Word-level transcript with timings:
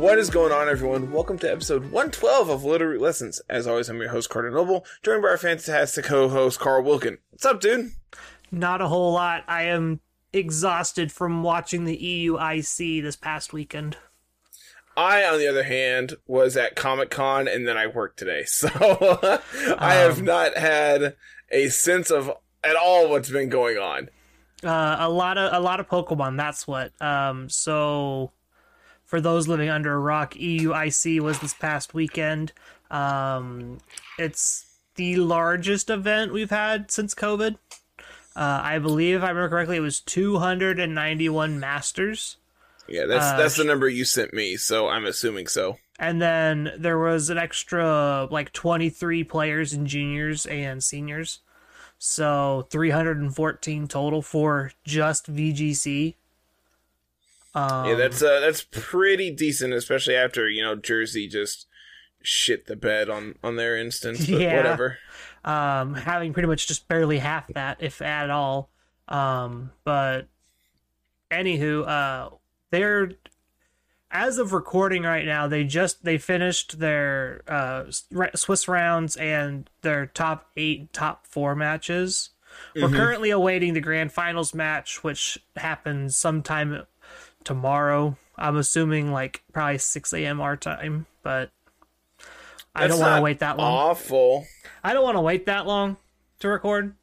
What 0.00 0.18
is 0.18 0.30
going 0.30 0.50
on, 0.50 0.66
everyone? 0.66 1.12
Welcome 1.12 1.38
to 1.40 1.52
episode 1.52 1.82
112 1.82 2.48
of 2.48 2.64
Literary 2.64 2.96
Lessons. 2.96 3.42
As 3.50 3.66
always, 3.66 3.90
I'm 3.90 4.00
your 4.00 4.08
host, 4.08 4.30
Carter 4.30 4.50
Noble, 4.50 4.86
joined 5.02 5.20
by 5.20 5.28
our 5.28 5.36
fantastic 5.36 6.06
co-host, 6.06 6.58
Carl 6.58 6.82
Wilkin. 6.82 7.18
What's 7.28 7.44
up, 7.44 7.60
dude? 7.60 7.90
Not 8.50 8.80
a 8.80 8.88
whole 8.88 9.12
lot. 9.12 9.44
I 9.46 9.64
am 9.64 10.00
exhausted 10.32 11.12
from 11.12 11.42
watching 11.42 11.84
the 11.84 11.98
EUIC 11.98 13.02
this 13.02 13.14
past 13.16 13.52
weekend. 13.52 13.98
I, 14.96 15.22
on 15.24 15.38
the 15.38 15.46
other 15.46 15.64
hand, 15.64 16.14
was 16.26 16.56
at 16.56 16.76
Comic 16.76 17.10
Con 17.10 17.46
and 17.46 17.68
then 17.68 17.76
I 17.76 17.86
worked 17.86 18.18
today, 18.18 18.44
so 18.46 18.68
I 19.78 19.94
have 19.96 20.20
Um, 20.20 20.24
not 20.24 20.56
had 20.56 21.14
a 21.50 21.68
sense 21.68 22.10
of 22.10 22.30
at 22.64 22.74
all 22.74 23.10
what's 23.10 23.28
been 23.28 23.50
going 23.50 23.76
on. 23.76 24.08
Uh, 24.64 24.96
a 24.98 25.10
lot 25.10 25.36
of 25.36 25.52
a 25.52 25.60
lot 25.60 25.78
of 25.78 25.88
Pokemon. 25.88 26.38
That's 26.38 26.66
what. 26.66 26.92
Um, 27.02 27.50
so 27.50 28.32
for 29.10 29.20
those 29.20 29.48
living 29.48 29.68
under 29.68 29.92
a 29.92 29.98
rock, 29.98 30.34
EUIC 30.34 31.18
was 31.18 31.40
this 31.40 31.52
past 31.52 31.94
weekend. 31.94 32.52
Um, 32.92 33.78
it's 34.16 34.66
the 34.94 35.16
largest 35.16 35.90
event 35.90 36.32
we've 36.32 36.50
had 36.50 36.92
since 36.92 37.12
COVID. 37.12 37.56
Uh, 38.36 38.60
I 38.62 38.78
believe, 38.78 39.16
if 39.16 39.22
I 39.24 39.30
remember 39.30 39.48
correctly, 39.48 39.78
it 39.78 39.80
was 39.80 39.98
291 39.98 41.58
masters. 41.58 42.36
Yeah, 42.86 43.06
that's 43.06 43.24
Uh, 43.24 43.36
that's 43.36 43.56
the 43.56 43.64
number 43.64 43.88
you 43.88 44.04
sent 44.04 44.32
me, 44.32 44.56
so 44.56 44.86
I'm 44.86 45.04
assuming 45.04 45.48
so. 45.48 45.78
And 45.98 46.22
then 46.22 46.72
there 46.78 46.98
was 46.98 47.30
an 47.30 47.36
extra 47.36 48.28
like 48.30 48.52
23 48.52 49.24
players 49.24 49.72
and 49.72 49.88
juniors 49.88 50.46
and 50.46 50.84
seniors. 50.84 51.40
So 51.98 52.68
314 52.70 53.88
total 53.88 54.22
for 54.22 54.70
just 54.84 55.32
VGC. 55.34 56.14
Um, 57.54 57.86
yeah, 57.86 57.94
that's 57.96 58.22
uh, 58.22 58.40
that's 58.40 58.62
pretty 58.62 59.30
decent, 59.30 59.72
especially 59.74 60.14
after 60.16 60.48
you 60.48 60.62
know 60.62 60.76
Jersey 60.76 61.26
just 61.28 61.66
shit 62.22 62.66
the 62.66 62.76
bed 62.76 63.08
on 63.10 63.34
on 63.42 63.56
their 63.56 63.76
instance. 63.76 64.20
But 64.28 64.40
Yeah. 64.40 64.56
whatever. 64.56 64.98
um, 65.44 65.94
having 65.94 66.32
pretty 66.32 66.46
much 66.48 66.66
just 66.68 66.86
barely 66.88 67.18
half 67.18 67.48
that, 67.54 67.78
if 67.80 68.00
at 68.02 68.30
all. 68.30 68.70
Um, 69.08 69.72
but 69.84 70.28
anywho, 71.30 71.86
uh, 71.88 72.30
they're 72.70 73.12
as 74.12 74.38
of 74.38 74.52
recording 74.52 75.04
right 75.04 75.24
now, 75.24 75.46
they 75.46 75.64
just 75.64 76.04
they 76.04 76.18
finished 76.18 76.78
their 76.80 77.42
uh, 77.48 77.84
Swiss 78.34 78.66
rounds 78.68 79.16
and 79.16 79.70
their 79.82 80.06
top 80.06 80.50
eight, 80.56 80.92
top 80.92 81.26
four 81.26 81.54
matches. 81.54 82.30
We're 82.74 82.88
currently 82.90 83.30
awaiting 83.30 83.74
the 83.74 83.80
grand 83.80 84.12
finals 84.12 84.52
match, 84.52 85.04
which 85.04 85.38
happens 85.56 86.16
sometime 86.16 86.84
tomorrow. 87.44 88.16
I'm 88.36 88.56
assuming 88.56 89.12
like 89.12 89.42
probably 89.52 89.78
6 89.78 90.12
a.m. 90.14 90.40
our 90.40 90.56
time, 90.56 91.06
but 91.22 91.50
I 92.74 92.86
That's 92.86 92.94
don't 92.94 93.00
want 93.00 93.18
to 93.18 93.22
wait 93.22 93.38
that 93.40 93.56
long. 93.56 93.90
Awful. 93.90 94.46
I 94.82 94.92
don't 94.92 95.04
want 95.04 95.16
to 95.16 95.20
wait 95.20 95.46
that 95.46 95.66
long 95.66 95.96
to 96.40 96.48
record. 96.48 96.94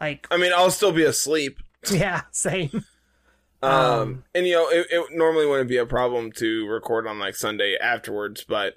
Like, 0.00 0.26
I 0.30 0.36
mean, 0.36 0.52
I'll 0.54 0.70
still 0.70 0.92
be 0.92 1.04
asleep. 1.04 1.60
yeah, 1.90 2.22
same. 2.30 2.84
Um, 3.62 3.72
Um, 3.72 4.24
and 4.34 4.46
you 4.46 4.54
know, 4.54 4.68
it, 4.68 4.86
it 4.90 5.06
normally 5.12 5.46
wouldn't 5.46 5.68
be 5.68 5.78
a 5.78 5.86
problem 5.86 6.30
to 6.32 6.66
record 6.68 7.06
on 7.06 7.18
like 7.18 7.34
Sunday 7.34 7.76
afterwards, 7.80 8.44
but 8.46 8.74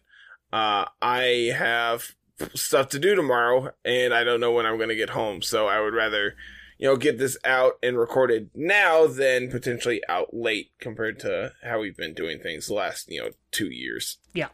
uh, 0.51 0.85
I 1.01 1.53
have 1.55 2.15
stuff 2.55 2.89
to 2.89 2.99
do 2.99 3.15
tomorrow, 3.15 3.71
and 3.85 4.13
I 4.13 4.23
don't 4.23 4.39
know 4.39 4.51
when 4.51 4.65
I'm 4.65 4.77
going 4.77 4.89
to 4.89 4.95
get 4.95 5.11
home, 5.11 5.41
so 5.41 5.67
I 5.67 5.79
would 5.81 5.93
rather, 5.93 6.35
you 6.81 6.87
know, 6.87 6.97
get 6.97 7.19
this 7.19 7.37
out 7.45 7.73
and 7.83 7.97
recorded 7.97 8.49
now 8.55 9.05
than 9.05 9.51
potentially 9.51 10.01
out 10.09 10.33
late 10.33 10.71
compared 10.79 11.19
to 11.19 11.51
how 11.63 11.79
we've 11.79 11.95
been 11.95 12.15
doing 12.15 12.39
things 12.39 12.65
the 12.65 12.73
last, 12.73 13.07
you 13.07 13.21
know, 13.21 13.29
two 13.51 13.69
years. 13.69 14.17
Yeah. 14.33 14.47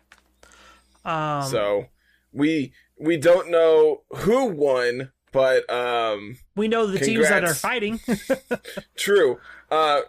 Um, 1.05 1.43
so 1.43 1.85
we 2.33 2.73
we 2.99 3.15
don't 3.15 3.49
know 3.49 4.03
who 4.09 4.47
won, 4.47 5.13
but 5.31 5.69
um, 5.71 6.37
we 6.53 6.67
know 6.67 6.85
the 6.85 6.99
teams 6.99 7.29
that 7.29 7.45
are 7.45 7.53
fighting. 7.53 8.01
True. 8.97 9.39
Uh, 9.71 10.01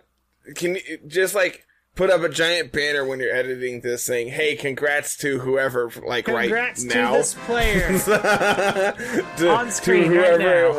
can 0.57 0.75
you 0.75 0.99
just 1.07 1.37
like 1.37 1.68
put 1.99 2.11
up 2.11 2.23
a 2.23 2.29
giant 2.29 2.71
banner 2.71 3.05
when 3.05 3.19
you're 3.19 3.35
editing 3.35 3.81
this 3.81 4.05
saying, 4.05 4.29
"Hey, 4.29 4.55
congrats 4.55 5.17
to 5.17 5.41
whoever!" 5.41 5.91
Like 6.03 6.27
Congrats 6.27 6.85
right 6.85 6.93
to 6.93 6.97
now. 6.97 7.13
this 7.13 7.35
player. 7.35 7.99
to, 9.37 9.51
On 9.51 9.71
screen 9.73 10.13
to 10.13 10.19
right 10.19 10.41
whoever 10.41 10.71
now. 10.71 10.71
it 10.71 10.79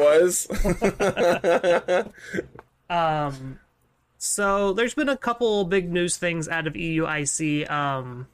was. 2.00 2.08
um, 2.90 3.60
so 4.18 4.72
there's 4.72 4.94
been 4.94 5.10
a 5.10 5.18
couple 5.18 5.66
big 5.66 5.92
news 5.92 6.16
things 6.16 6.48
out 6.48 6.68
of 6.68 6.74
EUIC. 6.74 7.70
Um, 7.70 8.28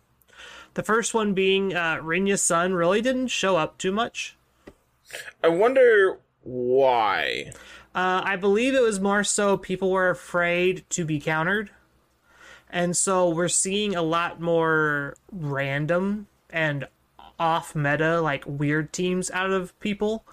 the 0.76 0.84
first 0.84 1.16
one 1.16 1.34
being 1.34 1.74
uh, 1.74 1.98
Rinya's 1.98 2.44
son 2.44 2.74
really 2.74 3.02
didn't 3.02 3.30
show 3.30 3.58
up 3.58 3.80
too 3.80 3.92
much. 3.92 4.38
I 5.44 5.48
wonder 5.48 6.20
why. 6.44 7.52
Uh, 7.96 8.22
I 8.24 8.36
believe 8.36 8.76
it 8.76 8.82
was 8.82 9.00
more 9.00 9.24
so 9.24 9.58
people 9.58 9.90
were 9.90 10.12
afraid 10.12 10.84
to 10.92 11.04
be 11.04 11.20
countered. 11.20 11.72
And 12.76 12.98
so 12.98 13.30
we're 13.30 13.48
seeing 13.48 13.96
a 13.96 14.02
lot 14.02 14.42
more 14.42 15.16
random 15.32 16.28
and 16.50 16.86
off 17.40 17.74
meta, 17.74 18.20
like 18.20 18.44
weird 18.46 18.92
teams 18.92 19.32
out 19.32 19.50
of 19.50 19.80
people. 19.80 20.26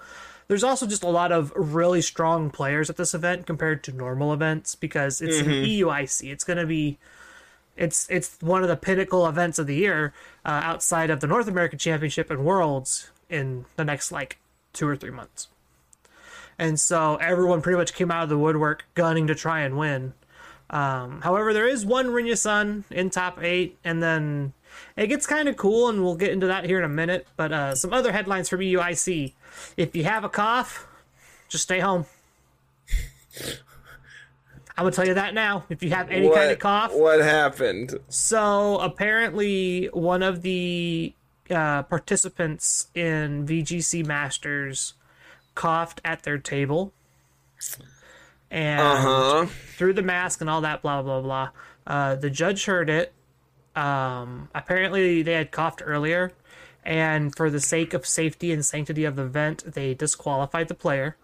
There's 0.49 0.65
also 0.65 0.85
just 0.89 1.05
a 1.05 1.09
lot 1.09 1.31
of 1.31 1.53
really 1.55 2.03
strong 2.03 2.51
players 2.51 2.91
at 2.91 2.97
this 2.97 3.15
event 3.15 3.47
compared 3.47 3.85
to 3.85 3.93
normal 3.93 4.33
events 4.33 4.75
because 4.75 5.21
it's 5.21 5.39
an 5.39 5.53
E 5.53 5.83
EUIC. 5.83 6.33
It's 6.33 6.43
going 6.43 6.57
to 6.59 6.67
be. 6.67 6.99
It's 7.77 8.09
it's 8.11 8.37
one 8.41 8.65
of 8.65 8.69
the 8.69 8.77
pinnacle 8.77 9.25
events 9.29 9.61
of 9.61 9.69
the 9.69 9.77
year 9.77 10.13
uh, 10.45 10.61
outside 10.65 11.11
of 11.11 11.21
the 11.21 11.29
North 11.29 11.47
American 11.47 11.79
Championship 11.79 12.29
and 12.29 12.45
Worlds 12.45 13.13
in 13.31 13.67
the 13.77 13.85
next 13.85 14.11
like 14.11 14.39
two 14.73 14.89
or 14.89 14.97
three 14.97 15.13
months 15.13 15.47
and 16.59 16.79
so 16.79 17.17
everyone 17.17 17.63
pretty 17.63 17.77
much 17.77 17.95
came 17.95 18.11
out 18.11 18.23
of 18.23 18.29
the 18.29 18.39
woodwork 18.39 18.85
gunning 18.95 19.27
to 19.27 19.35
try 19.35 19.61
and 19.61 19.77
win. 19.77 20.15
Um, 20.73 21.21
however, 21.21 21.53
there 21.53 21.69
is 21.69 21.85
one 21.85 22.09
Rinya 22.09 22.37
Sun 22.37 22.85
in 22.91 23.11
top 23.11 23.43
eight, 23.43 23.79
and 23.85 24.03
then 24.03 24.55
it 24.97 25.09
gets 25.09 25.27
kind 25.27 25.49
of 25.49 25.57
cool, 25.57 25.89
and 25.91 26.03
we'll 26.03 26.17
get 26.17 26.31
into 26.31 26.47
that 26.47 26.65
here 26.65 26.79
in 26.79 26.85
a 26.85 26.89
minute. 26.89 27.27
But 27.37 27.53
uh, 27.53 27.75
some 27.75 27.93
other 27.93 28.11
headlines 28.11 28.49
from 28.49 28.61
EUIC: 28.61 29.35
If 29.77 29.95
you 29.95 30.05
have 30.05 30.25
a 30.25 30.31
cough, 30.31 30.87
just 31.49 31.65
stay 31.65 31.81
home. 31.81 32.07
I'm 34.75 34.85
gonna 34.85 34.93
tell 34.93 35.07
you 35.07 35.15
that 35.15 35.35
now. 35.35 35.65
If 35.69 35.83
you 35.83 35.91
have 35.91 36.11
any 36.11 36.27
what, 36.29 36.37
kind 36.37 36.51
of 36.51 36.59
cough, 36.59 36.93
What 36.95 37.21
happened? 37.21 37.99
so 38.09 38.79
apparently, 38.79 39.91
one 39.93 40.23
of 40.23 40.41
the 40.41 41.13
uh, 41.51 41.83
participants 41.83 42.89
in 42.95 43.47
VGC 43.47 44.07
Masters 44.07 44.95
coughed 45.55 46.01
at 46.05 46.23
their 46.23 46.39
table, 46.39 46.95
and 48.53 48.81
Uh 48.81 48.97
huh. 48.97 49.47
through 49.77 49.95
the 49.95 50.03
mask 50.03 50.41
and 50.41 50.49
all 50.49 50.61
that, 50.61 50.83
blah 50.83 51.03
blah 51.03 51.21
blah. 51.21 51.49
Uh, 51.87 52.15
the 52.15 52.31
judge 52.31 52.67
heard 52.67 52.89
it. 52.89 53.13
Um, 53.75 54.49
apparently, 54.55 55.23
they 55.23 55.33
had 55.33 55.51
coughed 55.51 55.83
earlier, 55.85 56.31
and 56.85 57.35
for 57.35 57.51
the 57.51 57.59
sake 57.61 57.95
of 57.95 58.07
safety 58.07 58.53
and 58.53 58.65
sanctity 58.65 59.05
of 59.05 59.17
the 59.17 59.23
event, 59.25 59.65
they 59.75 59.95
disqualified 59.95 60.69
the 60.69 60.75
player 60.75 61.17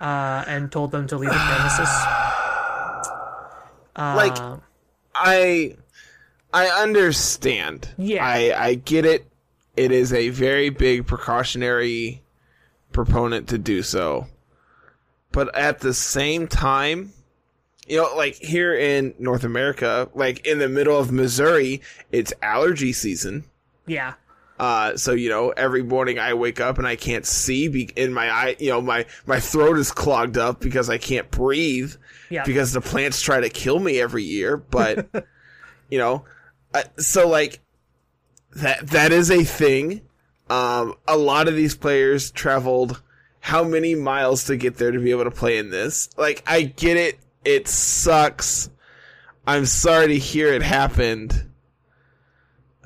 uh, 0.00 0.42
and 0.48 0.72
told 0.72 0.90
them 0.90 1.06
to 1.08 1.16
leave 1.18 1.30
the 1.30 1.36
premises. 1.36 1.88
Like- 3.96 4.36
Uh, 4.38 4.56
I 5.14 5.76
I 6.52 6.66
understand. 6.82 7.88
Yeah. 7.96 8.24
I 8.26 8.52
I 8.70 8.74
get 8.74 9.04
it. 9.06 9.26
It 9.76 9.92
is 9.92 10.12
a 10.12 10.30
very 10.30 10.70
big 10.70 11.06
precautionary 11.06 12.22
proponent 12.92 13.48
to 13.50 13.58
do 13.58 13.82
so. 13.82 14.26
But 15.34 15.54
at 15.56 15.80
the 15.80 15.92
same 15.92 16.46
time, 16.46 17.12
you 17.86 17.98
know, 17.98 18.14
like 18.16 18.36
here 18.36 18.72
in 18.74 19.14
North 19.18 19.44
America, 19.44 20.08
like 20.14 20.46
in 20.46 20.58
the 20.58 20.68
middle 20.68 20.98
of 20.98 21.12
Missouri, 21.12 21.82
it's 22.12 22.32
allergy 22.40 22.92
season. 22.94 23.44
yeah. 23.86 24.14
Uh, 24.56 24.96
so 24.96 25.10
you 25.10 25.28
know, 25.28 25.50
every 25.50 25.82
morning 25.82 26.20
I 26.20 26.34
wake 26.34 26.60
up 26.60 26.78
and 26.78 26.86
I 26.86 26.94
can't 26.94 27.26
see 27.26 27.66
be- 27.66 27.90
in 27.96 28.12
my 28.14 28.30
eye. 28.30 28.56
You 28.60 28.70
know, 28.70 28.80
my 28.80 29.04
my 29.26 29.40
throat 29.40 29.76
is 29.78 29.90
clogged 29.90 30.38
up 30.38 30.60
because 30.60 30.88
I 30.88 30.96
can't 30.96 31.28
breathe 31.28 31.92
Yeah. 32.30 32.44
because 32.44 32.72
the 32.72 32.80
plants 32.80 33.20
try 33.20 33.40
to 33.40 33.48
kill 33.48 33.80
me 33.80 34.00
every 34.00 34.22
year. 34.22 34.56
But 34.56 35.08
you 35.90 35.98
know, 35.98 36.24
uh, 36.72 36.84
so 36.98 37.26
like 37.28 37.58
that 38.54 38.86
that 38.90 39.10
is 39.10 39.28
a 39.32 39.42
thing. 39.42 40.02
Um, 40.48 40.94
a 41.08 41.16
lot 41.18 41.48
of 41.48 41.56
these 41.56 41.74
players 41.74 42.30
traveled 42.30 43.02
how 43.44 43.62
many 43.62 43.94
miles 43.94 44.44
to 44.44 44.56
get 44.56 44.78
there 44.78 44.90
to 44.90 44.98
be 44.98 45.10
able 45.10 45.24
to 45.24 45.30
play 45.30 45.58
in 45.58 45.68
this? 45.68 46.08
Like, 46.16 46.42
I 46.46 46.62
get 46.62 46.96
it. 46.96 47.18
It 47.44 47.68
sucks. 47.68 48.70
I'm 49.46 49.66
sorry 49.66 50.08
to 50.08 50.18
hear 50.18 50.54
it 50.54 50.62
happened. 50.62 51.50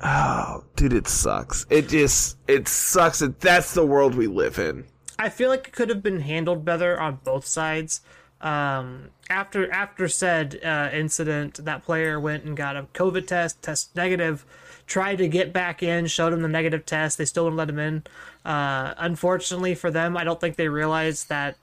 Oh, 0.03 0.65
dude, 0.75 0.91
it 0.91 1.07
sucks. 1.07 1.65
It 1.69 1.87
just, 1.87 2.37
it 2.45 2.67
sucks 2.67 3.19
that 3.19 3.39
that's 3.39 3.73
the 3.73 3.85
world 3.85 4.15
we 4.15 4.27
live 4.27 4.59
in. 4.59 4.83
I 5.17 5.29
feel 5.29 5.47
like 5.47 5.69
it 5.69 5.71
could 5.71 5.87
have 5.87 6.03
been 6.03 6.19
handled 6.19 6.65
better 6.65 6.99
on 6.99 7.19
both 7.23 7.45
sides. 7.45 8.01
Um, 8.41 9.11
after 9.29 9.71
after 9.71 10.09
said 10.09 10.59
uh, 10.61 10.89
incident, 10.91 11.63
that 11.63 11.85
player 11.85 12.19
went 12.19 12.43
and 12.43 12.57
got 12.57 12.75
a 12.75 12.83
COVID 12.93 13.27
test, 13.27 13.61
test 13.61 13.95
negative, 13.95 14.45
tried 14.89 15.19
to 15.19 15.27
get 15.27 15.53
back 15.53 15.81
in, 15.83 16.07
showed 16.07 16.33
him 16.33 16.41
the 16.41 16.47
negative 16.47 16.85
test. 16.85 17.17
They 17.17 17.25
still 17.25 17.43
wouldn't 17.45 17.59
let 17.59 17.69
him 17.69 17.79
in. 17.79 18.03
Uh, 18.43 18.95
unfortunately 18.97 19.75
for 19.75 19.91
them, 19.91 20.17
I 20.17 20.23
don't 20.23 20.41
think 20.41 20.55
they 20.55 20.67
realized 20.67 21.29
that 21.29 21.55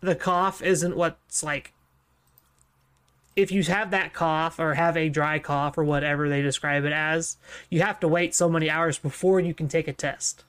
the 0.00 0.16
cough 0.16 0.60
isn't 0.60 0.96
what's 0.96 1.42
like. 1.42 1.72
If 3.34 3.50
you 3.50 3.62
have 3.62 3.92
that 3.92 4.12
cough 4.12 4.58
or 4.58 4.74
have 4.74 4.96
a 4.96 5.08
dry 5.08 5.38
cough 5.38 5.78
or 5.78 5.84
whatever 5.84 6.28
they 6.28 6.42
describe 6.42 6.84
it 6.84 6.92
as, 6.92 7.38
you 7.70 7.80
have 7.80 7.98
to 8.00 8.08
wait 8.08 8.34
so 8.34 8.48
many 8.48 8.68
hours 8.68 8.98
before 8.98 9.40
you 9.40 9.54
can 9.54 9.68
take 9.68 9.88
a 9.88 9.92
test. 9.92 10.44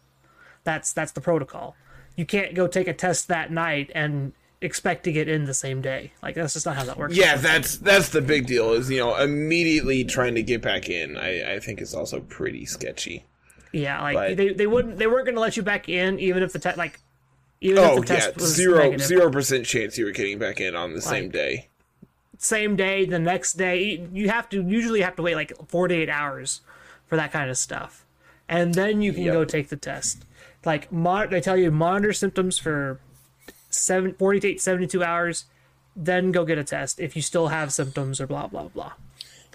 That's 0.65 0.91
that's 0.91 1.13
the 1.13 1.21
protocol. 1.21 1.77
You 2.17 2.25
can't 2.25 2.55
go 2.55 2.67
take 2.67 2.87
a 2.87 2.93
test 2.93 3.27
that 3.29 3.51
night 3.51 3.89
and 3.95 4.33
expect 4.63 5.03
to 5.03 5.11
get 5.11 5.27
in 5.27 5.45
the 5.45 5.53
same 5.53 5.81
day. 5.81 6.11
Like 6.23 6.35
that's 6.35 6.53
just 6.53 6.65
not 6.65 6.75
how 6.75 6.83
that 6.85 6.97
works. 6.97 7.15
Yeah, 7.15 7.35
that's 7.37 7.77
that's 7.77 8.09
the 8.09 8.21
big 8.21 8.47
deal. 8.47 8.71
Is 8.73 8.89
you 8.89 8.99
know 8.99 9.15
immediately 9.17 10.03
trying 10.05 10.35
to 10.35 10.43
get 10.43 10.61
back 10.61 10.89
in. 10.89 11.17
I 11.17 11.55
I 11.55 11.59
think 11.59 11.81
is 11.81 11.93
also 11.93 12.19
pretty 12.21 12.65
sketchy. 12.65 13.25
Yeah, 13.71 14.01
like 14.01 14.15
But- 14.15 14.37
they, 14.37 14.53
they 14.53 14.67
wouldn't 14.67 14.97
they 14.97 15.07
weren't 15.07 15.25
going 15.25 15.35
to 15.35 15.41
let 15.41 15.57
you 15.57 15.63
back 15.63 15.89
in 15.89 16.19
even 16.19 16.43
if 16.43 16.53
the 16.53 16.59
test 16.59 16.77
like 16.77 16.99
even 17.61 17.79
Oh 17.79 17.97
if 18.01 18.05
the 18.07 18.13
yeah, 18.13 18.19
test 18.19 18.35
was 18.35 18.53
zero 18.55 18.97
zero 18.97 19.31
percent 19.31 19.65
chance 19.65 19.97
you 19.97 20.05
were 20.05 20.11
getting 20.11 20.37
back 20.39 20.59
in 20.59 20.75
on 20.75 20.93
the 20.93 21.01
same 21.01 21.29
day. 21.29 21.69
same 22.37 22.75
day, 22.75 23.05
the 23.05 23.19
next 23.19 23.53
day. 23.53 24.05
You 24.11 24.29
have 24.29 24.49
to 24.49 24.61
usually 24.61 25.01
have 25.01 25.15
to 25.15 25.21
wait 25.21 25.35
like 25.35 25.53
48 25.69 26.09
hours 26.09 26.61
for 27.07 27.15
that 27.15 27.31
kind 27.31 27.49
of 27.49 27.57
stuff. 27.57 28.05
And 28.49 28.73
then 28.73 29.01
you 29.01 29.13
can 29.13 29.23
Yep. 29.23 29.33
go 29.33 29.45
take 29.45 29.69
the 29.69 29.77
test. 29.77 30.25
Like 30.65 30.91
mon- 30.91 31.29
they 31.29 31.39
tell 31.41 31.57
you 31.57 31.71
monitor 31.71 32.11
symptoms 32.13 32.59
for 32.59 32.99
seven, 33.73 34.13
48 34.13 34.61
72 34.61 35.03
hours, 35.03 35.45
then 35.95 36.31
go 36.31 36.45
get 36.45 36.57
a 36.57 36.63
test 36.63 36.99
if 36.99 37.15
you 37.15 37.21
still 37.21 37.49
have 37.49 37.71
symptoms 37.71 38.19
or 38.19 38.27
blah 38.27 38.47
blah 38.47 38.67
blah. 38.69 38.93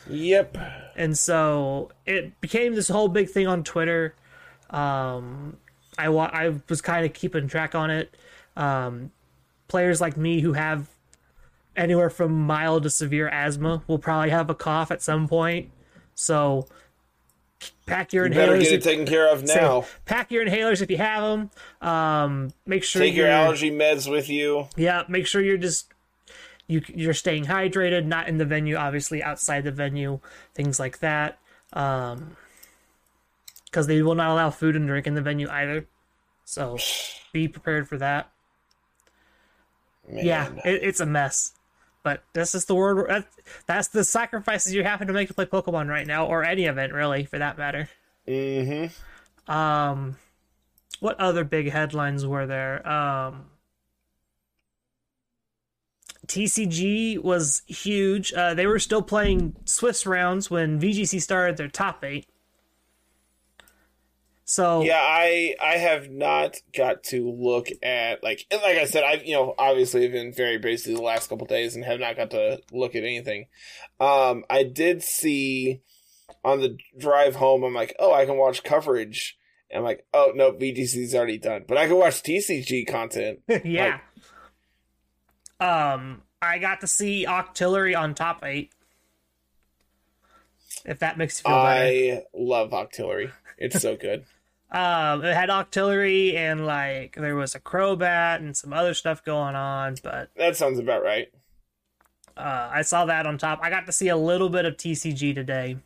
Yep. 0.09 0.57
And 0.97 1.17
so 1.17 1.91
it 2.07 2.41
became 2.41 2.75
this 2.75 2.89
whole 2.89 3.09
big 3.09 3.29
thing 3.29 3.47
on 3.47 3.63
Twitter. 3.65 4.15
Um, 4.71 5.57
I 5.99 6.09
wa- 6.09 6.31
I 6.33 6.55
was 6.69 6.81
kind 6.81 7.05
of 7.05 7.13
keeping 7.13 7.49
track 7.49 7.75
on 7.75 7.91
it. 7.91 8.15
Um, 8.57 9.11
players 9.69 10.01
like 10.01 10.17
me 10.17 10.41
who 10.41 10.55
have 10.55 10.89
anywhere 11.77 12.11
from 12.11 12.33
mild 12.33 12.83
to 12.83 12.91
severe 12.91 13.29
asthma 13.29 13.83
will 13.87 13.99
probably 13.99 14.31
have 14.31 14.51
a 14.51 14.55
cough 14.55 14.91
at 14.91 15.03
some 15.03 15.29
point. 15.29 15.71
So 16.15 16.67
pack 17.87 18.13
your 18.13 18.29
Better 18.29 18.53
inhalers. 18.53 18.61
get 18.63 18.73
it 18.73 18.77
if- 18.77 18.85
taken 18.85 19.07
care 19.07 19.33
of 19.33 19.45
now. 19.45 19.87
pack 20.05 20.31
your 20.31 20.45
inhalers 20.45 20.81
if 20.83 20.91
you 20.91 20.97
have 20.99 21.23
them. 21.23 21.51
Um, 21.89 22.53
make 22.67 22.85
sure 22.85 23.01
Take 23.03 23.15
your 23.15 23.29
allergy 23.29 23.71
meds 23.71 24.11
with 24.11 24.29
you. 24.29 24.69
yeah, 24.77 25.03
make 25.09 25.27
sure 25.27 25.41
you're 25.43 25.57
just 25.57 25.93
you 26.67 26.83
you're 26.89 27.15
staying 27.15 27.47
hydrated, 27.47 28.05
not 28.05 28.29
in 28.29 28.37
the 28.39 28.45
venue, 28.45 28.77
obviously 28.77 29.23
outside 29.23 29.65
the 29.65 29.73
venue, 29.73 30.21
things 30.55 30.79
like 30.79 30.99
that. 31.01 31.39
Um, 31.73 32.37
because 33.65 33.87
they 33.87 34.01
will 34.03 34.15
not 34.15 34.31
allow 34.31 34.49
food 34.51 34.77
and 34.77 34.87
drink 34.87 35.07
in 35.07 35.15
the 35.15 35.21
venue 35.21 35.49
either. 35.51 35.87
So 36.45 36.79
be 37.33 37.49
prepared 37.49 37.87
for 37.89 37.99
that. 37.99 38.31
Man. 40.11 40.25
Yeah, 40.25 40.49
it, 40.65 40.83
it's 40.83 41.01
a 41.01 41.07
mess. 41.07 41.53
But 42.03 42.23
this 42.33 42.55
is 42.55 42.65
the 42.65 42.75
word. 42.75 43.25
That's 43.67 43.89
the 43.89 44.05
sacrifices 44.05 44.75
you 44.75 44.85
happen 44.85 45.09
to 45.09 45.13
make 45.13 45.29
to 45.29 45.35
play 45.35 45.47
Pokemon 45.47 45.89
right 45.89 46.07
now, 46.07 46.27
or 46.27 46.45
any 46.45 46.67
event 46.67 46.93
really, 46.93 47.25
for 47.25 47.39
that 47.39 47.59
matter. 47.59 47.89
Mm-hmm. 48.27 49.53
Um, 49.53 50.17
what 51.01 51.19
other 51.19 51.45
big 51.45 51.71
headlines 51.71 52.27
were 52.27 52.47
there? 52.47 52.87
Um, 52.89 53.47
TCG 56.27 57.23
was 57.23 57.63
huge. 57.67 58.33
Uh, 58.33 58.55
they 58.55 58.67
were 58.67 58.79
still 58.79 59.03
playing 59.03 59.57
Swiss 59.65 60.07
rounds 60.07 60.51
when 60.51 60.79
VGC 60.79 61.21
started 61.21 61.57
their 61.57 61.69
top 61.69 62.05
eight. 62.05 62.27
So 64.49 64.81
Yeah, 64.81 64.99
I 64.99 65.55
I 65.63 65.77
have 65.77 66.11
not 66.11 66.57
got 66.75 67.05
to 67.05 67.31
look 67.31 67.69
at 67.83 68.23
like 68.25 68.47
like 68.51 68.79
I 68.79 68.87
said, 68.87 69.05
I've 69.05 69.23
you 69.27 69.35
know 69.35 69.55
obviously 69.59 70.09
been 70.09 70.33
very 70.33 70.57
busy 70.57 70.95
the 70.95 71.03
last 71.03 71.29
couple 71.29 71.47
days 71.47 71.77
and 71.77 71.85
have 71.85 72.01
not 72.01 72.17
got 72.17 72.31
to 72.31 72.63
look 72.73 72.95
at 72.95 73.03
anything. 73.03 73.49
Um, 74.01 74.45
I 74.49 74.63
did 74.63 75.03
see 75.03 75.83
on 76.43 76.61
the 76.61 76.79
drive 76.97 77.35
home. 77.37 77.63
I'm 77.63 77.75
like, 77.75 77.95
oh, 77.99 78.15
I 78.15 78.25
can 78.25 78.39
watch 78.39 78.63
coverage. 78.63 79.37
And 79.71 79.81
I'm 79.81 79.85
like, 79.85 80.07
oh 80.15 80.33
no, 80.35 80.53
VGC's 80.53 81.15
already 81.15 81.37
done, 81.37 81.67
but 81.69 81.77
I 81.77 81.87
can 81.87 81.97
watch 81.97 82.23
TCG 82.23 82.89
content. 82.89 83.41
yeah. 83.67 83.99
um, 85.61 86.23
I 86.41 86.57
got 86.57 86.81
to 86.81 86.87
see 86.87 87.27
Octillery 87.29 87.95
on 87.95 88.15
top 88.15 88.43
eight. 88.47 88.73
If 90.87 91.01
that 91.01 91.19
makes 91.19 91.41
you 91.41 91.51
feel 91.51 91.63
better. 91.63 91.85
I 91.85 92.23
love 92.33 92.71
Octillery. 92.71 93.31
It's 93.59 93.83
so 93.83 93.95
good. 93.95 94.25
Um, 94.71 95.25
it 95.25 95.35
had 95.35 95.49
Octillery 95.49 96.35
and 96.35 96.67
like 96.67 97.17
there 97.17 97.37
was 97.37 97.55
a 97.55 97.61
Crobat 97.61 98.37
and 98.37 98.55
some 98.55 98.73
other 98.73 98.93
stuff 98.93 99.25
going 99.25 99.55
on, 99.55 99.97
but 100.03 100.31
that 100.37 100.57
sounds 100.57 100.79
about 100.79 101.03
right. 101.03 101.33
uh, 102.37 102.69
I 102.71 102.83
saw 102.83 103.07
that 103.07 103.27
on 103.27 103.39
top. 103.39 103.61
I 103.63 103.71
got 103.71 103.87
to 103.87 103.93
see 103.93 104.09
a 104.09 104.17
little 104.17 104.51
bit 104.51 104.67
of 104.67 104.77
TCG 104.77 105.35
today, 105.35 105.79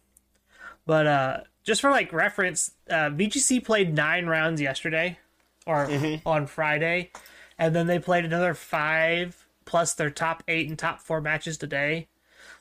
but 0.85 1.07
uh, 1.07 1.41
just 1.63 1.81
for 1.81 1.91
like 1.91 2.13
reference, 2.13 2.73
uh, 2.91 3.11
VGC 3.11 3.65
played 3.65 3.95
nine 3.95 4.27
rounds 4.27 4.61
yesterday 4.61 5.19
or 5.65 5.89
on 6.27 6.47
Friday, 6.49 7.13
and 7.59 7.77
then 7.77 7.87
they 7.87 8.01
played 8.01 8.25
another 8.25 8.53
five 8.53 9.47
plus 9.65 9.95
their 9.95 10.11
top 10.11 10.43
eight 10.49 10.69
and 10.69 10.79
top 10.79 11.01
four 11.01 11.21
matches 11.21 11.57
today. 11.57 12.09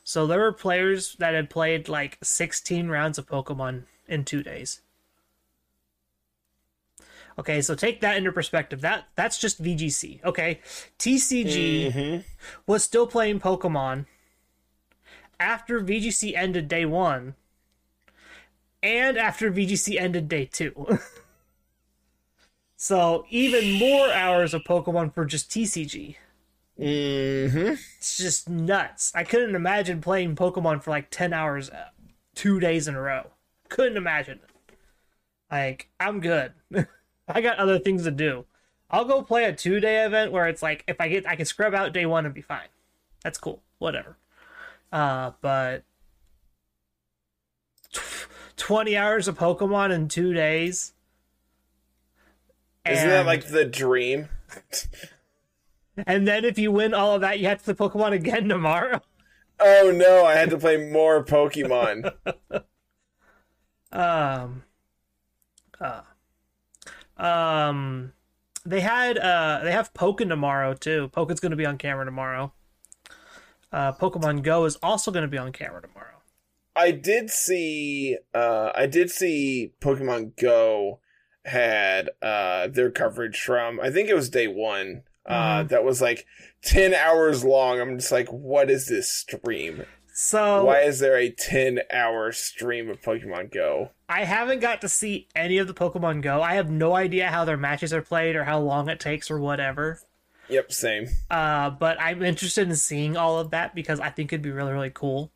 So 0.04 0.26
there 0.26 0.40
were 0.40 0.52
players 0.52 1.16
that 1.18 1.34
had 1.34 1.50
played 1.50 1.88
like 1.88 2.18
16 2.22 2.88
rounds 2.88 3.18
of 3.18 3.26
Pokemon 3.26 3.84
in 4.08 4.24
two 4.24 4.42
days. 4.42 4.80
Okay, 7.42 7.60
so 7.60 7.74
take 7.74 8.00
that 8.02 8.16
into 8.16 8.30
perspective. 8.30 8.82
That 8.82 9.08
that's 9.16 9.36
just 9.36 9.60
VGC. 9.60 10.22
Okay, 10.24 10.60
TCG 11.00 12.22
was 12.68 12.84
still 12.84 13.04
playing 13.04 13.40
Pokemon 13.40 14.06
after 15.40 15.80
VGC 15.80 16.36
ended 16.36 16.68
day 16.68 16.84
one, 16.84 17.34
and 18.80 19.18
after 19.18 19.50
VGC 19.50 20.00
ended 20.00 20.28
day 20.28 20.44
two. 20.44 21.00
so 22.76 23.24
even 23.28 23.72
more 23.72 24.12
hours 24.12 24.54
of 24.54 24.62
Pokemon 24.62 25.12
for 25.12 25.24
just 25.24 25.50
TCG. 25.50 26.14
Mm-hmm. 26.78 27.74
It's 27.98 28.18
just 28.18 28.48
nuts. 28.48 29.10
I 29.16 29.24
couldn't 29.24 29.56
imagine 29.56 30.00
playing 30.00 30.36
Pokemon 30.36 30.80
for 30.80 30.92
like 30.92 31.10
ten 31.10 31.32
hours, 31.32 31.70
uh, 31.70 31.88
two 32.36 32.60
days 32.60 32.86
in 32.86 32.94
a 32.94 33.00
row. 33.02 33.32
Couldn't 33.68 33.96
imagine. 33.96 34.38
Like 35.50 35.88
I'm 35.98 36.20
good. 36.20 36.52
I 37.28 37.40
got 37.40 37.58
other 37.58 37.78
things 37.78 38.04
to 38.04 38.10
do. 38.10 38.46
I'll 38.90 39.04
go 39.04 39.22
play 39.22 39.44
a 39.44 39.52
two 39.52 39.80
day 39.80 40.04
event 40.04 40.32
where 40.32 40.46
it's 40.48 40.62
like 40.62 40.84
if 40.86 41.00
I 41.00 41.08
get 41.08 41.26
I 41.26 41.36
can 41.36 41.46
scrub 41.46 41.74
out 41.74 41.92
day 41.92 42.06
one 42.06 42.26
and 42.26 42.34
be 42.34 42.42
fine. 42.42 42.68
That's 43.22 43.38
cool. 43.38 43.62
Whatever. 43.78 44.18
Uh, 44.92 45.32
but 45.40 45.84
tw- 47.92 48.26
twenty 48.56 48.96
hours 48.96 49.28
of 49.28 49.38
Pokemon 49.38 49.92
in 49.92 50.08
two 50.08 50.32
days. 50.32 50.92
Isn't 52.84 53.08
that 53.08 53.26
like 53.26 53.46
the 53.48 53.64
dream? 53.64 54.28
And 56.06 56.26
then 56.26 56.46
if 56.46 56.58
you 56.58 56.72
win 56.72 56.94
all 56.94 57.14
of 57.14 57.20
that, 57.20 57.38
you 57.38 57.48
have 57.48 57.62
to 57.62 57.74
play 57.74 57.88
Pokemon 57.88 58.12
again 58.12 58.48
tomorrow. 58.48 59.00
Oh 59.60 59.92
no, 59.94 60.24
I 60.24 60.34
had 60.34 60.50
to 60.50 60.58
play 60.58 60.78
more 60.90 61.22
Pokemon. 61.22 62.12
um 63.92 64.62
uh, 65.78 66.00
um 67.22 68.12
they 68.64 68.80
had 68.80 69.18
uh 69.18 69.60
they 69.62 69.72
have 69.72 69.94
Pokken 69.94 70.28
tomorrow 70.28 70.74
too. 70.74 71.10
Pokken's 71.12 71.40
gonna 71.40 71.56
be 71.56 71.66
on 71.66 71.78
camera 71.78 72.04
tomorrow. 72.04 72.52
Uh 73.72 73.92
Pokemon 73.92 74.42
Go 74.42 74.64
is 74.64 74.76
also 74.82 75.10
gonna 75.10 75.28
be 75.28 75.38
on 75.38 75.52
camera 75.52 75.80
tomorrow. 75.80 76.08
I 76.74 76.90
did 76.90 77.30
see 77.30 78.16
uh 78.34 78.70
I 78.74 78.86
did 78.86 79.10
see 79.10 79.72
Pokemon 79.80 80.36
Go 80.40 81.00
had 81.44 82.10
uh 82.20 82.68
their 82.68 82.90
coverage 82.90 83.40
from 83.40 83.80
I 83.80 83.90
think 83.90 84.08
it 84.08 84.14
was 84.14 84.28
day 84.28 84.48
1. 84.48 85.02
Uh 85.24 85.62
that 85.64 85.84
was 85.84 86.02
like 86.02 86.26
10 86.64 86.94
hours 86.94 87.44
long. 87.44 87.80
I'm 87.80 87.98
just 87.98 88.12
like 88.12 88.28
what 88.28 88.70
is 88.70 88.86
this 88.86 89.10
stream? 89.10 89.84
So 90.14 90.64
Why 90.64 90.80
is 90.80 90.98
there 90.98 91.16
a 91.16 91.30
10 91.30 91.80
hour 91.92 92.32
stream 92.32 92.90
of 92.90 93.00
Pokemon 93.00 93.52
Go? 93.52 93.90
I 94.12 94.24
haven't 94.24 94.60
got 94.60 94.82
to 94.82 94.90
see 94.90 95.26
any 95.34 95.56
of 95.56 95.66
the 95.66 95.72
Pokemon 95.72 96.20
Go. 96.20 96.42
I 96.42 96.54
have 96.54 96.70
no 96.70 96.94
idea 96.94 97.28
how 97.28 97.46
their 97.46 97.56
matches 97.56 97.94
are 97.94 98.02
played 98.02 98.36
or 98.36 98.44
how 98.44 98.60
long 98.60 98.90
it 98.90 99.00
takes 99.00 99.30
or 99.30 99.40
whatever. 99.40 100.00
Yep, 100.50 100.70
same. 100.70 101.08
Uh, 101.30 101.70
but 101.70 101.98
I'm 101.98 102.22
interested 102.22 102.68
in 102.68 102.76
seeing 102.76 103.16
all 103.16 103.38
of 103.38 103.50
that 103.52 103.74
because 103.74 104.00
I 104.00 104.10
think 104.10 104.30
it'd 104.30 104.42
be 104.42 104.50
really 104.50 104.72
really 104.72 104.90
cool. 104.90 105.32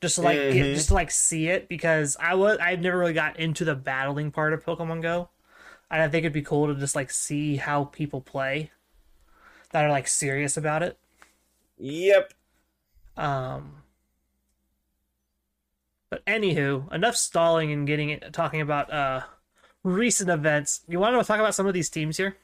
Just 0.00 0.16
to 0.16 0.22
like 0.22 0.36
get, 0.36 0.74
just 0.74 0.88
to 0.88 0.94
like 0.94 1.12
see 1.12 1.48
it 1.48 1.68
because 1.68 2.16
I 2.18 2.34
was 2.34 2.58
I've 2.58 2.80
never 2.80 2.98
really 2.98 3.12
got 3.12 3.38
into 3.38 3.64
the 3.64 3.76
battling 3.76 4.32
part 4.32 4.52
of 4.52 4.64
Pokemon 4.64 5.02
Go, 5.02 5.28
and 5.88 6.02
I 6.02 6.08
think 6.08 6.24
it'd 6.24 6.32
be 6.32 6.42
cool 6.42 6.66
to 6.66 6.74
just 6.74 6.96
like 6.96 7.12
see 7.12 7.56
how 7.56 7.84
people 7.84 8.20
play 8.20 8.72
that 9.70 9.84
are 9.84 9.90
like 9.90 10.08
serious 10.08 10.56
about 10.56 10.82
it. 10.82 10.98
Yep. 11.78 12.34
Um, 13.16 13.82
but 16.10 16.24
anywho, 16.26 16.92
enough 16.92 17.16
stalling 17.16 17.72
and 17.72 17.86
getting 17.86 18.10
it 18.10 18.32
talking 18.32 18.60
about 18.60 18.92
uh 18.92 19.22
recent 19.82 20.30
events. 20.30 20.80
You 20.88 20.98
want 20.98 21.18
to 21.20 21.26
talk 21.26 21.38
about 21.38 21.54
some 21.54 21.66
of 21.66 21.74
these 21.74 21.88
teams 21.90 22.16
here? 22.16 22.36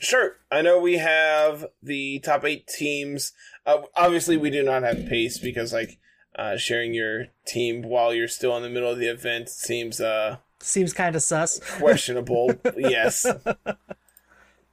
Sure. 0.00 0.36
I 0.50 0.62
know 0.62 0.80
we 0.80 0.98
have 0.98 1.66
the 1.82 2.18
top 2.20 2.44
eight 2.44 2.66
teams. 2.66 3.32
Uh, 3.64 3.82
obviously, 3.96 4.36
we 4.36 4.50
do 4.50 4.62
not 4.62 4.82
have 4.82 5.06
paste 5.06 5.42
because, 5.42 5.72
like, 5.72 5.98
uh, 6.36 6.56
sharing 6.56 6.92
your 6.94 7.26
team 7.46 7.82
while 7.82 8.12
you're 8.12 8.28
still 8.28 8.56
in 8.56 8.62
the 8.62 8.68
middle 8.68 8.90
of 8.90 8.98
the 8.98 9.06
event 9.06 9.48
seems 9.48 10.00
uh 10.00 10.38
Seems 10.60 10.92
kind 10.92 11.14
of 11.14 11.22
sus. 11.22 11.60
questionable. 11.78 12.54
yes. 12.76 13.24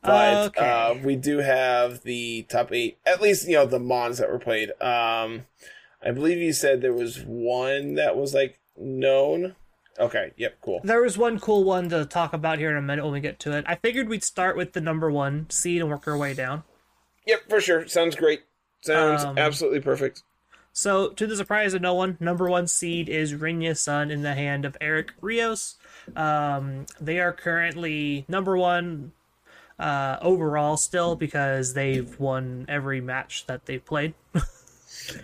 But 0.03 0.57
Okay. 0.57 0.67
uh, 0.67 0.95
we 1.03 1.15
do 1.15 1.37
have 1.37 2.01
the 2.01 2.43
top 2.49 2.71
eight, 2.73 2.97
at 3.05 3.21
least 3.21 3.47
you 3.47 3.53
know 3.53 3.67
the 3.67 3.77
mons 3.79 4.17
that 4.17 4.29
were 4.31 4.39
played. 4.39 4.71
Um, 4.81 5.45
I 6.03 6.11
believe 6.11 6.37
you 6.39 6.53
said 6.53 6.81
there 6.81 6.93
was 6.93 7.19
one 7.25 7.95
that 7.95 8.15
was 8.17 8.33
like 8.33 8.59
known. 8.77 9.55
Okay, 9.99 10.31
yep, 10.37 10.57
cool. 10.61 10.81
There 10.83 11.01
was 11.01 11.17
one 11.17 11.39
cool 11.39 11.63
one 11.63 11.89
to 11.89 12.05
talk 12.05 12.33
about 12.33 12.57
here 12.59 12.71
in 12.71 12.77
a 12.77 12.81
minute 12.81 13.03
when 13.03 13.13
we 13.13 13.19
get 13.19 13.39
to 13.41 13.55
it. 13.55 13.65
I 13.67 13.75
figured 13.75 14.09
we'd 14.09 14.23
start 14.23 14.57
with 14.57 14.73
the 14.73 14.81
number 14.81 15.11
one 15.11 15.49
seed 15.49 15.81
and 15.81 15.89
work 15.89 16.07
our 16.07 16.17
way 16.17 16.33
down. 16.33 16.63
Yep, 17.27 17.41
for 17.49 17.61
sure. 17.61 17.87
Sounds 17.87 18.15
great. 18.15 18.41
Sounds 18.81 19.23
Um, 19.23 19.37
absolutely 19.37 19.79
perfect. 19.81 20.23
So, 20.73 21.09
to 21.09 21.27
the 21.27 21.35
surprise 21.35 21.73
of 21.73 21.81
no 21.81 21.93
one, 21.93 22.17
number 22.21 22.49
one 22.49 22.65
seed 22.65 23.09
is 23.09 23.33
Rinya 23.33 23.77
Sun 23.77 24.09
in 24.09 24.21
the 24.23 24.33
hand 24.33 24.63
of 24.63 24.77
Eric 24.79 25.11
Rios. 25.19 25.75
Um, 26.15 26.85
they 26.99 27.19
are 27.19 27.33
currently 27.33 28.23
number 28.29 28.57
one 28.57 29.11
uh, 29.77 30.17
overall 30.21 30.77
still 30.77 31.15
because 31.17 31.73
they've 31.73 32.17
won 32.19 32.65
every 32.69 33.01
match 33.01 33.45
that 33.47 33.65
they've 33.65 33.83
played. 33.85 34.13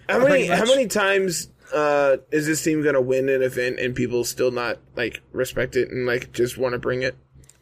How 0.09 0.23
many 0.23 0.47
how 0.47 0.65
many 0.65 0.87
times 0.87 1.49
uh, 1.73 2.17
is 2.31 2.45
this 2.45 2.63
team 2.63 2.83
gonna 2.83 3.01
win 3.01 3.29
an 3.29 3.41
event 3.41 3.79
and 3.79 3.95
people 3.95 4.23
still 4.23 4.51
not 4.51 4.79
like 4.95 5.21
respect 5.31 5.75
it 5.75 5.89
and 5.89 6.05
like 6.05 6.31
just 6.31 6.57
want 6.57 6.73
to 6.73 6.79
bring 6.79 7.03
it? 7.03 7.15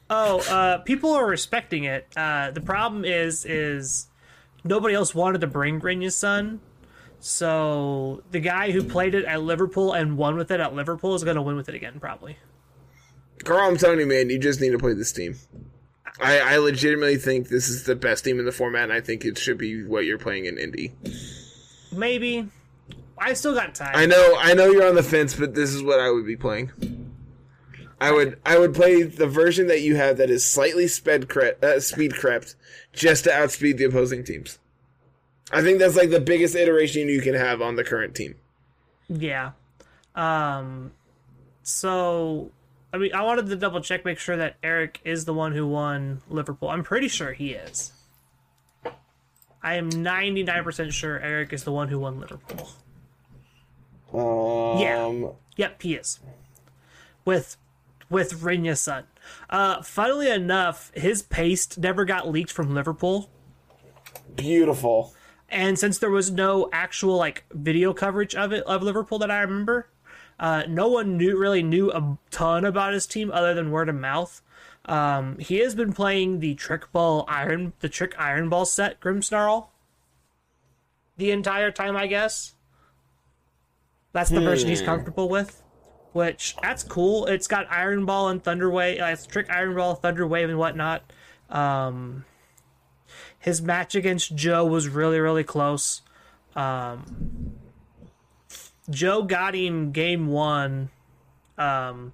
Oh, 0.09 0.39
uh, 0.49 0.77
people 0.79 1.13
are 1.13 1.25
respecting 1.25 1.85
it. 1.85 2.07
Uh, 2.15 2.51
the 2.51 2.61
problem 2.61 3.05
is, 3.05 3.45
is 3.45 4.07
nobody 4.63 4.93
else 4.93 5.15
wanted 5.15 5.41
to 5.41 5.47
bring 5.47 5.79
Grinya's 5.79 6.15
son. 6.15 6.61
So 7.19 8.21
the 8.29 8.39
guy 8.39 8.71
who 8.71 8.83
played 8.83 9.15
it 9.15 9.25
at 9.25 9.41
Liverpool 9.41 9.93
and 9.93 10.15
won 10.15 10.35
with 10.35 10.51
it 10.51 10.59
at 10.59 10.75
Liverpool 10.75 11.15
is 11.15 11.23
going 11.23 11.37
to 11.37 11.41
win 11.41 11.55
with 11.55 11.69
it 11.69 11.75
again, 11.75 11.99
probably. 11.99 12.37
Carl, 13.43 13.67
I'm 13.67 13.77
telling 13.77 13.99
you, 13.99 14.05
man, 14.05 14.29
you 14.29 14.37
just 14.37 14.61
need 14.61 14.71
to 14.71 14.77
play 14.77 14.93
this 14.93 15.11
team. 15.11 15.35
I, 16.21 16.39
I 16.39 16.57
legitimately 16.57 17.17
think 17.17 17.47
this 17.47 17.67
is 17.67 17.83
the 17.83 17.95
best 17.95 18.23
team 18.23 18.39
in 18.39 18.45
the 18.45 18.51
format, 18.51 18.83
and 18.83 18.93
I 18.93 19.01
think 19.01 19.25
it 19.25 19.37
should 19.37 19.57
be 19.57 19.83
what 19.83 20.05
you're 20.05 20.19
playing 20.19 20.45
in 20.45 20.57
Indy. 20.57 20.93
Maybe. 21.91 22.49
I 23.17 23.33
still 23.33 23.53
got 23.53 23.73
time. 23.75 23.93
I 23.95 24.05
know, 24.05 24.35
I 24.37 24.53
know 24.53 24.65
you're 24.65 24.87
on 24.87 24.95
the 24.95 25.03
fence, 25.03 25.35
but 25.35 25.55
this 25.55 25.73
is 25.73 25.81
what 25.81 25.99
I 25.99 26.11
would 26.11 26.25
be 26.25 26.35
playing. 26.35 26.71
I 27.99 28.11
would, 28.11 28.39
I 28.45 28.59
would 28.59 28.73
play 28.73 29.03
the 29.03 29.27
version 29.27 29.67
that 29.67 29.81
you 29.81 29.95
have 29.95 30.17
that 30.17 30.29
is 30.29 30.45
slightly 30.45 30.87
sped 30.87 31.29
cre- 31.29 31.55
uh, 31.63 31.79
speed 31.79 32.15
crept, 32.15 32.55
just 32.91 33.23
to 33.23 33.33
outspeed 33.33 33.77
the 33.77 33.85
opposing 33.85 34.23
teams. 34.23 34.59
I 35.51 35.61
think 35.61 35.79
that's 35.79 35.95
like 35.95 36.09
the 36.09 36.19
biggest 36.19 36.55
iteration 36.55 37.07
you 37.07 37.21
can 37.21 37.35
have 37.35 37.61
on 37.61 37.75
the 37.75 37.83
current 37.83 38.15
team. 38.15 38.35
Yeah. 39.07 39.51
Um. 40.13 40.91
So, 41.63 42.51
I 42.91 42.97
mean, 42.97 43.13
I 43.13 43.21
wanted 43.23 43.47
to 43.47 43.55
double 43.55 43.81
check, 43.81 44.05
make 44.05 44.19
sure 44.19 44.37
that 44.37 44.57
Eric 44.61 44.99
is 45.03 45.25
the 45.25 45.33
one 45.33 45.53
who 45.53 45.65
won 45.65 46.21
Liverpool. 46.29 46.69
I'm 46.69 46.83
pretty 46.83 47.07
sure 47.07 47.33
he 47.33 47.51
is. 47.51 47.93
I 49.65 49.73
am 49.77 49.89
99% 49.89 50.91
sure 50.91 51.19
Eric 51.19 51.51
is 51.51 51.63
the 51.63 51.71
one 51.71 51.87
who 51.87 51.97
won 51.97 52.19
Liverpool. 52.19 52.69
Um, 54.13 54.79
Yeah. 54.79 55.29
Yep, 55.57 55.81
he 55.81 55.95
is. 55.95 56.19
With 57.25 57.57
with 58.07 58.43
Rinya's 58.43 58.79
son. 58.79 59.05
Uh, 59.49 59.81
funnily 59.81 60.29
enough, 60.29 60.91
his 60.93 61.23
paste 61.23 61.79
never 61.79 62.05
got 62.05 62.29
leaked 62.29 62.51
from 62.51 62.75
Liverpool. 62.75 63.31
beautiful. 64.35 65.15
And 65.49 65.79
since 65.79 65.97
there 65.97 66.11
was 66.11 66.29
no 66.29 66.69
actual 66.71 67.17
like 67.17 67.45
video 67.51 67.91
coverage 67.91 68.35
of 68.35 68.51
it 68.51 68.63
of 68.65 68.83
Liverpool 68.83 69.17
that 69.17 69.31
I 69.31 69.41
remember, 69.41 69.89
uh, 70.39 70.63
no 70.67 70.89
one 70.89 71.17
knew 71.17 71.39
really 71.39 71.63
knew 71.63 71.91
a 71.91 72.19
ton 72.29 72.65
about 72.65 72.93
his 72.93 73.07
team 73.07 73.31
other 73.31 73.55
than 73.55 73.71
word 73.71 73.89
of 73.89 73.95
mouth. 73.95 74.43
Um, 74.85 75.39
he 75.39 75.59
has 75.59 75.73
been 75.73 75.93
playing 75.93 76.39
the 76.39 76.53
trick 76.53 76.91
ball 76.91 77.25
iron 77.27 77.73
the 77.79 77.89
trick 77.89 78.13
iron 78.19 78.49
ball 78.49 78.65
set 78.65 78.99
Grimmsnarl 78.99 79.69
the 81.17 81.31
entire 81.31 81.71
time, 81.71 81.95
I 81.95 82.07
guess. 82.07 82.53
That's 84.13 84.29
the 84.29 84.39
version 84.39 84.69
he's 84.69 84.81
comfortable 84.81 85.27
with. 85.27 85.61
Which 86.13 86.55
that's 86.61 86.83
cool. 86.83 87.25
It's 87.25 87.47
got 87.47 87.69
Iron 87.69 88.05
Ball 88.05 88.29
and 88.29 88.41
Thunder 88.41 88.69
Wave. 88.69 89.01
Uh, 89.01 89.07
it's 89.07 89.25
Trick 89.25 89.49
Iron 89.49 89.75
Ball, 89.75 89.95
Thunder 89.95 90.25
Wave, 90.25 90.49
and 90.49 90.57
whatnot. 90.57 91.03
Um, 91.49 92.23
his 93.37 93.61
match 93.61 93.95
against 93.95 94.33
Joe 94.33 94.65
was 94.65 94.87
really, 94.87 95.19
really 95.19 95.43
close. 95.43 96.01
Um, 96.55 97.51
Joe 98.89 99.23
got 99.23 99.55
him 99.55 99.91
game 99.91 100.27
one 100.27 100.89
um, 101.57 102.13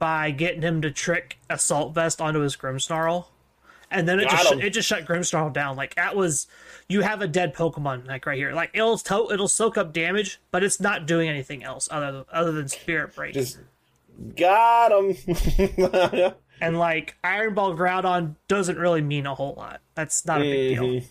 by 0.00 0.32
getting 0.32 0.62
him 0.62 0.82
to 0.82 0.90
trick 0.90 1.38
Assault 1.48 1.94
Vest 1.94 2.20
onto 2.20 2.40
his 2.40 2.56
Grimmsnarl. 2.56 3.26
And 3.92 4.08
then 4.08 4.18
it 4.20 4.24
Got 4.24 4.38
just 4.38 4.52
him. 4.52 4.60
it 4.60 4.70
just 4.70 4.88
shut 4.88 5.04
Grimmsnarl 5.04 5.52
down. 5.52 5.76
Like 5.76 5.94
that 5.96 6.16
was 6.16 6.46
you 6.88 7.02
have 7.02 7.22
a 7.22 7.28
dead 7.28 7.54
Pokemon 7.54 8.06
like 8.08 8.24
right 8.26 8.38
here. 8.38 8.52
Like 8.52 8.70
it'll 8.72 8.98
to- 8.98 9.30
it'll 9.32 9.48
soak 9.48 9.76
up 9.78 9.92
damage, 9.92 10.40
but 10.50 10.62
it's 10.64 10.80
not 10.80 11.06
doing 11.06 11.28
anything 11.28 11.62
else 11.64 11.88
other 11.90 12.10
than, 12.12 12.24
other 12.32 12.52
than 12.52 12.68
Spirit 12.68 13.14
Break. 13.14 13.34
Just 13.34 13.58
got 14.36 14.92
him. 14.92 15.16
and 16.60 16.78
like 16.78 17.16
Iron 17.24 17.54
Ball 17.54 17.74
Groudon 17.76 18.36
doesn't 18.48 18.78
really 18.78 19.00
mean 19.02 19.26
a 19.26 19.34
whole 19.34 19.54
lot. 19.56 19.80
That's 19.96 20.24
not 20.24 20.40
a 20.40 20.44
big 20.44 20.78
deal. 20.78 21.02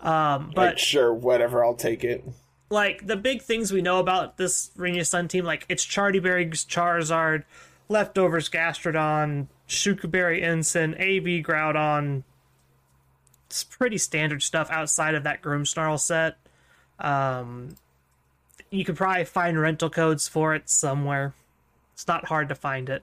Um, 0.00 0.52
but 0.54 0.66
like, 0.66 0.78
sure, 0.78 1.12
whatever. 1.12 1.64
I'll 1.64 1.74
take 1.74 2.04
it. 2.04 2.24
like 2.70 3.06
the 3.06 3.16
big 3.16 3.42
things 3.42 3.72
we 3.72 3.82
know 3.82 4.00
about 4.00 4.36
this 4.36 4.70
Renia 4.76 5.06
Sun 5.06 5.28
team, 5.28 5.44
like 5.44 5.64
it's 5.68 5.84
Charti 5.84 6.22
Berry's 6.22 6.64
Charizard, 6.64 7.44
Leftovers 7.88 8.48
Gastrodon, 8.48 9.48
Shuca 9.68 10.10
Berry 10.10 10.42
Ensign, 10.42 10.94
AV 10.94 11.42
Groudon. 11.44 12.22
It's 13.46 13.64
pretty 13.64 13.98
standard 13.98 14.42
stuff 14.42 14.70
outside 14.70 15.14
of 15.14 15.22
that 15.24 15.42
Grimmsnarl 15.42 16.00
set. 16.00 16.36
Um, 16.98 17.76
you 18.70 18.84
could 18.84 18.96
probably 18.96 19.24
find 19.24 19.58
rental 19.60 19.90
codes 19.90 20.26
for 20.26 20.54
it 20.54 20.68
somewhere. 20.68 21.34
It's 21.92 22.08
not 22.08 22.26
hard 22.26 22.48
to 22.48 22.54
find 22.54 22.88
it. 22.88 23.02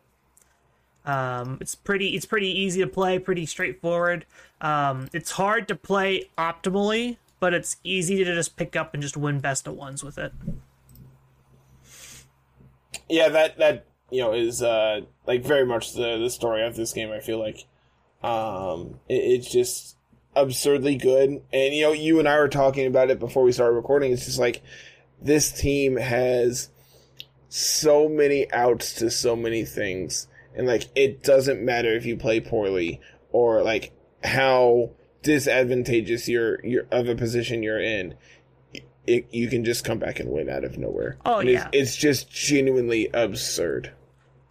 Um, 1.06 1.58
it's 1.62 1.74
pretty 1.74 2.16
it's 2.16 2.26
pretty 2.26 2.50
easy 2.50 2.82
to 2.82 2.88
play, 2.88 3.18
pretty 3.18 3.46
straightforward. 3.46 4.26
Um, 4.60 5.10
it's 5.14 5.32
hard 5.32 5.68
to 5.70 5.76
play 5.76 6.30
optimally, 6.38 7.18
but 7.40 7.54
it's 7.54 7.78
easy 7.84 8.24
to 8.24 8.36
just 8.36 8.56
pick 8.56 8.76
up 8.76 8.94
and 8.94 9.02
just 9.02 9.18
win 9.18 9.40
best 9.40 9.68
of 9.68 9.76
ones 9.76 10.04
with 10.04 10.18
it. 10.18 10.32
Yeah, 13.10 13.30
that 13.30 13.58
that 13.58 13.86
you 14.12 14.22
know 14.22 14.34
is 14.34 14.62
uh 14.62 15.02
like 15.26 15.44
very 15.44 15.66
much 15.66 15.94
the 15.94 16.18
the 16.18 16.30
story 16.30 16.66
of 16.66 16.76
this 16.76 16.94
game. 16.94 17.12
I 17.12 17.20
feel 17.20 17.40
like 17.40 17.66
um 18.24 19.00
it, 19.10 19.16
it's 19.16 19.52
just 19.52 19.98
absurdly 20.36 20.96
good, 20.96 21.30
and 21.52 21.74
you 21.74 21.82
know 21.84 21.92
you 21.94 22.20
and 22.20 22.28
I 22.28 22.38
were 22.40 22.48
talking 22.50 22.86
about 22.88 23.10
it 23.10 23.20
before 23.20 23.44
we 23.44 23.52
started 23.52 23.76
recording. 23.76 24.12
It's 24.12 24.26
just 24.26 24.40
like 24.40 24.62
this 25.22 25.52
team 25.52 25.98
has 25.98 26.70
so 27.50 28.08
many 28.08 28.52
outs 28.54 28.94
to 28.96 29.10
so 29.12 29.36
many 29.36 29.66
things, 29.66 30.28
and 30.56 30.68
like 30.68 30.84
it 30.96 31.24
doesn't 31.24 31.62
matter 31.64 31.94
if 31.96 32.06
you 32.06 32.16
play 32.18 32.40
poorly 32.40 33.02
or 33.32 33.62
like 33.64 33.92
how 34.24 34.92
disadvantageous 35.24 36.28
you're 36.28 36.64
you're 36.66 36.88
of 36.92 37.08
a 37.08 37.16
position 37.16 37.64
you're 37.64 37.82
in. 37.82 38.16
It, 39.08 39.34
you 39.34 39.48
can 39.50 39.66
just 39.66 39.84
come 39.84 39.98
back 39.98 40.20
and 40.20 40.30
win 40.30 40.48
out 40.48 40.64
of 40.64 40.78
nowhere. 40.78 41.18
Oh, 41.26 41.40
And 41.40 41.50
it's- 41.50 41.68
yeah. 41.74 41.80
it's 41.82 41.96
just 41.96 42.30
genuinely 42.32 43.10
absurd. 43.12 43.92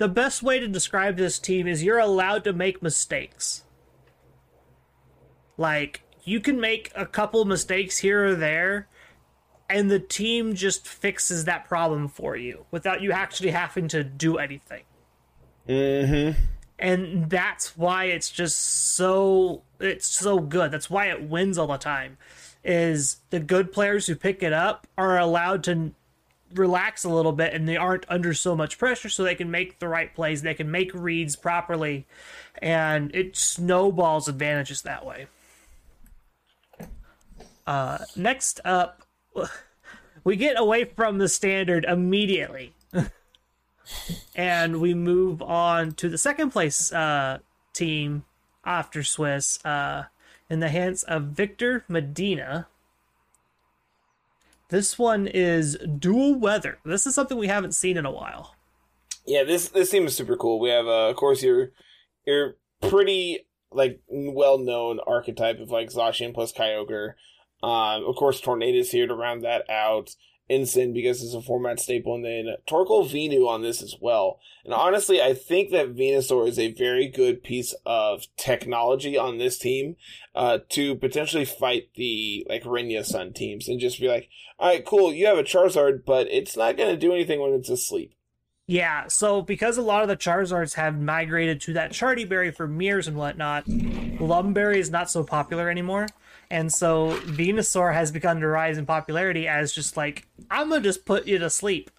The 0.01 0.09
best 0.09 0.43
way 0.43 0.59
to 0.59 0.67
describe 0.67 1.19
this 1.19 1.39
team 1.39 1.67
is 1.67 1.85
you're 1.85 1.99
allowed 1.99 2.45
to 2.45 2.55
make 2.55 2.83
mistakes. 2.83 3.65
Like, 5.59 6.01
you 6.25 6.41
can 6.41 6.59
make 6.59 6.91
a 6.95 7.05
couple 7.05 7.45
mistakes 7.45 7.99
here 7.99 8.29
or 8.29 8.35
there, 8.35 8.89
and 9.69 9.91
the 9.91 9.99
team 9.99 10.55
just 10.55 10.89
fixes 10.89 11.45
that 11.45 11.69
problem 11.69 12.09
for 12.09 12.35
you 12.35 12.65
without 12.71 13.03
you 13.03 13.13
actually 13.13 13.51
having 13.51 13.89
to 13.89 14.03
do 14.03 14.39
anything. 14.39 14.85
Mm-hmm. 15.69 16.41
and 16.79 17.29
that's 17.29 17.77
why 17.77 18.05
it's 18.05 18.31
just 18.31 18.59
so 18.97 19.63
it's 19.79 20.07
so 20.07 20.39
good 20.39 20.73
that's 20.73 20.89
why 20.89 21.07
it 21.11 21.23
wins 21.23 21.59
all 21.59 21.67
the 21.67 21.77
time 21.77 22.17
is 22.65 23.19
the 23.29 23.39
good 23.39 23.71
players 23.71 24.07
who 24.07 24.17
pick 24.17 24.43
it 24.43 24.55
up 24.55 24.87
are 24.97 25.19
allowed 25.19 25.63
to 25.65 25.93
relax 26.55 27.05
a 27.05 27.09
little 27.09 27.33
bit 27.33 27.55
and 27.55 27.69
they 27.69 27.77
aren't 27.77 28.05
under 28.09 28.35
so 28.35 28.57
much 28.57 28.79
pressure 28.79 29.09
so 29.09 29.23
they 29.23 29.35
can 29.35 29.51
make 29.51 29.79
the 29.79 29.89
right 29.89 30.15
plays 30.15 30.43
they 30.43 30.55
can 30.55 30.71
make 30.71 30.93
reads 30.95 31.37
properly 31.37 32.07
and 32.61 33.15
it 33.15 33.37
snowballs 33.37 34.29
advantages 34.29 34.83
that 34.83 35.05
way 35.07 35.27
Uh, 37.71 37.99
next 38.17 38.61
up, 38.65 39.03
we 40.25 40.35
get 40.35 40.59
away 40.59 40.85
from 40.85 41.19
the 41.19 41.29
standard 41.29 41.85
immediately. 41.85 42.75
and 44.35 44.81
we 44.81 44.93
move 44.93 45.41
on 45.41 45.93
to 45.93 46.09
the 46.09 46.19
second 46.19 46.51
place 46.51 46.93
uh, 46.93 47.39
team 47.73 48.25
after 48.65 49.05
Swiss 49.05 49.65
uh, 49.65 50.05
in 50.49 50.59
the 50.59 50.69
hands 50.69 51.05
of 51.05 51.27
Victor 51.27 51.85
Medina. 51.87 52.67
This 54.71 54.99
one 54.99 55.27
is 55.27 55.77
dual 55.99 56.37
weather. 56.37 56.79
This 56.85 57.07
is 57.07 57.15
something 57.15 57.37
we 57.37 57.49
haven't 57.49 57.75
seen 57.75 57.97
in 57.97 58.07
a 58.07 58.11
while. 58.11 58.55
Yeah, 59.27 59.45
this 59.45 59.69
this 59.69 59.91
team 59.91 60.07
is 60.07 60.17
super 60.17 60.37
cool. 60.37 60.61
We 60.61 60.71
have, 60.71 60.87
uh, 60.87 61.09
of 61.09 61.17
course, 61.17 61.43
your 61.43 61.73
your 62.27 62.57
pretty 62.81 63.47
like 63.73 64.01
well 64.09 64.59
known 64.59 65.01
archetype 65.07 65.61
of 65.61 65.71
like 65.71 65.91
Zacian 65.91 66.33
plus 66.33 66.53
Kyogre. 66.53 67.15
Um, 67.63 68.05
of 68.07 68.17
course, 68.17 68.41
Tornadus 68.41 68.89
here 68.89 69.07
to 69.07 69.15
round 69.15 69.45
that 69.45 69.69
out. 69.69 70.15
Ensign 70.51 70.93
because 70.93 71.23
it's 71.23 71.35
a 71.35 71.41
format 71.41 71.81
staple, 71.81 72.15
and 72.15 72.25
then 72.25 72.57
Torkoal 72.69 73.11
Venu 73.11 73.47
on 73.47 73.63
this 73.63 73.83
as 73.83 73.95
well. 74.01 74.41
And 74.65 74.75
honestly, 74.75 75.23
I 75.23 75.33
think 75.33 75.71
that 75.71 75.95
Venusaur 75.95 76.47
is 76.49 76.59
a 76.59 76.73
very 76.73 77.09
good 77.09 77.43
piece 77.43 77.75
of 77.87 78.27
technology 78.37 79.17
on 79.17 79.39
this 79.39 79.59
team 79.59 79.97
uh, 80.35 80.59
to 80.71 80.97
potentially 80.97 81.45
fight 81.45 81.89
the 81.95 82.47
like 82.49 82.65
Renya 82.65 83.05
Sun 83.05 83.33
teams 83.33 83.69
and 83.69 83.81
just 83.81 84.01
be 84.01 84.09
like, 84.09 84.29
all 84.59 84.69
right, 84.69 84.85
cool, 84.85 85.13
you 85.13 85.27
have 85.27 85.39
a 85.39 85.43
Charizard, 85.43 86.05
but 86.05 86.27
it's 86.31 86.57
not 86.57 86.77
going 86.77 86.91
to 86.91 87.01
do 87.01 87.13
anything 87.13 87.41
when 87.41 87.53
it's 87.53 87.71
asleep. 87.71 88.15
Yeah, 88.67 89.09
so 89.09 89.43
because 89.43 89.79
a 89.79 89.83
lot 89.83 90.03
of 90.03 90.09
the 90.09 90.17
Charizards 90.17 90.75
have 90.75 91.01
migrated 91.01 91.61
to 91.63 91.73
that 91.73 91.91
Charti 91.91 92.29
Berry 92.29 92.53
for 92.53 92.69
mirrors 92.69 93.09
and 93.09 93.17
whatnot, 93.17 93.67
Lum 93.67 94.53
Berry 94.53 94.79
is 94.79 94.91
not 94.91 95.11
so 95.11 95.25
popular 95.25 95.69
anymore. 95.69 96.07
And 96.51 96.73
so 96.73 97.13
Venusaur 97.27 97.95
has 97.95 98.11
begun 98.11 98.41
to 98.41 98.47
rise 98.49 98.77
in 98.77 98.87
popularity 98.87 99.47
as 99.47 99.73
just 99.73 99.97
like, 99.97 100.27
I'm 100.51 100.69
gonna 100.69 100.83
just 100.83 101.05
put 101.05 101.27
you 101.27 101.39
to 101.39 101.49
sleep. 101.49 101.91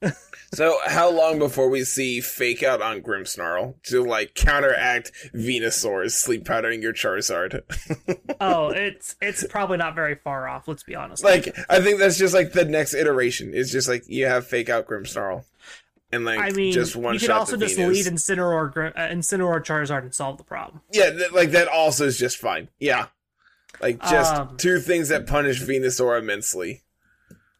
so 0.54 0.78
how 0.86 1.10
long 1.10 1.38
before 1.38 1.68
we 1.68 1.82
see 1.84 2.20
fake 2.20 2.62
out 2.62 2.82
on 2.82 3.00
Grimmsnarl 3.00 3.74
to 3.84 4.04
like 4.04 4.34
counteract 4.34 5.12
Venusaur's 5.34 6.14
sleep 6.14 6.44
powdering 6.44 6.82
your 6.82 6.92
Charizard? 6.92 7.62
oh, 8.40 8.68
it's 8.68 9.16
it's 9.20 9.44
probably 9.46 9.78
not 9.78 9.94
very 9.94 10.14
far 10.14 10.48
off, 10.48 10.68
let's 10.68 10.82
be 10.82 10.94
honest. 10.94 11.24
Like 11.24 11.56
I 11.68 11.80
think 11.80 11.98
that's 11.98 12.18
just 12.18 12.34
like 12.34 12.52
the 12.52 12.64
next 12.64 12.94
iteration. 12.94 13.52
It's 13.54 13.72
just 13.72 13.88
like 13.88 14.04
you 14.06 14.26
have 14.26 14.46
fake 14.46 14.68
out 14.68 14.86
Grimmsnarl. 14.86 15.44
And 16.12 16.24
like 16.24 16.38
I 16.38 16.50
mean, 16.50 16.72
just 16.72 16.94
one 16.94 17.14
shot. 17.14 17.22
you 17.22 17.28
could 17.28 17.36
also 17.36 17.56
just 17.56 17.76
Venus. 17.76 18.06
lead 18.06 18.14
Incineroar, 18.14 18.92
uh, 18.94 19.08
Incineroar 19.08 19.64
Charizard 19.64 20.02
and 20.02 20.14
solve 20.14 20.38
the 20.38 20.44
problem. 20.44 20.80
Yeah, 20.92 21.10
th- 21.10 21.32
like 21.32 21.50
that 21.50 21.66
also 21.66 22.06
is 22.06 22.16
just 22.16 22.36
fine. 22.36 22.68
Yeah. 22.78 23.06
Like 23.80 24.00
just 24.02 24.34
Um, 24.34 24.56
two 24.56 24.78
things 24.80 25.08
that 25.08 25.26
punish 25.26 25.60
Venusaur 25.62 26.18
immensely. 26.18 26.82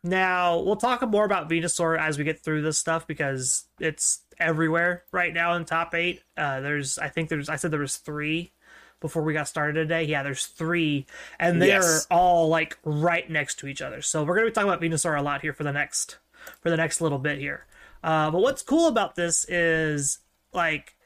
Now 0.02 0.59
we'll 0.59 0.76
talk 0.76 1.02
more 1.09 1.25
about 1.25 1.49
Venusaur 1.49 1.99
as 1.99 2.18
we 2.18 2.25
get 2.25 2.40
through 2.40 2.62
this 2.62 2.78
stuff 2.78 3.06
because 3.06 3.64
it's 3.80 4.21
everywhere 4.38 5.04
right 5.12 5.33
now 5.33 5.54
in 5.54 5.64
top 5.64 5.94
eight. 5.94 6.23
Uh, 6.37 6.61
there's, 6.61 6.99
I 6.99 7.09
think 7.09 7.28
there's, 7.30 7.49
I 7.49 7.56
said 7.56 7.71
there 7.71 7.80
was 7.80 7.97
three 7.97 8.52
before 9.00 9.23
we 9.23 9.33
got 9.33 9.49
started 9.49 9.75
today. 9.75 10.04
Yeah, 10.04 10.23
there's 10.23 10.47
three, 10.47 11.06
and 11.38 11.61
they're 11.61 11.80
Yes. 11.80 12.06
all 12.11 12.49
like 12.49 12.78
right 12.85 13.28
next 13.30 13.59
to 13.61 13.66
each 13.66 13.80
other. 13.83 14.02
So 14.02 14.25
we're 14.25 14.35
gonna 14.35 14.47
be 14.49 14.52
talking 14.52 14.68
about 14.68 14.80
Venusaur 14.83 15.18
a 15.18 15.23
lot 15.23 15.40
here 15.42 15.52
for 15.52 15.64
the 15.64 15.73
next 15.73 16.18
for 16.61 16.68
the 16.71 16.76
next 16.76 17.00
little 17.00 17.18
bit 17.18 17.38
here. 17.38 17.64
Uh, 18.02 18.30
but 18.30 18.40
what's 18.42 18.62
cool 18.62 18.87
about 18.88 19.14
this 19.14 19.47
is 19.49 20.18
like 20.52 20.97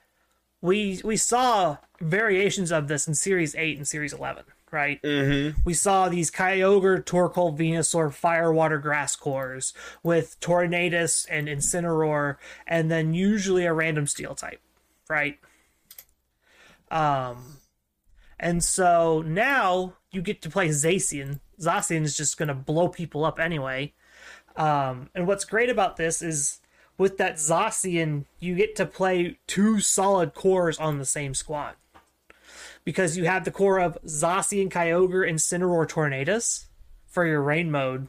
we 0.61 1.00
we 1.05 1.17
saw 1.17 1.77
variations 2.00 2.73
of 2.73 2.89
this 2.89 3.06
in 3.06 3.15
Series 3.15 3.54
Eight 3.54 3.76
and 3.76 3.87
Series 3.87 4.13
Eleven, 4.13 4.45
right? 4.73 5.00
Mm-hmm. 5.02 5.61
we 5.65 5.75
saw 5.75 6.09
these 6.09 6.31
Kyogre, 6.31 7.04
Torkoal, 7.04 7.57
Venusaur, 7.57 8.13
Firewater 8.13 8.78
Grass 8.78 9.17
cores 9.17 9.73
with 10.02 10.39
Tornadus 10.41 11.26
and 11.31 11.49
Incineroar, 11.49 12.37
and 12.67 12.91
then 12.91 13.15
usually 13.15 13.65
a 13.65 13.73
random 13.73 14.07
Steel 14.07 14.35
type, 14.35 14.61
right? 15.09 15.39
Um, 16.91 17.59
and 18.39 18.63
so 18.63 19.23
now 19.26 19.95
you 20.13 20.23
get 20.23 20.43
to 20.43 20.50
play 20.50 20.69
Zacian. 20.69 21.41
Zacian 21.61 22.02
is 22.02 22.17
just 22.17 22.39
going 22.39 22.49
to 22.49 22.54
blow 22.54 22.89
people 22.89 23.25
up 23.25 23.39
anyway. 23.39 23.93
Um, 24.57 25.11
and 25.15 25.26
what's 25.26 25.45
great 25.45 25.71
about 25.71 25.97
this 25.97 26.23
is 26.23 26.61
with 26.97 27.17
that 27.19 27.37
Zacian, 27.37 28.25
you 28.41 28.54
get 28.54 28.75
to 28.76 28.87
play 28.87 29.39
two 29.47 29.81
solid 29.81 30.35
cores 30.35 30.78
on 30.78 30.99
the 30.99 31.04
same 31.04 31.35
squad 31.35 31.75
because 32.89 33.19
you 33.19 33.27
have 33.27 33.45
the 33.45 33.51
core 33.51 33.79
of 33.79 33.99
Zacian, 34.07 34.71
Kyogre, 34.71 35.29
and 35.29 35.39
Incineroar 35.39 35.87
Tornadus 35.87 36.69
for 37.07 37.27
your 37.27 37.43
rain 37.43 37.71
mode, 37.71 38.09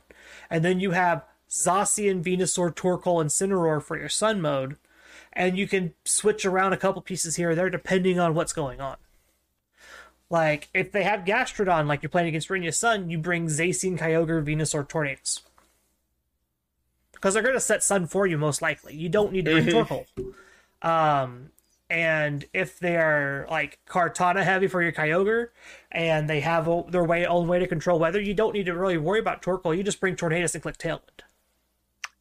and 0.49 0.63
then 0.63 0.79
you 0.79 0.91
have 0.91 1.25
Zacian, 1.49 2.23
Venusaur, 2.23 2.73
Torkoal, 2.73 3.19
and 3.19 3.29
Incineroar 3.29 3.83
for 3.83 3.99
your 3.99 4.07
sun 4.07 4.39
mode, 4.39 4.77
and 5.33 5.57
you 5.57 5.67
can 5.67 5.95
switch 6.05 6.45
around 6.45 6.71
a 6.71 6.77
couple 6.77 7.01
pieces 7.01 7.35
here 7.35 7.49
or 7.49 7.55
there 7.55 7.69
depending 7.69 8.21
on 8.21 8.33
what's 8.33 8.53
going 8.53 8.79
on. 8.79 8.95
Like 10.29 10.69
if 10.73 10.93
they 10.93 11.03
have 11.03 11.25
Gastrodon, 11.25 11.87
like 11.87 12.01
you're 12.01 12.09
playing 12.09 12.29
against 12.29 12.47
Renya 12.47 12.73
Sun, 12.73 13.09
you 13.09 13.17
bring 13.17 13.47
Zacian, 13.47 13.99
Kyogre, 13.99 14.45
Venusaur, 14.45 14.87
Tornadus. 14.87 15.41
Because 17.11 17.33
they're 17.33 17.43
going 17.43 17.53
to 17.53 17.59
set 17.59 17.83
Sun 17.83 18.07
for 18.07 18.25
you 18.25 18.37
most 18.37 18.61
likely. 18.61 18.95
You 18.95 19.09
don't 19.09 19.33
need 19.33 19.43
to 19.43 19.61
bring 19.61 19.65
Torkoal. 19.85 20.05
Um, 20.81 21.51
and 21.89 22.45
if 22.53 22.79
they're 22.79 23.47
like 23.49 23.79
Kartana 23.87 24.43
heavy 24.43 24.67
for 24.67 24.81
your 24.81 24.91
Kyogre, 24.91 25.47
and 25.91 26.29
they 26.29 26.39
have 26.41 26.67
o- 26.67 26.87
their 26.89 27.03
way 27.03 27.25
own 27.25 27.47
way 27.47 27.59
to 27.59 27.67
control 27.67 27.99
weather, 27.99 28.21
you 28.21 28.33
don't 28.33 28.53
need 28.53 28.65
to 28.67 28.73
really 28.75 28.97
worry 28.97 29.19
about 29.19 29.41
Torkoal. 29.41 29.75
You 29.75 29.83
just 29.83 29.99
bring 29.99 30.15
Tornadus 30.15 30.53
and 30.53 30.61
click 30.61 30.77
Tailwind, 30.77 31.21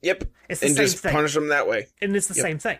Yep. 0.03 0.25
It's 0.49 0.61
the 0.61 0.67
and 0.67 0.77
same 0.77 0.85
just 0.87 0.99
thing. 0.99 1.13
punish 1.13 1.35
them 1.35 1.49
that 1.49 1.67
way. 1.69 1.89
and 2.01 2.15
it's 2.17 2.29
the 2.29 2.35
Yep. 2.35 2.43
same 2.43 2.59
thing. 2.59 2.79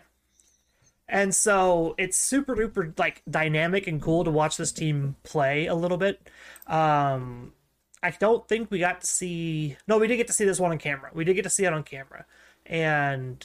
And 1.11 1.35
so 1.35 1.95
it's 1.99 2.17
super 2.19 2.55
duper 2.55 2.97
like 2.99 3.23
dynamic 3.29 3.87
and 3.87 4.01
cool 4.01 4.25
to 4.25 4.31
watch 4.31 4.57
this 4.59 4.73
team 4.73 5.17
play 5.23 5.67
a 5.67 5.75
little 5.75 5.97
bit. 5.97 6.29
Um, 6.67 7.55
I 8.03 8.11
don't 8.11 8.47
think 8.47 8.71
we 8.71 8.79
got 8.79 9.01
to 9.01 9.07
see. 9.07 9.77
No, 9.89 9.97
we 9.99 10.07
did 10.07 10.19
get 10.19 10.27
to 10.27 10.33
see 10.35 10.45
this 10.45 10.61
one 10.61 10.71
on 10.71 10.79
camera. 10.79 11.11
We 11.15 11.25
did 11.25 11.35
get 11.35 11.43
to 11.45 11.51
see 11.51 11.65
it 11.65 11.73
on 11.73 11.83
camera, 11.83 12.27
and 12.67 13.45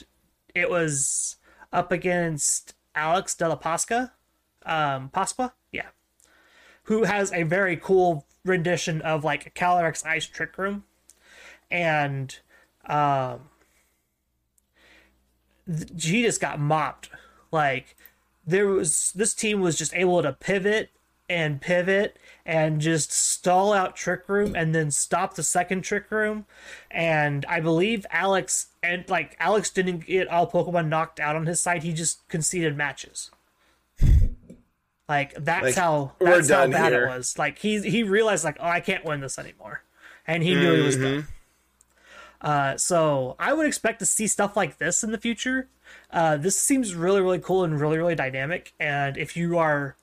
it 0.54 0.68
was 0.70 1.36
up 1.72 1.90
against 1.90 2.73
Alex 2.94 3.34
De 3.34 3.48
La 3.48 3.56
Pasca, 3.56 4.12
um, 4.64 5.10
Pasqua, 5.10 5.52
yeah, 5.72 5.88
who 6.84 7.04
has 7.04 7.32
a 7.32 7.42
very 7.42 7.76
cool 7.76 8.26
rendition 8.44 9.00
of 9.02 9.24
like 9.24 9.54
Calyrex 9.54 10.04
Ice 10.06 10.26
Trick 10.26 10.56
Room, 10.58 10.84
and 11.70 12.38
um, 12.86 13.48
th- 15.66 16.04
he 16.04 16.22
just 16.22 16.40
got 16.40 16.58
mopped. 16.58 17.10
Like 17.50 17.96
there 18.46 18.66
was 18.68 19.12
this 19.14 19.34
team 19.34 19.60
was 19.60 19.76
just 19.76 19.94
able 19.94 20.22
to 20.22 20.32
pivot 20.32 20.90
and 21.28 21.60
pivot 21.60 22.18
and 22.44 22.80
just 22.80 23.10
stall 23.10 23.72
out 23.72 23.96
trick 23.96 24.28
room 24.28 24.54
and 24.54 24.74
then 24.74 24.90
stop 24.90 25.34
the 25.34 25.42
second 25.42 25.82
trick 25.82 26.10
room. 26.10 26.44
And 26.90 27.44
i 27.48 27.60
believe 27.60 28.04
alex 28.10 28.66
and 28.82 29.08
like 29.08 29.34
alex 29.40 29.70
didn't 29.70 30.06
get 30.06 30.28
all 30.28 30.50
pokemon 30.50 30.88
knocked 30.88 31.18
out 31.20 31.36
on 31.36 31.46
his 31.46 31.60
side. 31.60 31.82
He 31.82 31.92
just 31.92 32.26
conceded 32.28 32.76
matches. 32.76 33.30
Like 35.08 35.34
that's 35.34 35.64
Like, 35.64 35.74
how 35.74 36.12
that's 36.18 36.48
how 36.48 36.66
bad 36.66 36.92
here. 36.92 37.04
it 37.04 37.08
was. 37.08 37.38
Like 37.38 37.58
he 37.58 37.80
he 37.82 38.02
realized 38.02 38.42
like 38.44 38.56
oh 38.58 38.66
i 38.68 38.80
can't 38.80 39.04
win 39.04 39.20
this 39.20 39.38
anymore. 39.38 39.82
And 40.26 40.42
he 40.42 40.54
knew 40.54 40.74
he 40.76 40.80
was 40.80 40.96
done. 40.96 41.26
Uh, 42.40 42.76
so 42.78 43.36
I 43.38 43.52
would 43.52 43.66
expect 43.66 43.98
to 44.00 44.06
see 44.06 44.26
stuff 44.26 44.56
like 44.56 44.78
this 44.78 45.04
in 45.04 45.12
the 45.12 45.18
future. 45.18 45.68
Uh, 46.10 46.36
this 46.38 46.58
seems 46.58 46.94
really, 46.94 47.20
really 47.20 47.38
cool 47.38 47.64
and 47.64 47.78
really, 47.80 47.96
really 47.98 48.14
dynamic. 48.14 48.72
And 48.80 49.16
if 49.18 49.36
you 49.36 49.58
are 49.58 49.96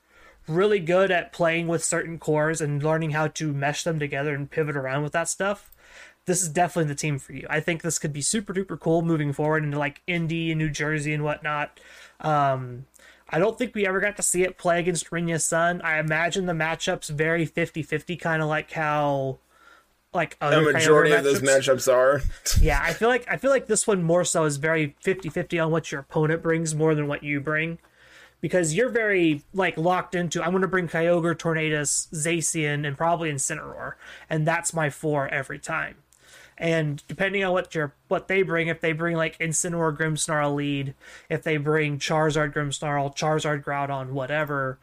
really 0.52 0.80
good 0.80 1.12
at 1.12 1.34
playing 1.34 1.68
with 1.68 1.84
certain 1.84 2.20
cores 2.20 2.62
and 2.62 2.84
learning 2.84 3.12
how 3.12 3.28
to 3.28 3.54
mesh 3.54 3.84
them 3.84 4.00
together 4.00 4.34
and 4.34 4.50
pivot 4.50 4.76
around 4.76 5.04
with 5.04 5.14
that 5.14 5.30
stuff, 5.30 5.72
this 6.26 6.42
is 6.42 6.50
definitely 6.50 6.90
the 6.90 6.96
team 6.96 7.18
for 7.18 7.34
you. 7.34 7.48
I 7.50 7.60
think 7.60 7.82
this 7.82 8.00
could 8.00 8.14
be 8.14 8.22
super 8.22 8.54
duper 8.54 8.80
cool 8.80 9.02
moving 9.02 9.34
forward 9.34 9.64
into 9.64 9.80
like 9.80 10.02
Indy 10.08 10.52
and 10.52 10.60
New 10.60 10.70
Jersey 10.70 11.14
and 11.14 11.24
whatnot. 11.24 11.80
Um, 12.20 12.86
I 13.30 13.40
don't 13.40 13.58
think 13.58 13.74
we 13.74 13.88
ever 13.88 14.00
got 14.00 14.18
to 14.18 14.24
see 14.24 14.44
it 14.44 14.58
play 14.58 14.80
against 14.80 15.10
Rinya 15.10 15.42
Sun. 15.42 15.82
I 15.82 16.00
imagine 16.00 16.46
the 16.46 16.54
matchups 16.54 17.10
very 17.10 17.46
50 17.46 17.82
50, 17.82 18.18
kind 18.18 18.42
of 18.42 18.50
like 18.50 18.72
how 18.72 19.40
like 20.14 20.36
A 20.42 20.46
other 20.46 20.74
majority 20.74 21.12
Kyogre 21.12 21.18
of 21.20 21.24
those 21.24 21.42
matchups 21.42 21.88
matchups 21.88 21.94
are. 21.94 22.22
yeah, 22.62 22.82
I 22.84 22.94
feel 22.94 23.08
like 23.08 23.26
I 23.30 23.38
feel 23.38 23.52
like 23.52 23.68
this 23.68 23.88
one 23.88 24.04
more 24.04 24.26
so 24.26 24.44
is 24.44 24.58
very 24.58 24.96
50-50 25.04 25.66
on 25.66 25.72
what 25.72 25.92
your 25.92 26.02
opponent 26.02 26.44
brings 26.44 26.76
more 26.76 26.94
than 26.96 27.08
what 27.08 27.24
you 27.24 27.40
bring 27.40 27.80
because 28.42 28.74
you're 28.74 28.90
very 28.90 29.44
like 29.54 29.78
locked 29.78 30.16
into 30.16 30.44
I'm 30.44 30.52
going 30.52 30.62
to 30.62 30.68
bring 30.68 30.88
Kyogre, 30.88 31.36
Tornadus, 31.36 32.10
Zacian, 32.12 32.86
and 32.86 32.98
probably 32.98 33.32
Incineroar, 33.32 33.94
and 34.30 34.46
that's 34.46 34.74
my 34.74 34.90
four 34.90 35.28
every 35.30 35.60
time. 35.60 35.96
And 36.58 37.02
depending 37.08 37.44
on 37.44 37.54
what 37.54 37.74
your 37.74 37.94
what 38.08 38.28
they 38.28 38.42
bring, 38.42 38.68
if 38.68 38.82
they 38.82 38.92
bring 38.92 39.16
like 39.16 39.38
Incineroar, 39.40 39.96
Grimmsnarl 39.98 40.56
lead, 40.56 40.94
if 41.30 41.44
they 41.44 41.58
bring 41.58 41.98
Charizard, 42.00 42.54
Grimmsnarl, 42.54 43.16
Charizard, 43.16 43.64
Groudon, 43.64 44.10
whatever, 44.10 44.78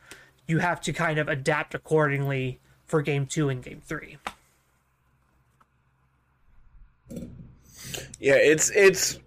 you 0.46 0.58
have 0.58 0.80
to 0.82 0.92
kind 0.92 1.18
of 1.18 1.28
adapt 1.28 1.74
accordingly 1.74 2.58
for 2.86 3.02
game 3.02 3.26
two 3.26 3.48
and 3.48 3.62
game 3.62 3.82
three. 3.84 4.16
Yeah, 8.18 8.34
it's 8.34 8.70
it's 8.70 9.18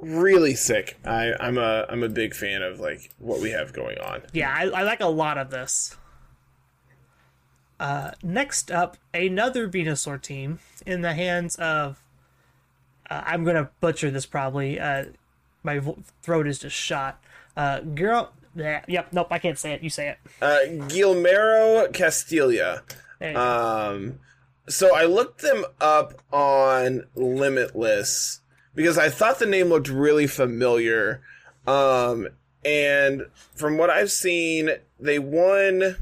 really 0.00 0.54
sick. 0.54 0.98
I, 1.04 1.32
I'm 1.40 1.58
a 1.58 1.86
I'm 1.88 2.02
a 2.02 2.08
big 2.08 2.34
fan 2.34 2.62
of 2.62 2.80
like 2.80 3.10
what 3.18 3.40
we 3.40 3.50
have 3.50 3.72
going 3.72 3.98
on. 3.98 4.22
Yeah, 4.32 4.52
I, 4.54 4.64
I 4.68 4.82
like 4.82 5.00
a 5.00 5.06
lot 5.06 5.38
of 5.38 5.50
this. 5.50 5.96
Uh, 7.80 8.10
next 8.22 8.70
up, 8.70 8.96
another 9.14 9.68
Venusaur 9.68 10.20
team 10.20 10.58
in 10.86 11.02
the 11.02 11.14
hands 11.14 11.56
of. 11.56 12.02
Uh, 13.10 13.22
I'm 13.24 13.44
gonna 13.44 13.70
butcher 13.80 14.10
this 14.10 14.26
probably. 14.26 14.78
Uh, 14.78 15.06
my 15.62 15.78
vo- 15.78 15.98
throat 16.22 16.46
is 16.46 16.58
just 16.58 16.76
shot. 16.76 17.22
Uh, 17.56 17.80
girl. 17.80 18.32
Yeah, 18.54 18.82
yep. 18.88 19.12
Nope. 19.12 19.28
I 19.30 19.38
can't 19.38 19.58
say 19.58 19.72
it. 19.72 19.82
You 19.82 19.90
say 19.90 20.08
it. 20.08 20.18
Uh, 20.42 20.86
Guillermo 20.88 21.90
Castilla. 21.92 22.82
There 23.18 23.30
you 23.30 23.36
go. 23.36 23.40
Um, 23.40 24.18
so 24.68 24.94
I 24.94 25.04
looked 25.04 25.40
them 25.42 25.64
up 25.80 26.20
on 26.32 27.04
Limitless 27.14 28.40
because 28.78 28.96
I 28.96 29.08
thought 29.08 29.40
the 29.40 29.46
name 29.46 29.70
looked 29.70 29.88
really 29.88 30.28
familiar. 30.28 31.20
Um, 31.66 32.28
and 32.64 33.26
from 33.56 33.76
what 33.76 33.90
I've 33.90 34.12
seen, 34.12 34.70
they 35.00 35.18
won 35.18 35.96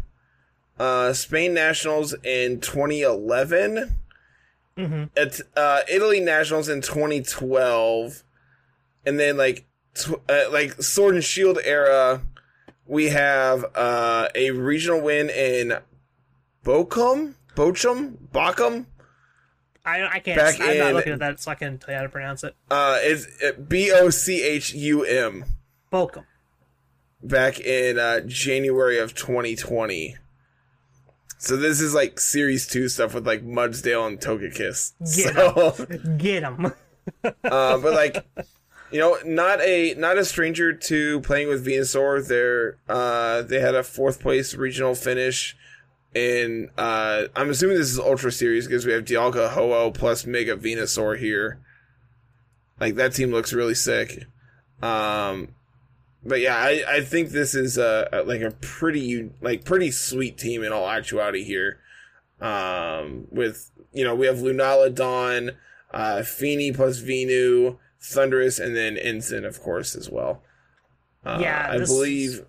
uh, 0.79 1.15
Spain 1.15 1.55
Nationals 1.55 2.13
in 2.23 2.61
2011. 2.61 3.97
At 5.17 5.41
uh, 5.57 5.81
Italy 5.91 6.21
Nationals 6.21 6.69
in 6.69 6.83
2012, 6.83 8.23
and 9.07 9.19
then 9.19 9.39
like 9.39 9.65
tw- 9.95 10.21
uh, 10.29 10.51
like 10.53 10.75
Sword 10.83 11.15
and 11.15 11.25
Shield 11.25 11.59
era, 11.65 12.21
we 12.85 13.07
have 13.07 13.65
uh, 13.75 14.29
a 14.35 14.51
regional 14.51 15.01
win 15.01 15.31
in 15.31 15.79
Bochum, 16.63 17.37
Bochum, 17.55 18.19
Bochum. 18.35 18.85
I, 19.87 20.17
I 20.17 20.19
can't. 20.19 20.37
back 20.37 20.61
I'm 20.61 20.79
not 20.79 20.95
looking 20.95 21.13
at 21.13 21.21
that, 21.21 21.41
so 21.41 21.53
I 21.53 21.55
can 21.55 21.79
tell 21.79 21.93
you 21.93 21.99
how 21.99 22.03
to 22.03 22.09
pronounce 22.09 22.43
it. 22.43 22.57
Uh, 22.71 22.99
is 23.03 23.29
B 23.69 23.93
O 23.93 24.11
C 24.11 24.43
H 24.43 24.75
U 24.75 25.05
M. 25.05 25.45
Bochum. 25.93 26.25
Back 27.23 27.61
in 27.61 27.99
uh, 27.99 28.21
January 28.27 28.99
of 28.99 29.15
2020. 29.15 30.17
So 31.39 31.57
this 31.57 31.81
is 31.81 31.95
like 31.95 32.19
Series 32.19 32.67
Two 32.67 32.89
stuff 32.89 33.15
with 33.15 33.27
like 33.27 33.45
Mudsdale 33.45 34.07
and 34.07 34.21
Togekiss. 34.21 34.93
Get 34.99 35.35
So, 35.35 36.17
Get 36.17 36.43
him. 36.43 36.67
uh, 37.25 37.79
but 37.79 37.93
like, 37.93 38.27
you 38.91 38.99
know, 38.99 39.19
not 39.25 39.61
a 39.61 39.95
not 39.95 40.19
a 40.19 40.25
stranger 40.25 40.73
to 40.73 41.21
playing 41.21 41.49
with 41.49 41.65
Venusaur. 41.65 42.27
They're 42.27 42.79
uh, 42.89 43.43
they 43.43 43.61
had 43.61 43.77
a 43.77 43.85
fourth 43.85 44.21
place 44.21 44.55
regional 44.55 44.97
finish. 44.97 45.57
And 46.15 46.71
uh, 46.79 47.25
I'm 47.37 47.51
assuming 47.51 47.77
this 47.77 47.91
is 47.91 47.99
Ultra 47.99 48.33
Series 48.33 48.67
because 48.67 48.87
we 48.87 48.93
have 48.93 49.05
Dialga 49.05 49.51
Ho-Oh 49.51 49.91
plus 49.91 50.25
Mega 50.27 50.57
Venusaur 50.57 51.19
here. 51.19 51.61
Like 52.81 52.95
that 52.95 53.13
team 53.15 53.31
looks 53.33 53.53
really 53.53 53.75
sick. 53.75 54.25
Um, 54.83 55.49
but 56.25 56.41
yeah, 56.41 56.57
I, 56.57 56.85
I 56.89 57.01
think 57.03 57.31
this 57.31 57.55
is 57.55 57.77
a, 57.79 58.09
a- 58.13 58.23
like 58.23 58.41
a 58.41 58.51
pretty 58.51 59.31
like 59.41 59.65
pretty 59.65 59.91
sweet 59.91 60.39
team 60.39 60.63
in 60.63 60.73
all 60.73 60.89
actuality 60.89 61.45
here. 61.45 61.79
Um, 62.41 63.27
with 63.31 63.71
you 63.93 64.05
know 64.05 64.15
we 64.15 64.27
have 64.27 64.37
Lunala 64.39 64.95
Dawn, 64.95 65.53
uh, 65.93 66.23
Fini 66.23 66.73
plus 66.73 66.99
Venu, 66.99 67.79
Thundurus, 68.01 68.59
and 68.59 68.75
then 68.77 68.97
Ensign 68.99 69.45
of 69.45 69.63
course 69.63 69.95
as 69.95 70.11
well. 70.11 70.43
Uh, 71.25 71.39
Yeah, 71.41 71.69
I 71.71 71.79
believe 71.79 72.45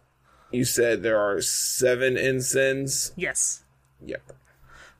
you 0.51 0.63
said 0.63 1.03
there 1.03 1.19
are 1.19 1.41
seven 1.41 2.17
ensigns. 2.17 3.11
Yes. 3.15 3.63
Yep. 4.05 4.21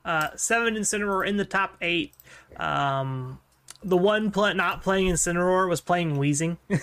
Uh, 0.04 0.28
seven 0.36 0.74
Incineroar 0.74 1.26
in 1.26 1.36
the 1.36 1.44
top 1.44 1.76
eight. 1.80 2.12
Um, 2.56 3.40
the 3.82 3.96
one 3.96 4.30
pl- 4.30 4.54
not 4.54 4.82
playing 4.82 5.08
Incineroar 5.08 5.68
was 5.68 5.80
playing 5.80 6.18
Wheezing. 6.18 6.58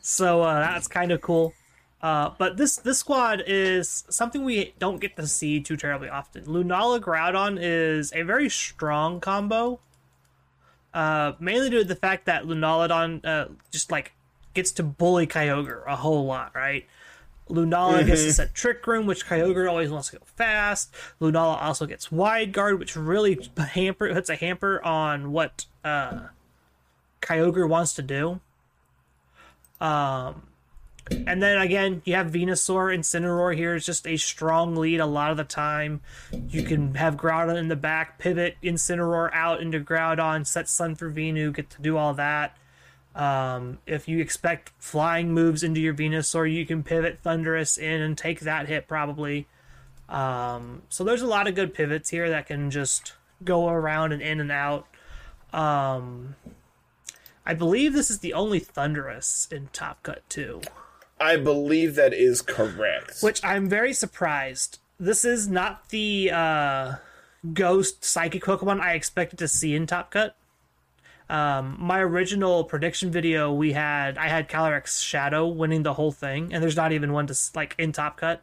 so 0.00 0.42
uh, 0.42 0.60
that's 0.60 0.88
kind 0.88 1.12
of 1.12 1.20
cool. 1.20 1.54
Uh, 2.02 2.30
but 2.38 2.56
this 2.56 2.76
this 2.76 2.98
squad 2.98 3.42
is 3.46 4.04
something 4.08 4.44
we 4.44 4.72
don't 4.78 5.00
get 5.00 5.16
to 5.16 5.26
see 5.26 5.60
too 5.60 5.76
terribly 5.76 6.08
often. 6.08 6.44
Lunala 6.44 6.98
Groudon 6.98 7.58
is 7.60 8.10
a 8.14 8.22
very 8.22 8.48
strong 8.48 9.20
combo. 9.20 9.78
Uh, 10.94 11.32
mainly 11.38 11.70
due 11.70 11.78
to 11.78 11.84
the 11.84 11.94
fact 11.94 12.26
that 12.26 12.44
Lunalodon 12.44 13.24
uh, 13.24 13.48
just 13.70 13.92
like 13.92 14.12
gets 14.54 14.72
to 14.72 14.82
bully 14.82 15.26
Kyogre 15.26 15.82
a 15.86 15.96
whole 15.96 16.26
lot, 16.26 16.54
right? 16.54 16.86
Lunala 17.48 18.06
gets 18.06 18.24
to 18.24 18.32
set 18.32 18.54
Trick 18.54 18.86
Room, 18.86 19.06
which 19.06 19.26
Kyogre 19.26 19.68
always 19.68 19.90
wants 19.90 20.10
to 20.10 20.18
go 20.18 20.22
fast. 20.36 20.94
Lunala 21.20 21.60
also 21.60 21.86
gets 21.86 22.10
Wide 22.10 22.52
Guard, 22.52 22.78
which 22.78 22.96
really 22.96 23.50
hamper 23.56 24.12
puts 24.12 24.30
a 24.30 24.36
hamper 24.36 24.82
on 24.84 25.32
what 25.32 25.66
uh, 25.84 26.28
Kyogre 27.20 27.68
wants 27.68 27.94
to 27.94 28.02
do. 28.02 28.40
Um, 29.80 30.42
and 31.26 31.42
then 31.42 31.60
again, 31.60 32.02
you 32.04 32.14
have 32.14 32.28
Venusaur 32.28 32.94
and 32.94 33.02
Incineroar 33.02 33.56
here. 33.56 33.74
It's 33.74 33.86
just 33.86 34.06
a 34.06 34.16
strong 34.16 34.76
lead 34.76 35.00
a 35.00 35.06
lot 35.06 35.30
of 35.30 35.36
the 35.36 35.44
time. 35.44 36.00
You 36.48 36.62
can 36.62 36.94
have 36.94 37.16
Groudon 37.16 37.56
in 37.56 37.68
the 37.68 37.76
back, 37.76 38.18
pivot 38.18 38.56
Incineroar 38.62 39.30
out 39.32 39.60
into 39.60 39.80
Groudon, 39.80 40.46
set 40.46 40.68
Sun 40.68 40.94
for 40.96 41.08
Venu, 41.08 41.52
get 41.52 41.70
to 41.70 41.82
do 41.82 41.96
all 41.96 42.14
that. 42.14 42.56
Um, 43.14 43.78
if 43.86 44.08
you 44.08 44.20
expect 44.20 44.72
flying 44.78 45.32
moves 45.32 45.62
into 45.62 45.80
your 45.80 45.94
Venusaur, 45.94 46.50
you 46.52 46.64
can 46.64 46.82
pivot 46.82 47.20
Thundurus 47.22 47.76
in 47.76 48.00
and 48.00 48.16
take 48.16 48.40
that 48.40 48.68
hit 48.68 48.86
probably. 48.86 49.46
Um, 50.08 50.82
so 50.88 51.04
there's 51.04 51.22
a 51.22 51.26
lot 51.26 51.46
of 51.46 51.54
good 51.54 51.74
pivots 51.74 52.10
here 52.10 52.28
that 52.30 52.46
can 52.46 52.70
just 52.70 53.14
go 53.44 53.68
around 53.68 54.12
and 54.12 54.22
in 54.22 54.40
and 54.40 54.52
out. 54.52 54.86
Um, 55.52 56.36
I 57.44 57.54
believe 57.54 57.92
this 57.92 58.10
is 58.10 58.20
the 58.20 58.32
only 58.32 58.60
Thundurus 58.60 59.48
in 59.50 59.68
Top 59.72 60.02
Cut 60.02 60.22
2. 60.28 60.60
I 61.20 61.36
believe 61.36 61.96
that 61.96 62.14
is 62.14 62.42
correct. 62.42 63.20
Which 63.20 63.44
I'm 63.44 63.68
very 63.68 63.92
surprised. 63.92 64.78
This 64.98 65.24
is 65.24 65.48
not 65.48 65.88
the 65.90 66.30
uh, 66.32 66.94
ghost 67.52 68.04
psychic 68.04 68.44
Pokemon 68.44 68.80
I 68.80 68.94
expected 68.94 69.38
to 69.40 69.48
see 69.48 69.74
in 69.74 69.86
Top 69.86 70.10
Cut. 70.10 70.36
Um, 71.30 71.76
my 71.78 72.00
original 72.00 72.64
prediction 72.64 73.12
video, 73.12 73.52
we 73.52 73.72
had 73.72 74.18
I 74.18 74.26
had 74.26 74.48
Calyrex 74.48 75.00
Shadow 75.00 75.46
winning 75.46 75.84
the 75.84 75.94
whole 75.94 76.10
thing, 76.10 76.52
and 76.52 76.60
there's 76.60 76.76
not 76.76 76.90
even 76.90 77.12
one 77.12 77.28
to 77.28 77.34
like 77.54 77.76
in 77.78 77.92
Top 77.92 78.16
Cut. 78.16 78.42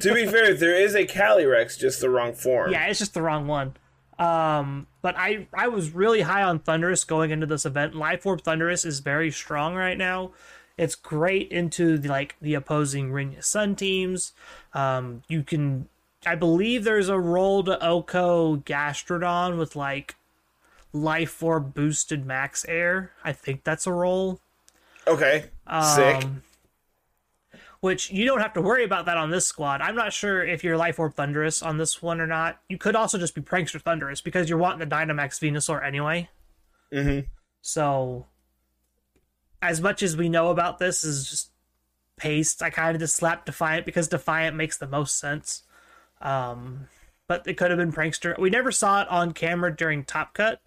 to 0.00 0.14
be 0.14 0.26
fair, 0.26 0.54
there 0.54 0.74
is 0.74 0.94
a 0.94 1.04
Calyrex, 1.04 1.78
just 1.78 2.00
the 2.00 2.08
wrong 2.08 2.32
form. 2.32 2.72
Yeah, 2.72 2.86
it's 2.86 2.98
just 2.98 3.12
the 3.12 3.20
wrong 3.20 3.46
one. 3.46 3.74
Um, 4.18 4.86
but 5.02 5.14
I 5.18 5.46
I 5.52 5.68
was 5.68 5.90
really 5.90 6.22
high 6.22 6.42
on 6.42 6.58
Thundurus 6.58 7.04
going 7.04 7.32
into 7.32 7.44
this 7.46 7.66
event. 7.66 7.94
Life 7.94 8.24
Orb 8.24 8.42
Thundurus 8.42 8.86
is 8.86 9.00
very 9.00 9.30
strong 9.30 9.74
right 9.74 9.98
now. 9.98 10.32
It's 10.78 10.94
great 10.94 11.52
into 11.52 11.98
the 11.98 12.08
like 12.08 12.36
the 12.40 12.54
opposing 12.54 13.10
Rinya 13.10 13.44
Sun 13.44 13.76
teams. 13.76 14.32
Um, 14.72 15.22
you 15.28 15.42
can 15.42 15.90
I 16.26 16.34
believe 16.34 16.84
there's 16.84 17.08
a 17.08 17.18
roll 17.18 17.62
to 17.64 17.78
OHKO 17.80 18.64
Gastrodon 18.64 19.58
with 19.58 19.76
like 19.76 20.16
Life 20.92 21.42
Orb 21.42 21.74
boosted 21.74 22.24
max 22.26 22.64
air. 22.66 23.12
I 23.24 23.32
think 23.32 23.64
that's 23.64 23.86
a 23.86 23.92
roll. 23.92 24.40
Okay. 25.06 25.44
Sick. 25.82 26.24
Um, 26.24 26.42
which 27.80 28.10
you 28.10 28.24
don't 28.24 28.40
have 28.40 28.52
to 28.54 28.62
worry 28.62 28.84
about 28.84 29.06
that 29.06 29.16
on 29.16 29.30
this 29.30 29.46
squad. 29.46 29.80
I'm 29.80 29.94
not 29.94 30.12
sure 30.12 30.44
if 30.44 30.64
you're 30.64 30.76
Life 30.76 30.98
Orb 30.98 31.14
Thundurus 31.14 31.62
on 31.62 31.78
this 31.78 32.02
one 32.02 32.20
or 32.20 32.26
not. 32.26 32.60
You 32.68 32.76
could 32.76 32.96
also 32.96 33.18
just 33.18 33.34
be 33.34 33.40
Prankster 33.40 33.80
Thundurus 33.80 34.20
because 34.20 34.48
you're 34.48 34.58
wanting 34.58 34.86
the 34.86 34.94
Dynamax 34.94 35.38
Venusaur 35.40 35.84
anyway. 35.84 36.28
hmm 36.92 37.20
So, 37.60 38.26
as 39.62 39.80
much 39.80 40.02
as 40.02 40.16
we 40.16 40.28
know 40.28 40.50
about 40.50 40.78
this 40.78 41.04
is 41.04 41.28
just 41.30 41.50
paste, 42.16 42.62
I 42.62 42.70
kind 42.70 42.96
of 42.96 43.00
just 43.00 43.14
slapped 43.14 43.46
Defiant 43.46 43.86
because 43.86 44.08
Defiant 44.08 44.56
makes 44.56 44.76
the 44.76 44.88
most 44.88 45.18
sense. 45.18 45.62
Um, 46.20 46.88
but 47.28 47.46
it 47.46 47.54
could 47.54 47.70
have 47.70 47.78
been 47.78 47.92
Prankster. 47.92 48.36
We 48.38 48.50
never 48.50 48.72
saw 48.72 49.02
it 49.02 49.08
on 49.08 49.32
camera 49.32 49.74
during 49.74 50.02
Top 50.04 50.34
Cut, 50.34 50.60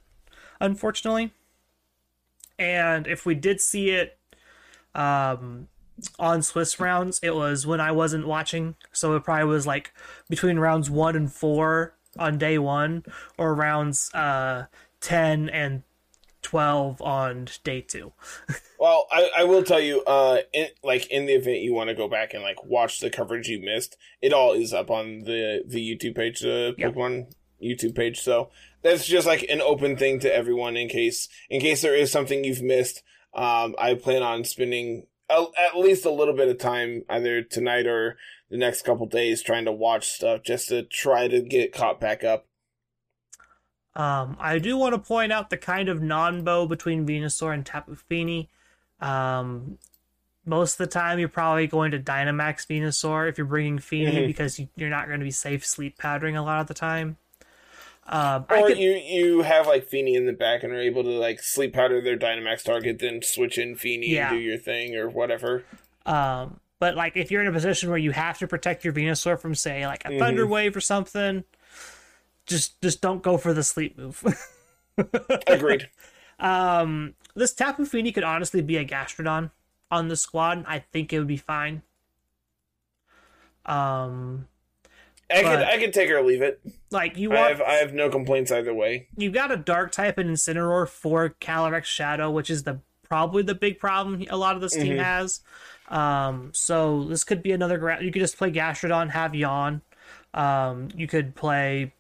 unfortunately. 0.62 1.32
And 2.58 3.08
if 3.08 3.26
we 3.26 3.36
did 3.36 3.60
see 3.60 3.90
it 3.90 4.18
um, 4.96 5.68
on 6.20 6.42
Swiss 6.44 6.80
rounds, 6.80 7.20
it 7.24 7.36
was 7.36 7.66
when 7.66 7.82
I 7.82 7.92
wasn't 7.92 8.28
watching. 8.28 8.76
So 8.92 9.16
it 9.16 9.24
probably 9.24 9.46
was 9.46 9.66
like 9.68 9.94
between 10.30 10.60
rounds 10.60 10.90
one 10.90 11.16
and 11.16 11.32
four 11.32 11.96
on 12.20 12.38
day 12.38 12.58
one, 12.58 13.04
or 13.38 13.56
rounds 13.56 14.14
uh, 14.14 14.66
10 15.00 15.50
and 15.50 15.84
12 16.44 17.02
on 17.02 17.48
day 17.64 17.82
two. 17.82 18.14
Well, 18.80 19.06
I, 19.12 19.30
I 19.38 19.44
will 19.44 19.62
tell 19.62 19.80
you, 19.80 20.02
uh, 20.06 20.40
in, 20.54 20.70
like 20.84 21.06
in 21.12 21.28
the 21.28 21.34
event 21.34 21.60
you 21.60 21.72
want 21.72 21.90
to 21.90 21.96
go 21.96 22.08
back 22.08 22.34
and 22.34 22.42
like 22.42 22.64
watch 22.66 23.00
the 23.00 23.12
coverage 23.12 23.48
you 23.48 23.62
missed, 23.62 23.96
it 24.24 24.34
all 24.34 24.54
is 24.54 24.74
up 24.74 24.90
on 24.90 25.20
the 25.20 25.64
the 25.68 25.78
YouTube 25.78 26.16
page, 26.16 26.40
the 26.40 26.74
Yep. 26.80 26.96
Pokemon 26.96 27.32
YouTube 27.62 27.94
page. 27.94 28.20
So 28.22 28.50
that's 28.82 29.06
just 29.06 29.28
like 29.28 29.44
an 29.50 29.62
open 29.62 29.96
thing 29.98 30.20
to 30.22 30.34
everyone 30.36 30.76
in 30.78 30.88
case 30.90 31.28
in 31.50 31.62
case 31.62 31.82
there 31.82 31.96
is 31.96 32.12
something 32.12 32.44
you've 32.44 32.62
missed. 32.62 33.04
Um, 33.34 33.76
I 33.80 33.94
plan 33.94 34.24
on 34.24 34.44
spending 34.44 35.08
a, 35.30 35.46
at 35.58 35.78
least 35.78 36.06
a 36.06 36.12
little 36.12 36.36
bit 36.36 36.50
of 36.50 36.58
time 36.58 37.04
either 37.10 37.42
tonight 37.42 37.88
or 37.88 38.18
the 38.50 38.58
next 38.58 38.82
couple 38.84 39.06
days 39.06 39.42
trying 39.42 39.66
to 39.66 39.72
watch 39.72 40.10
stuff 40.10 40.42
just 40.44 40.68
to 40.70 40.84
try 40.84 41.28
to 41.30 41.42
get 41.42 41.72
caught 41.74 42.00
back 42.02 42.24
up. 42.24 42.46
Um, 43.96 44.38
I 44.40 44.58
do 44.60 44.78
want 44.78 44.94
to 44.94 45.00
point 45.00 45.32
out 45.32 45.50
the 45.50 45.58
kind 45.58 45.90
of 45.90 46.00
nonbo 46.00 46.68
between 46.68 47.06
Venusaur 47.06 47.54
and 47.54 47.66
Tapu 47.66 47.96
Fini. 47.96 48.50
Um, 49.02 49.78
most 50.46 50.74
of 50.74 50.78
the 50.80 50.88
time, 50.88 51.20
you're 51.20 51.28
probably 51.30 51.68
going 51.68 51.92
to 51.92 52.00
Dynamax 52.00 52.68
Venusaur 52.68 53.30
if 53.30 53.38
you're 53.38 53.46
bringing 53.48 53.80
Fini 53.80 54.12
Mhm. 54.14 54.28
because 54.28 54.60
you're 54.76 54.90
not 54.90 55.08
going 55.08 55.20
to 55.20 55.24
be 55.26 55.32
safe 55.32 55.66
sleep 55.66 55.98
powdering 55.98 56.36
a 56.38 56.44
lot 56.44 56.62
of 56.62 56.68
the 56.68 56.74
time. 56.74 57.18
Um, 58.12 58.46
Or 58.50 58.68
could- 58.68 58.78
you 58.78 58.92
you 58.92 59.42
have 59.42 59.68
like 59.68 59.86
Fini 59.86 60.16
in 60.16 60.26
the 60.26 60.34
back 60.34 60.64
and 60.64 60.74
are 60.74 60.82
able 60.82 61.04
to 61.04 61.10
like 61.12 61.42
sleep 61.42 61.74
powder 61.74 62.02
their 62.02 62.18
Dynamax 62.18 62.64
target, 62.64 63.00
then 63.00 63.22
switch 63.22 63.58
in 63.58 63.76
Fini 63.76 64.08
Yeah. 64.10 64.30
and 64.30 64.38
do 64.38 64.42
your 64.44 64.58
thing 64.58 64.96
or 64.98 65.10
whatever. 65.10 65.64
Um, 66.06 66.60
but 66.80 66.96
like 66.96 67.16
if 67.16 67.32
you're 67.32 67.42
in 67.42 67.48
a 67.48 67.52
position 67.54 67.90
where 67.90 67.98
you 67.98 68.12
have 68.12 68.38
to 68.40 68.48
protect 68.48 68.84
your 68.84 68.92
Venusaur 68.94 69.40
from 69.40 69.56
say 69.56 69.88
like 69.88 70.04
a 70.06 70.20
Thunder 70.20 70.46
Wave 70.46 70.76
or 70.76 70.82
something, 70.82 71.46
just 72.46 72.82
just 72.82 73.00
don't 73.02 73.24
go 73.24 73.38
for 73.38 73.54
the 73.54 73.64
sleep 73.64 73.98
move. 73.98 74.22
Agreed. 75.48 75.90
um, 76.40 77.14
this 77.34 77.54
Tapu 77.54 77.86
Fini 77.86 78.12
could 78.12 78.26
honestly 78.26 78.62
be 78.62 78.76
a 78.76 78.84
Gastrodon 78.84 79.52
on 79.90 80.10
the 80.10 80.18
squad. 80.18 80.66
I 80.68 80.80
think 80.80 81.14
it 81.14 81.20
would 81.20 81.28
be 81.30 81.38
fine. 81.38 81.82
Um, 83.66 84.48
I 85.34 85.42
But- 85.44 85.50
could 85.60 85.68
I 85.68 85.78
could 85.78 85.94
take 85.94 86.10
or 86.10 86.22
leave 86.22 86.42
it. 86.42 86.60
like 86.92 87.18
you 87.18 87.32
I 87.32 87.36
want 87.36 87.50
have 87.58 87.62
I 87.62 87.74
have 87.76 87.94
no 87.94 88.10
complaints 88.10 88.52
either 88.52 88.74
way. 88.74 89.08
you've 89.18 89.34
got 89.34 89.52
a 89.52 89.58
Dark 89.58 89.92
type 89.92 90.18
and 90.18 90.30
Incineroar 90.30 90.88
for 90.88 91.36
Calyrex 91.42 91.86
Shadow, 91.86 92.30
which 92.32 92.50
is 92.50 92.64
the 92.64 92.80
probably 93.04 93.44
the 93.44 93.56
big 93.56 93.80
problem 93.80 94.26
a 94.30 94.38
lot 94.38 94.56
of 94.56 94.62
this 94.62 94.74
team 94.74 94.98
Mhm. 94.98 95.04
has. 95.04 95.42
Um, 95.90 96.52
so 96.54 97.04
this 97.06 97.24
could 97.26 97.44
be 97.44 97.52
another. 97.52 97.78
ground. 97.78 98.06
you 98.06 98.12
could 98.12 98.22
just 98.22 98.38
play 98.38 98.50
Gastrodon, 98.52 99.10
have 99.10 99.36
Yawn. 99.36 99.82
Um, 100.34 100.88
you 100.96 101.08
could 101.08 101.36
play, 101.36 101.92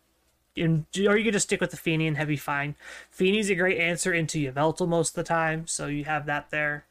in, 0.55 0.85
or 1.05 1.17
you 1.17 1.25
could 1.25 1.33
just 1.33 1.47
stick 1.47 1.59
with 1.59 1.71
the 1.71 1.77
Fini 1.77 2.07
and 2.07 2.15
have 2.15 2.29
be 2.29 2.37
fine. 2.37 2.75
Fini's 3.09 3.49
a 3.49 3.55
great 3.55 3.77
answer 3.77 4.13
into 4.13 4.49
Yveltal 4.49 4.87
most 4.87 5.09
of 5.09 5.15
the 5.15 5.23
time, 5.23 5.67
so 5.67 5.87
you 5.87 6.05
have 6.05 6.25
that 6.27 6.49
there. 6.51 6.85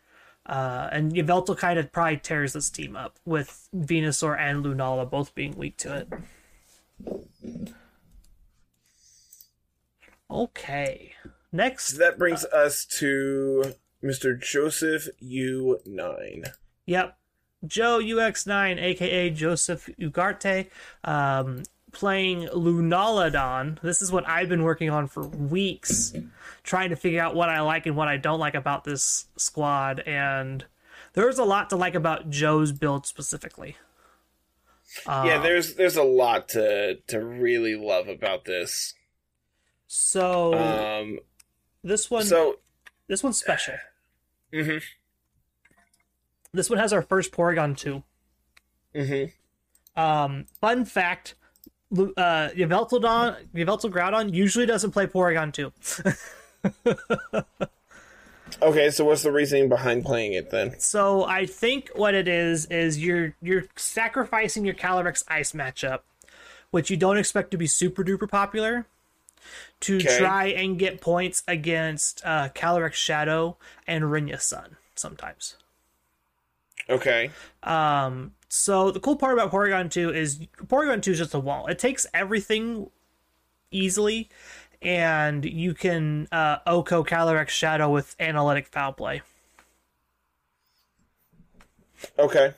Uh, 0.51 0.89
and 0.91 1.13
Yveltal 1.13 1.57
kind 1.57 1.79
of 1.79 1.93
probably 1.93 2.17
tears 2.17 2.55
this 2.55 2.71
team 2.71 2.97
up 2.97 3.21
with 3.25 3.69
Venusaur 3.73 4.37
and 4.37 4.65
Lunala 4.65 5.09
both 5.09 5.33
being 5.33 5.57
weak 5.57 5.77
to 5.77 5.97
it. 5.97 6.09
Okay. 10.29 11.13
Next 11.53 11.93
That 11.99 12.19
brings 12.19 12.45
us 12.47 12.85
to 12.99 13.75
Mr. 14.03 14.41
Joseph 14.41 15.09
U 15.21 15.79
nine. 15.87 16.47
Yep. 16.87 17.17
Joe 17.65 18.01
UX9, 18.01 18.83
aka 18.83 19.31
Joseph 19.31 19.89
Ugarte, 20.01 20.69
um, 21.05 21.63
playing 21.92 22.46
Lunalodon. 22.48 23.81
This 23.83 24.03
is 24.03 24.11
what 24.12 24.29
I've 24.29 24.48
been 24.48 24.62
working 24.62 24.90
on 24.90 25.07
for 25.07 25.26
weeks, 25.26 26.12
trying 26.62 26.90
to 26.90 26.96
figure 26.96 27.20
out 27.20 27.35
what 27.35 27.48
I 27.48 27.61
like 27.61 27.87
and 27.87 27.96
what 27.96 28.09
I 28.09 28.16
don't 28.16 28.38
like 28.40 28.55
about 28.55 28.85
this 28.85 29.26
squad. 29.37 30.00
And 30.00 30.64
there's 31.14 31.38
a 31.38 31.44
lot 31.44 31.70
to 31.70 31.76
like 31.76 31.94
about 31.94 32.31
Joe's 32.31 32.72
build 32.72 33.07
specifically. 33.07 33.76
Uh, 35.07 35.24
yeah, 35.26 35.38
there's 35.40 35.74
there's 35.74 35.96
a 35.96 36.03
lot 36.03 36.48
to 36.50 36.96
to 37.07 37.24
really 37.24 37.76
love 37.76 38.09
about 38.09 38.44
this. 38.44 38.94
So 39.87 40.55
Um, 40.55 41.18
this 41.83 42.11
one, 42.11 42.24
so 42.24 42.59
this 43.09 43.22
one's 43.22 43.38
special. 43.38 43.74
Mm-hmm. 44.53 44.79
This 46.53 46.68
one 46.68 46.81
has 46.81 46.92
our 46.92 47.03
first 47.03 47.31
Porygon 47.31 47.76
2. 47.76 48.03
mhm 48.96 49.33
Um, 49.94 50.46
fun 50.61 50.85
fact: 50.85 51.37
uh, 51.92 52.50
Yveltal 52.55 53.00
Groudon 53.90 54.33
usually 54.33 54.66
doesn't 54.66 54.92
play 54.92 55.07
Porygon 55.07 55.53
2. 55.53 55.72
Okay, 58.62 58.90
so 58.90 59.05
what's 59.07 59.22
the 59.22 59.33
reasoning 59.33 59.68
behind 59.68 60.05
playing 60.05 60.35
it 60.35 60.50
then? 60.50 60.79
So 60.79 61.24
I 61.24 61.46
think 61.46 61.88
what 61.94 62.14
it 62.14 62.29
is 62.29 62.66
is 62.66 62.98
you're 62.98 63.35
you're 63.40 63.64
sacrificing 63.76 64.64
your 64.66 64.74
Calyrex 64.74 65.24
Ice 65.29 65.53
matchup, 65.53 66.00
which 66.70 66.90
you 66.90 66.96
don't 66.96 67.16
expect 67.16 67.53
to 67.53 67.57
be 67.57 67.66
super 67.66 68.05
duper 68.05 68.29
popular, 68.29 68.87
to 69.81 69.96
Okay. 69.96 70.18
try 70.18 70.46
and 70.48 70.79
get 70.79 71.00
points 71.00 71.42
against 71.48 72.20
uh, 72.24 72.50
Calyrex 72.55 72.94
Shadow 72.94 73.57
and 73.87 74.05
Rinya 74.05 74.38
Sun 74.40 74.76
sometimes. 74.94 75.57
Okay. 76.90 77.31
Um, 77.62 78.33
so 78.51 78.91
the 78.91 78.99
cool 78.99 79.17
part 79.17 79.33
about 79.33 79.53
Porygon 79.53 79.91
2 79.91 80.13
is 80.13 80.41
Porygon 80.67 81.01
2 81.01 81.13
is 81.13 81.19
just 81.19 81.35
a 81.35 81.39
wall. 81.39 81.69
It 81.69 81.79
takes 81.79 82.07
everything 82.13 82.91
easily, 83.71 84.29
and 84.83 85.45
you 85.45 85.73
can 85.73 86.27
uh, 86.33 86.59
OHKO 86.67 87.07
Calyrex 87.07 87.49
Shadow 87.51 87.89
with 87.89 88.17
Analytic 88.19 88.67
Foul 88.67 88.93
Play. 88.93 89.23
Okay. 92.19 92.55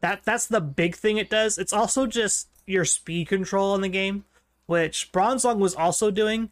That 0.00 0.24
that's 0.24 0.46
the 0.46 0.60
big 0.60 0.94
thing 0.94 1.16
it 1.16 1.30
does. 1.30 1.56
It's 1.56 1.72
also 1.72 2.06
just 2.06 2.48
your 2.66 2.84
speed 2.84 3.28
control 3.28 3.74
in 3.74 3.80
the 3.80 3.88
game, 3.88 4.24
which 4.66 5.10
Bronzong 5.10 5.56
was 5.56 5.74
also 5.74 6.10
doing. 6.10 6.50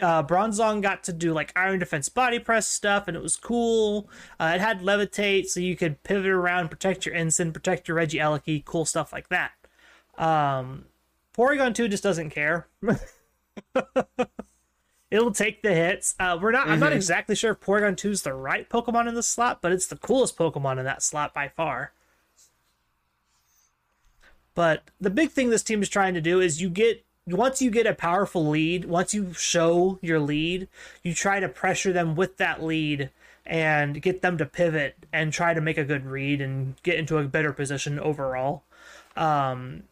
Uh, 0.00 0.22
Bronzong 0.22 0.82
got 0.82 1.04
to 1.04 1.12
do 1.12 1.32
like 1.32 1.52
Iron 1.56 1.78
Defense 1.78 2.08
Body 2.08 2.38
Press 2.38 2.68
stuff, 2.68 3.08
and 3.08 3.16
it 3.16 3.22
was 3.22 3.36
cool. 3.36 4.08
Uh, 4.38 4.52
it 4.54 4.60
had 4.60 4.80
Levitate, 4.80 5.46
so 5.46 5.60
you 5.60 5.76
could 5.76 6.02
pivot 6.02 6.30
around, 6.30 6.70
protect 6.70 7.06
your 7.06 7.14
Ensign, 7.14 7.52
protect 7.52 7.88
your 7.88 7.96
Regieleki, 7.96 8.64
cool 8.64 8.84
stuff 8.84 9.12
like 9.12 9.28
that. 9.28 9.52
Um, 10.18 10.86
Porygon 11.36 11.74
2 11.74 11.88
just 11.88 12.02
doesn't 12.02 12.30
care. 12.30 12.68
It'll 15.10 15.32
take 15.32 15.62
the 15.62 15.74
hits. 15.74 16.14
Uh, 16.20 16.38
we're 16.40 16.52
not. 16.52 16.68
I'm 16.68 16.78
not 16.78 16.92
exactly 16.92 17.34
sure 17.34 17.52
if 17.52 17.60
Porygon 17.60 17.96
2 17.96 18.10
is 18.10 18.22
the 18.22 18.32
right 18.32 18.68
Pokemon 18.68 19.08
in 19.08 19.14
the 19.14 19.22
slot, 19.22 19.60
but 19.60 19.72
it's 19.72 19.88
the 19.88 19.96
coolest 19.96 20.36
Pokemon 20.36 20.78
in 20.78 20.84
that 20.84 21.02
slot 21.02 21.34
by 21.34 21.48
far. 21.48 21.92
But 24.54 24.84
the 25.00 25.10
big 25.10 25.30
thing 25.30 25.50
this 25.50 25.62
team 25.62 25.82
is 25.82 25.88
trying 25.88 26.14
to 26.14 26.20
do 26.20 26.40
is 26.40 26.60
you 26.60 26.68
get 26.68 27.04
once 27.32 27.60
you 27.60 27.70
get 27.70 27.86
a 27.86 27.94
powerful 27.94 28.48
lead, 28.48 28.84
once 28.84 29.14
you 29.14 29.32
show 29.32 29.98
your 30.02 30.20
lead, 30.20 30.68
you 31.02 31.14
try 31.14 31.40
to 31.40 31.48
pressure 31.48 31.92
them 31.92 32.14
with 32.14 32.36
that 32.38 32.62
lead 32.62 33.10
and 33.46 34.00
get 34.00 34.22
them 34.22 34.38
to 34.38 34.46
pivot 34.46 34.96
and 35.12 35.32
try 35.32 35.54
to 35.54 35.60
make 35.60 35.78
a 35.78 35.84
good 35.84 36.06
read 36.06 36.40
and 36.40 36.80
get 36.82 36.98
into 36.98 37.18
a 37.18 37.24
better 37.24 37.52
position 37.52 37.98
overall. 37.98 38.62
Um, 39.16 39.84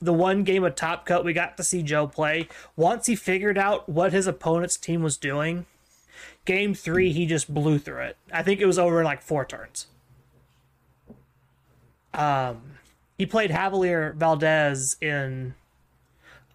the 0.00 0.12
one 0.12 0.44
game 0.44 0.64
of 0.64 0.74
Top 0.74 1.06
Cut 1.06 1.24
we 1.24 1.32
got 1.32 1.56
to 1.56 1.64
see 1.64 1.82
Joe 1.82 2.06
play, 2.06 2.48
once 2.74 3.06
he 3.06 3.16
figured 3.16 3.58
out 3.58 3.88
what 3.88 4.12
his 4.12 4.26
opponent's 4.26 4.76
team 4.76 5.02
was 5.02 5.16
doing, 5.16 5.66
game 6.44 6.74
three, 6.74 7.12
he 7.12 7.26
just 7.26 7.52
blew 7.52 7.78
through 7.78 8.02
it. 8.02 8.16
I 8.32 8.42
think 8.42 8.60
it 8.60 8.66
was 8.66 8.78
over 8.78 9.00
in 9.00 9.04
like 9.04 9.22
four 9.22 9.44
turns. 9.44 9.86
Um, 12.14 12.78
he 13.18 13.26
played 13.26 13.50
Javelier 13.50 14.14
Valdez 14.14 14.96
in 15.00 15.54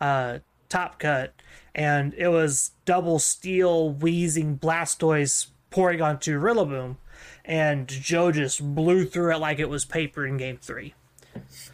uh, 0.02 0.40
Top 0.68 1.00
Cut, 1.00 1.34
and 1.74 2.14
it 2.16 2.28
was 2.28 2.72
double 2.86 3.20
steel, 3.20 3.92
wheezing 3.92 4.58
Blastoise, 4.58 5.48
Porygon 5.72 6.20
2 6.20 6.40
Rillaboom, 6.40 6.98
and 7.46 7.88
Joe 7.88 8.32
just 8.32 8.76
blew 8.76 9.06
through 9.06 9.34
it 9.34 9.38
like 9.38 9.60
it 9.60 9.70
was 9.70 9.86
paper 9.86 10.26
in 10.26 10.38
game 10.38 10.58
three. 10.62 10.94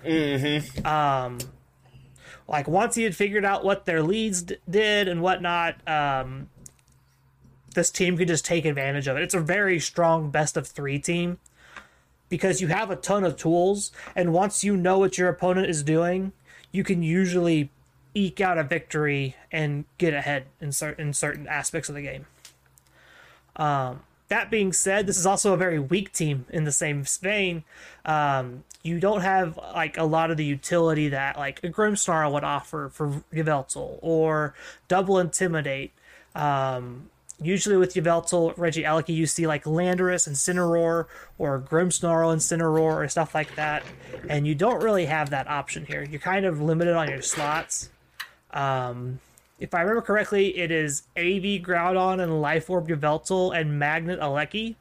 Mm-hmm. 0.06 0.86
Um, 0.86 1.40
like 2.48 2.68
once 2.68 2.96
he 2.96 3.04
had 3.04 3.16
figured 3.16 3.46
out 3.46 3.63
what 3.63 3.86
their 3.86 4.04
leads 4.04 4.44
d- 4.44 4.58
did 4.70 5.08
and 5.08 5.22
whatnot, 5.22 5.76
um, 5.88 6.50
this 7.74 7.90
team 7.90 8.18
could 8.18 8.28
just 8.28 8.46
take 8.46 8.66
advantage 8.66 9.08
of 9.08 9.18
it. 9.18 9.24
It's 9.24 9.34
a 9.34 9.40
very 9.40 9.80
strong 9.80 10.30
best 10.30 10.58
of 10.58 10.68
three 10.68 11.00
team 11.00 11.40
because 12.30 12.62
you 12.62 12.68
have 12.68 12.92
a 12.92 12.96
ton 12.96 13.24
of 13.24 13.38
tools, 13.38 13.92
and 14.16 14.34
once 14.34 14.63
you 14.63 14.76
know 14.76 15.00
what 15.00 15.18
your 15.18 15.30
opponent 15.30 15.70
is 15.70 15.84
doing, 15.84 16.34
you 16.72 16.84
can 16.84 17.02
usually 17.02 17.72
eke 18.18 18.42
out 18.42 18.58
a 18.58 18.64
victory 18.64 19.36
and 19.52 19.86
get 19.98 20.14
ahead 20.14 20.46
in 20.60 20.72
certain 20.72 21.08
in 21.08 21.14
certain 21.14 21.48
aspects 21.48 21.88
of 21.88 21.96
the 21.96 22.02
game. 22.02 22.26
Um, 23.56 24.02
that 24.30 24.50
being 24.52 24.74
said, 24.74 25.08
this 25.08 25.18
is 25.18 25.26
also 25.26 25.54
a 25.54 25.58
very 25.58 25.80
weak 25.80 26.12
team 26.12 26.46
in 26.50 26.64
the 26.64 26.72
same 26.72 27.04
vein. 27.04 27.64
Um, 28.06 28.64
you 28.84 29.00
don't 29.00 29.22
have 29.22 29.58
like 29.58 29.98
a 29.98 30.04
lot 30.04 30.32
of 30.32 30.38
the 30.38 30.46
utility 30.46 31.10
that 31.10 31.38
like 31.38 31.64
a 31.64 31.70
Grimmsnarl 31.70 32.32
would 32.34 32.44
offer 32.44 32.90
for 32.90 33.24
Yveltal 33.34 34.00
or 34.02 34.54
Double 34.88 35.20
Intimidate. 35.20 35.92
Um, 36.36 37.10
usually 37.42 37.78
with 37.78 37.94
Yveltal, 37.94 38.56
Regieleki, 38.56 39.16
you 39.16 39.28
see 39.28 39.48
like 39.48 39.64
Landorus 39.64 40.28
and 40.28 40.36
Cineroar 40.36 41.06
or 41.38 41.60
Grimmsnarl 41.60 42.32
and 42.32 42.42
Cineroar 42.42 42.96
or 42.96 43.08
stuff 43.08 43.34
like 43.34 43.56
that, 43.56 43.84
and 44.28 44.48
you 44.48 44.56
don't 44.56 44.84
really 44.84 45.06
have 45.06 45.30
that 45.30 45.48
option 45.48 45.86
here. 45.86 46.04
You're 46.04 46.20
kind 46.20 46.46
of 46.46 46.62
limited 46.62 46.96
on 46.96 47.10
your 47.10 47.22
slots. 47.22 47.90
Um, 48.52 49.20
if 49.60 49.74
I 49.74 49.82
remember 49.82 50.02
correctly, 50.02 50.58
it 50.58 50.72
is 50.72 51.04
AV 51.18 51.62
Groudon 51.64 52.22
and 52.22 52.42
Life 52.42 52.70
Orb 52.70 52.88
Yveltal 52.88 53.58
and 53.60 53.80
Magnet 53.80 54.20
Aleki. 54.20 54.76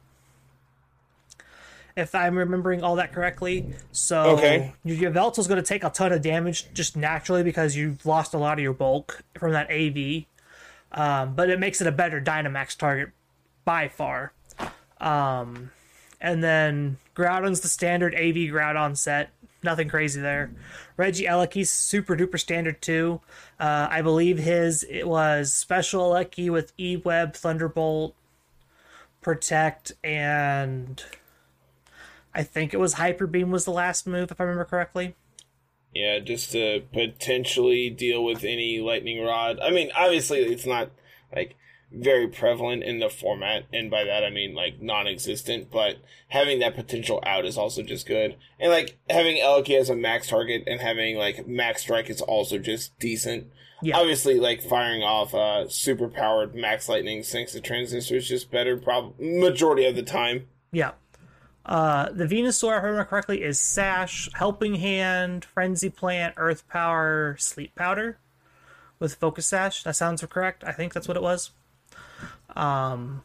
If 1.95 2.13
I'm 2.13 2.37
remembering 2.37 2.83
all 2.83 2.95
that 2.97 3.11
correctly. 3.11 3.65
So 3.91 4.37
Okay. 4.37 4.73
your 4.83 5.11
Yveltal's 5.11 5.47
going 5.47 5.61
to 5.61 5.67
take 5.67 5.83
a 5.83 5.89
ton 5.89 6.13
of 6.13 6.21
damage 6.21 6.71
just 6.73 6.95
naturally 6.95 7.41
because 7.41 7.75
you've 7.75 8.05
lost 8.05 8.35
a 8.35 8.37
lot 8.37 8.59
of 8.59 8.63
your 8.63 8.73
bulk 8.73 9.23
from 9.37 9.53
that 9.53 9.69
AV. 9.71 10.25
Um, 10.91 11.33
but 11.33 11.49
it 11.49 11.59
makes 11.59 11.81
it 11.81 11.87
a 11.87 11.91
better 11.91 12.21
Dynamax 12.21 12.77
target 12.77 13.09
by 13.65 13.87
far. 13.87 14.31
Um, 15.01 15.71
and 16.21 16.43
then 16.43 16.97
Groudon's 17.15 17.61
the 17.61 17.67
standard 17.67 18.13
AV 18.13 18.51
Groudon 18.51 18.95
set. 18.95 19.31
Nothing 19.63 19.89
crazy 19.89 20.21
there. 20.21 20.51
Regieleki's 20.97 21.69
super 21.69 22.15
duper 22.15 22.39
standard 22.39 22.81
too. 22.81 23.21
Uh, 23.59 23.87
I 23.89 24.01
believe 24.01 24.39
his 24.39 24.83
it 24.89 25.07
was 25.07 25.53
special 25.53 26.11
Eleki 26.11 26.49
with 26.49 26.73
E 26.77 26.97
Web, 26.97 27.35
Thunderbolt, 27.35 28.15
Protect, 29.21 29.91
and 30.03 31.03
I 32.33 32.43
think 32.43 32.73
it 32.73 32.77
was 32.77 32.93
Hyper 32.93 33.27
Beam 33.27 33.51
was 33.51 33.65
the 33.65 33.71
last 33.71 34.07
move 34.07 34.31
if 34.31 34.41
I 34.41 34.43
remember 34.43 34.65
correctly. 34.65 35.15
Yeah, 35.93 36.19
just 36.19 36.51
to 36.51 36.83
potentially 36.93 37.89
deal 37.89 38.23
with 38.23 38.43
any 38.43 38.79
lightning 38.79 39.23
rod. 39.23 39.59
I 39.59 39.71
mean, 39.71 39.89
obviously 39.95 40.39
it's 40.39 40.65
not 40.65 40.91
like 41.35 41.55
very 41.91 42.27
prevalent 42.27 42.83
in 42.83 42.99
the 42.99 43.09
format, 43.09 43.65
and 43.71 43.89
by 43.89 44.03
that 44.03 44.23
I 44.23 44.29
mean 44.29 44.53
like 44.53 44.81
non-existent. 44.81 45.71
But 45.71 45.97
having 46.29 46.59
that 46.59 46.75
potential 46.75 47.21
out 47.25 47.45
is 47.45 47.57
also 47.57 47.81
just 47.81 48.07
good, 48.07 48.35
and 48.59 48.71
like 48.71 48.97
having 49.09 49.37
Eleki 49.37 49.79
as 49.79 49.89
a 49.89 49.95
max 49.95 50.27
target 50.27 50.63
and 50.67 50.81
having 50.81 51.17
like 51.17 51.47
max 51.47 51.81
strike 51.81 52.09
is 52.09 52.21
also 52.21 52.57
just 52.57 52.97
decent. 52.99 53.51
Yeah. 53.81 53.97
Obviously, 53.97 54.39
like 54.39 54.61
firing 54.61 55.03
off 55.03 55.33
uh, 55.33 55.69
super 55.69 56.07
powered 56.07 56.55
max 56.55 56.89
lightning 56.89 57.21
thanks 57.21 57.53
the 57.53 57.61
transistor 57.61 58.15
is 58.15 58.27
just 58.27 58.49
better, 58.51 58.77
probably 58.77 59.39
majority 59.39 59.85
of 59.85 59.95
the 59.95 60.03
time. 60.03 60.47
Yeah. 60.71 60.91
Uh, 61.65 62.09
the 62.11 62.25
Venusaur, 62.25 62.77
if 62.77 62.83
I 62.83 62.87
remember 62.87 63.03
correctly, 63.03 63.43
is 63.43 63.59
Sash, 63.59 64.29
Helping 64.33 64.75
Hand, 64.75 65.43
Frenzy 65.43 65.89
Plant, 65.89 66.35
Earth 66.37 66.67
Power, 66.69 67.35
Sleep 67.39 67.75
Powder 67.75 68.17
with 68.99 69.15
Focus 69.15 69.47
Sash. 69.47 69.83
That 69.83 69.95
sounds 69.95 70.23
correct. 70.25 70.63
I 70.65 70.71
think 70.71 70.93
that's 70.93 71.09
what 71.09 71.17
it 71.17 71.23
was. 71.23 71.51
Um, 72.57 73.23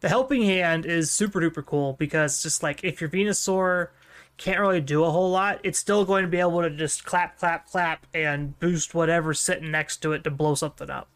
the 0.00 0.08
Helping 0.10 0.42
Hand 0.42 0.84
is 0.84 1.10
super 1.10 1.40
duper 1.40 1.64
cool 1.64 1.94
because 1.94 2.42
just 2.42 2.62
like 2.62 2.84
if 2.84 3.00
your 3.00 3.08
Venusaur 3.08 3.88
can't 4.36 4.60
really 4.60 4.80
do 4.80 5.04
a 5.04 5.10
whole 5.10 5.30
lot, 5.30 5.60
it's 5.62 5.78
still 5.78 6.04
going 6.04 6.24
to 6.24 6.28
be 6.28 6.40
able 6.40 6.60
to 6.60 6.70
just 6.70 7.04
clap, 7.04 7.38
clap, 7.38 7.70
clap, 7.70 8.06
and 8.12 8.58
boost 8.58 8.94
whatever's 8.94 9.40
sitting 9.40 9.70
next 9.70 9.98
to 9.98 10.12
it 10.12 10.24
to 10.24 10.30
blow 10.30 10.54
something 10.54 10.90
up. 10.90 11.08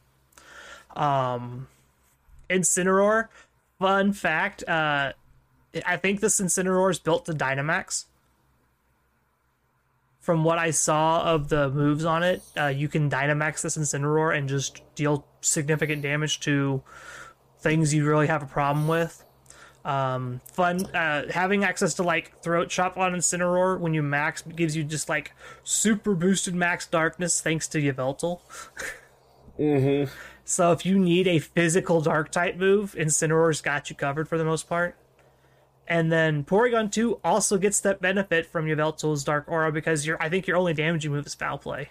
Um, 0.97 1.69
Incineroar, 2.49 3.29
fun 3.79 4.13
fact, 4.13 4.67
uh, 4.69 5.13
I 5.85 5.97
think 5.97 6.21
this 6.21 6.41
Incineroar 6.41 6.91
is 6.91 6.99
built 6.99 7.27
to 7.27 7.33
Dynamax. 7.33 8.07
From 10.21 10.45
what 10.45 10.59
I 10.59 10.71
saw 10.71 11.23
of 11.23 11.49
the 11.49 11.71
moves 11.71 12.05
on 12.05 12.23
it, 12.23 12.43
uh, 12.59 12.67
you 12.67 12.89
can 12.89 13.11
Dynamax 13.11 13.63
this 13.63 13.77
Incineroar 13.77 14.37
and 14.37 14.49
just 14.49 14.83
deal 14.95 15.27
significant 15.41 16.03
damage 16.03 16.41
to 16.41 16.83
things 17.61 17.93
you 17.93 18.07
really 18.07 18.27
have 18.27 18.43
a 18.43 18.47
problem 18.47 18.89
with. 18.89 19.25
Um, 19.85 20.41
fun 20.53 20.85
uh, 20.95 21.31
having 21.31 21.65
access 21.65 21.95
to 21.95 22.03
like 22.03 22.43
Throat 22.43 22.69
Chop 22.69 22.99
on 22.99 23.15
Incineroar 23.15 23.79
when 23.79 23.95
you 23.95 24.03
max 24.03 24.43
gives 24.43 24.77
you 24.77 24.85
just 24.85 25.09
like 25.09 25.33
super 25.63 26.15
boosted 26.15 26.55
max 26.55 26.87
darkness 26.87 27.41
thanks 27.41 27.67
to 27.69 27.79
Yveltal. 27.79 28.41
Mm-hmm. 29.59 30.13
So 30.45 30.73
if 30.73 30.87
you 30.87 30.99
need 30.99 31.27
a 31.27 31.39
physical 31.39 32.01
dark 32.01 32.31
type 32.31 32.57
move, 32.57 32.95
Incineroar's 32.99 33.61
got 33.61 33.91
you 33.91 33.97
covered 33.97 34.29
for 34.29 34.39
the 34.39 34.45
most 34.45 34.69
part. 34.69 34.97
And 35.87 36.13
then 36.13 36.45
Porygon 36.45 36.93
2 36.93 37.21
also 37.25 37.57
gets 37.57 37.81
that 37.81 38.01
benefit 38.01 38.47
from 38.47 38.67
Yveltal's 38.67 39.25
Dark 39.25 39.47
Aura 39.49 39.73
because 39.73 40.07
your 40.07 40.23
I 40.23 40.29
think 40.29 40.47
your 40.47 40.59
only 40.59 40.75
damaging 40.75 41.13
move 41.13 41.27
is 41.27 41.35
Foul 41.35 41.59
Play. 41.59 41.91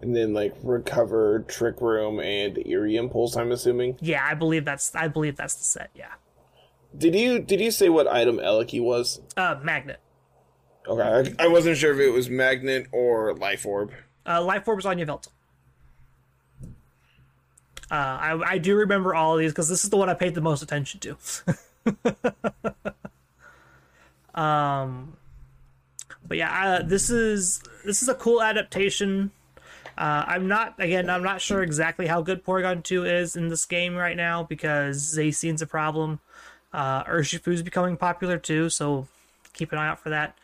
And 0.00 0.14
then 0.14 0.32
like 0.32 0.54
recover, 0.62 1.40
trick 1.48 1.80
room, 1.80 2.20
and 2.20 2.64
eerie 2.66 2.96
impulse. 2.96 3.36
I'm 3.36 3.50
assuming. 3.50 3.96
Yeah, 4.00 4.24
I 4.24 4.34
believe 4.34 4.64
that's 4.64 4.94
I 4.94 5.08
believe 5.08 5.36
that's 5.36 5.54
the 5.54 5.64
set. 5.64 5.90
Yeah, 5.94 6.12
Did 6.96 7.14
you 7.16 7.40
did 7.40 7.60
you 7.60 7.70
say 7.72 7.88
what 7.88 8.06
item 8.06 8.36
Eleki 8.38 8.80
was? 8.80 9.20
uh, 9.36 9.56
Magnet. 9.62 9.98
Okay, 10.86 11.34
I, 11.38 11.44
I 11.44 11.48
wasn't 11.48 11.76
sure 11.76 11.92
if 11.92 11.98
it 11.98 12.10
was 12.10 12.30
magnet 12.30 12.86
or 12.92 13.34
life 13.34 13.66
orb. 13.66 13.92
Uh, 14.24 14.42
Life 14.42 14.68
Orb 14.68 14.78
is 14.78 14.86
on 14.86 14.98
Yveltal. 14.98 15.28
Uh, 17.90 17.94
I 17.94 18.40
I 18.52 18.58
do 18.58 18.76
remember 18.76 19.14
all 19.14 19.32
of 19.34 19.40
these 19.40 19.50
because 19.52 19.68
this 19.68 19.82
is 19.82 19.90
the 19.90 19.96
one 19.96 20.08
I 20.08 20.14
paid 20.14 20.34
the 20.34 20.40
most 20.42 20.62
attention 20.62 21.00
to. 21.00 21.16
um, 24.40 25.16
but 26.26 26.36
yeah, 26.36 26.64
uh, 26.66 26.82
this 26.82 27.10
is 27.10 27.62
this 27.84 28.02
is 28.02 28.08
a 28.08 28.14
cool 28.14 28.42
adaptation. 28.42 29.30
Uh, 29.98 30.24
I'm 30.28 30.46
not 30.46 30.76
again. 30.78 31.10
I'm 31.10 31.24
not 31.24 31.40
sure 31.40 31.60
exactly 31.60 32.06
how 32.06 32.22
good 32.22 32.44
Porygon 32.44 32.84
2 32.84 33.04
is 33.04 33.34
in 33.34 33.48
this 33.48 33.64
game 33.64 33.96
right 33.96 34.16
now 34.16 34.44
because 34.44 34.98
Zacian's 34.98 35.60
a 35.60 35.66
problem. 35.66 36.20
Uh, 36.72 37.02
Urshifu's 37.02 37.62
becoming 37.62 37.96
popular 37.96 38.38
too, 38.38 38.70
so 38.70 39.08
keep 39.54 39.72
an 39.72 39.78
eye 39.78 39.88
out 39.88 39.98
for 39.98 40.10
that. 40.10 40.38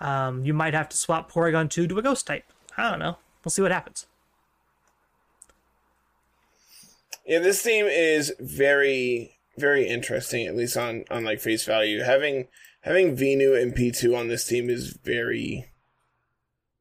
Um, 0.00 0.42
you 0.46 0.54
might 0.54 0.72
have 0.72 0.88
to 0.88 0.96
swap 0.96 1.30
Porygon 1.30 1.68
2 1.68 1.86
to 1.86 1.98
a 1.98 2.02
Ghost 2.02 2.26
type. 2.26 2.44
I 2.78 2.90
don't 2.90 2.98
know. 2.98 3.18
We'll 3.44 3.50
see 3.50 3.60
what 3.60 3.72
happens. 3.72 4.06
Yeah, 7.26 7.40
this 7.40 7.62
team 7.62 7.84
is 7.84 8.32
very 8.40 9.36
very 9.58 9.86
interesting, 9.86 10.46
at 10.46 10.56
least 10.56 10.78
on 10.78 11.04
on 11.10 11.24
like 11.24 11.40
face 11.40 11.66
value. 11.66 12.00
Having 12.00 12.48
having 12.80 13.14
Venu 13.14 13.54
and 13.54 13.74
P 13.74 13.90
two 13.90 14.16
on 14.16 14.28
this 14.28 14.46
team 14.46 14.70
is 14.70 14.96
very 15.04 15.66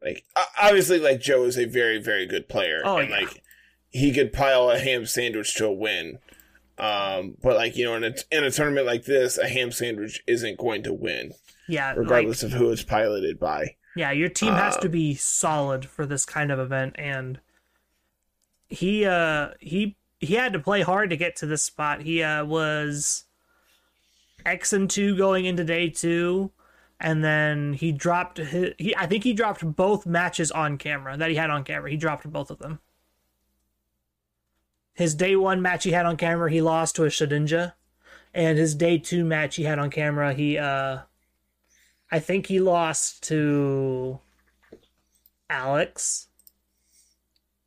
like 0.03 0.23
obviously 0.61 0.99
like 0.99 1.21
Joe 1.21 1.43
is 1.45 1.57
a 1.57 1.65
very 1.65 1.99
very 2.01 2.25
good 2.25 2.49
player, 2.49 2.81
Oh, 2.83 2.97
and 2.97 3.09
yeah. 3.09 3.17
like 3.21 3.43
he 3.89 4.11
could 4.13 4.33
pile 4.33 4.69
a 4.69 4.79
ham 4.79 5.05
sandwich 5.05 5.53
to 5.55 5.65
a 5.67 5.71
win. 5.71 6.19
Um, 6.77 7.37
but 7.43 7.55
like 7.55 7.77
you 7.77 7.85
know, 7.85 7.95
in 7.95 8.03
a 8.03 8.13
in 8.31 8.43
a 8.43 8.51
tournament 8.51 8.85
like 8.87 9.05
this, 9.05 9.37
a 9.37 9.47
ham 9.47 9.71
sandwich 9.71 10.23
isn't 10.27 10.57
going 10.57 10.83
to 10.83 10.93
win, 10.93 11.33
Yeah, 11.67 11.89
like, 11.89 11.97
regardless 11.97 12.41
of 12.43 12.51
who 12.53 12.71
it's 12.71 12.83
piloted 12.83 13.39
by. 13.39 13.75
yeah, 13.95 14.11
your 14.11 14.29
team 14.29 14.53
has 14.53 14.75
to 14.77 14.87
Um, 14.87 14.91
be 14.91 15.13
solid 15.15 15.85
for 15.85 16.05
this 16.07 16.25
kind 16.25 16.51
of 16.51 16.57
event, 16.59 16.95
and 16.97 17.39
he 18.67 19.05
uh 19.05 19.49
he 19.59 19.95
he 20.19 20.33
had 20.35 20.53
to 20.53 20.59
play 20.59 20.81
hard 20.81 21.09
to 21.11 21.17
get 21.17 21.35
to 21.37 21.45
this 21.45 21.61
spot. 21.61 22.01
He 22.01 22.23
uh 22.23 22.43
was 22.43 23.25
X 24.45 24.73
and 24.73 24.89
two 24.89 25.15
going 25.15 25.45
into 25.45 25.63
day 25.63 25.89
two, 25.89 26.51
and 27.03 27.21
then 27.21 27.73
he 27.73 27.91
dropped 27.91 28.37
his, 28.37 28.73
he 28.79 28.95
I 28.95 29.05
think 29.05 29.25
he 29.25 29.33
dropped 29.33 29.75
both 29.75 30.05
matches 30.05 30.51
on 30.51 30.77
camera 30.77 31.17
that 31.17 31.29
he 31.29 31.35
had 31.35 31.49
on 31.49 31.65
camera. 31.65 31.91
He 31.91 31.97
dropped 31.97 32.27
both 32.31 32.49
of 32.49 32.59
them. 32.59 32.79
His 34.93 35.13
day 35.13 35.35
one 35.35 35.61
match 35.61 35.83
he 35.83 35.91
had 35.91 36.05
on 36.05 36.15
camera, 36.15 36.49
he 36.49 36.61
lost 36.61 36.95
to 36.95 37.03
a 37.03 37.07
Shedinja. 37.07 37.73
And 38.33 38.57
his 38.57 38.73
day 38.73 38.97
two 38.97 39.25
match 39.25 39.57
he 39.57 39.63
had 39.63 39.79
on 39.79 39.89
camera, 39.89 40.33
he 40.33 40.57
uh 40.57 40.99
I 42.09 42.19
think 42.19 42.47
he 42.47 42.59
lost 42.61 43.21
to 43.23 44.19
Alex. 45.49 46.29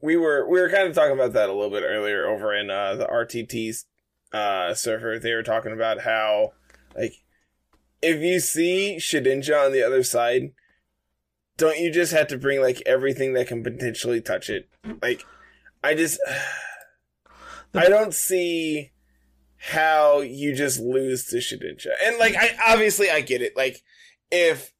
we 0.00 0.16
were 0.16 0.48
we 0.48 0.60
were 0.60 0.70
kind 0.70 0.88
of 0.88 0.94
talking 0.94 1.14
about 1.14 1.34
that 1.34 1.50
a 1.50 1.52
little 1.52 1.70
bit 1.70 1.84
earlier 1.84 2.26
over 2.26 2.54
in 2.54 2.70
uh, 2.70 2.94
the 2.94 3.06
RTT 3.06 3.84
uh, 4.32 4.72
server. 4.72 5.18
They 5.18 5.34
were 5.34 5.42
talking 5.42 5.72
about 5.72 6.00
how 6.00 6.52
like 6.96 7.22
if 8.06 8.22
you 8.22 8.38
see 8.38 8.96
Shedinja 9.00 9.66
on 9.66 9.72
the 9.72 9.82
other 9.82 10.04
side, 10.04 10.52
don't 11.56 11.78
you 11.78 11.90
just 11.90 12.12
have 12.12 12.28
to 12.28 12.38
bring 12.38 12.60
like 12.60 12.80
everything 12.86 13.32
that 13.32 13.48
can 13.48 13.62
potentially 13.64 14.20
touch 14.20 14.48
it? 14.48 14.68
Like 15.02 15.24
I 15.82 15.94
just 15.94 16.20
I 17.74 17.88
don't 17.88 18.14
see 18.14 18.92
how 19.58 20.20
you 20.20 20.54
just 20.54 20.78
lose 20.78 21.24
to 21.26 21.38
Shedinja. 21.38 21.88
And 22.04 22.18
like 22.18 22.36
I 22.36 22.56
obviously 22.68 23.10
I 23.10 23.22
get 23.22 23.42
it. 23.42 23.56
Like 23.56 23.82
if 24.30 24.72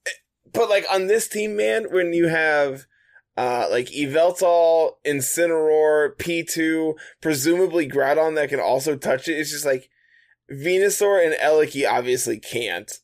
but 0.53 0.71
like 0.71 0.87
on 0.91 1.09
this 1.09 1.27
team, 1.27 1.57
man, 1.57 1.87
when 1.91 2.13
you 2.13 2.29
have 2.29 2.87
uh, 3.37 3.67
like 3.71 3.87
Yveltal, 3.87 4.93
Incineroar, 5.05 6.17
P2, 6.17 6.95
presumably 7.21 7.89
Groudon 7.89 8.37
that 8.37 8.51
can 8.51 8.61
also 8.61 8.97
touch 8.97 9.29
it. 9.29 9.35
It's 9.35 9.51
just 9.51 9.67
like 9.67 9.91
Venusaur 10.51 11.25
and 11.25 11.35
Eleki 11.35 11.91
obviously 11.91 12.39
can't. 12.39 13.01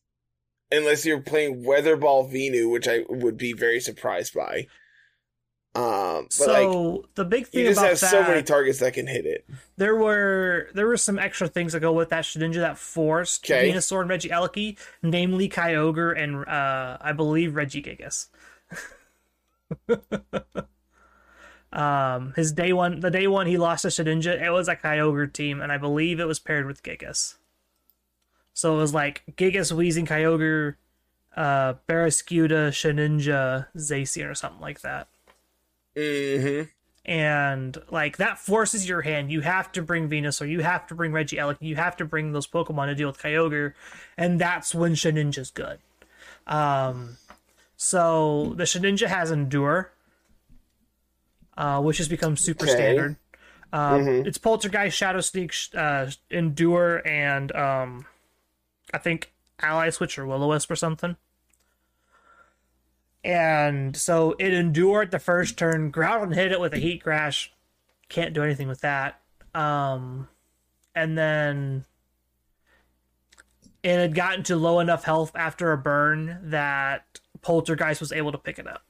Unless 0.73 1.05
you're 1.07 1.21
playing 1.21 1.65
Weatherball 1.65 2.31
Venu, 2.31 2.69
which 2.69 2.89
I 2.89 3.05
would 3.09 3.37
be 3.37 3.53
very 3.53 3.79
surprised 3.79 4.35
by. 4.35 4.67
Um, 5.75 6.29
but 6.39 6.49
like, 6.49 6.71
so 6.71 7.05
the 7.15 7.25
big 7.25 7.47
thing 7.47 7.63
you 7.63 7.69
just 7.69 7.79
about 7.79 7.91
have 7.91 8.01
that, 8.01 8.11
so 8.11 8.23
many 8.23 8.43
targets 8.43 8.81
that 8.81 8.93
can 8.93 9.07
hit 9.07 9.25
it. 9.25 9.47
there 9.79 9.97
were 9.97 10.69
there 10.75 10.87
were 10.87 10.99
some 10.99 11.19
extra 11.19 11.49
things 11.49 11.73
that 11.73 11.81
go 11.81 11.95
with 11.95 12.11
that 12.11 12.25
Shedinja 12.25 12.57
that 12.57 12.77
forced 12.77 13.51
Okay. 13.51 13.73
Venusaur 13.73 14.03
and 14.03 14.11
Reggie 14.11 14.29
Regieleki, 14.29 14.79
namely 15.03 15.49
Kyogre 15.49 16.23
and 16.23 16.47
uh, 16.47 16.99
I 17.01 17.13
believe 17.13 17.53
Regigigas. 17.53 18.29
um, 21.73 22.35
his 22.37 22.53
day 22.53 22.75
one, 22.75 23.01
the 23.01 23.11
day 23.11 23.27
one 23.27 23.47
he 23.47 23.57
lost 23.57 23.83
to 23.83 23.89
Shedinja, 23.89 24.43
it 24.43 24.51
was 24.51 24.69
a 24.69 24.77
Kyogre 24.77 25.33
team, 25.33 25.63
and 25.63 25.73
I 25.73 25.79
believe 25.79 26.21
it 26.21 26.27
was 26.27 26.39
paired 26.39 26.67
with 26.67 26.83
Gigas. 26.83 27.37
So 28.55 28.75
it 28.75 28.79
was 28.79 28.93
like 28.95 29.23
Gigas, 29.37 29.73
Weezing, 29.73 30.07
Kyogre, 30.07 30.75
uh, 31.37 31.75
Barraskewda, 31.89 32.69
Shedinja, 32.71 33.67
Zacian, 33.77 34.31
or 34.31 34.35
something 34.35 34.61
like 34.61 34.81
that. 34.83 35.09
Mm-hmm. 35.97 36.71
and 37.05 37.77
like 37.91 38.17
that 38.17 38.39
forces 38.39 38.89
your 38.89 39.03
hand. 39.03 39.31
You 39.31 39.43
have 39.43 39.71
to 39.73 39.83
bring 39.83 40.09
Venus, 40.09 40.41
or 40.41 40.47
you 40.47 40.61
have 40.61 40.87
to 40.87 40.95
bring 40.95 41.13
Reggie 41.13 41.37
Regieleki, 41.37 41.59
you 41.61 41.77
have 41.77 41.97
to 41.99 42.05
bring 42.07 42.33
those 42.33 42.47
Pokemon 42.47 42.87
to 42.87 42.95
deal 42.95 43.09
with 43.09 43.19
Kyogre, 43.19 43.75
and 44.17 44.41
that's 44.41 44.75
when 44.75 44.95
Shedinja's 44.95 45.51
good. 45.51 45.81
Um, 46.47 47.19
so 47.77 48.55
the 48.57 48.65
Shedinja 48.65 49.07
has 49.09 49.31
Endure, 49.31 49.93
uh, 51.57 51.81
which 51.83 51.99
has 51.99 52.09
become 52.09 52.37
super 52.37 52.65
Okay. 52.65 52.73
standard. 52.73 53.17
Um, 53.73 54.07
It's 54.09 54.39
Poltergeist, 54.39 54.97
Shadow 54.97 55.21
Sneak, 55.21 55.55
uh, 55.75 56.11
Endure, 56.31 57.07
and 57.07 57.51
um, 57.57 58.07
I 58.93 58.99
think 58.99 59.33
Ally 59.61 59.91
Switch 59.91 60.19
or 60.19 60.27
Will 60.27 60.49
Wisp 60.49 60.71
or 60.71 60.77
something. 60.77 61.17
And 63.25 63.97
so 63.97 64.35
it 64.39 64.53
endured 64.53 65.11
the 65.11 65.19
first 65.19 65.57
turn. 65.57 65.93
Groudon 65.93 66.35
hit 66.35 66.53
it 66.53 66.61
with 66.61 66.75
a 66.75 66.79
Heat 66.79 67.03
Crash. 67.03 67.53
Can't 68.09 68.35
do 68.35 68.43
anything 68.43 68.69
with 68.69 68.81
that. 68.81 69.21
Um, 69.55 70.29
and 70.95 71.17
then 71.17 71.85
it 73.83 73.97
had 73.97 74.15
gotten 74.15 74.43
to 74.45 74.57
low 74.57 74.81
enough 74.81 75.05
health 75.05 75.33
after 75.35 75.73
a 75.73 75.79
burn 75.79 76.39
that 76.43 77.21
Poltergeist 77.43 78.01
was 78.01 78.13
able 78.13 78.33
to 78.33 78.39
pick 78.39 78.59
it 78.59 78.67
up. 78.67 78.83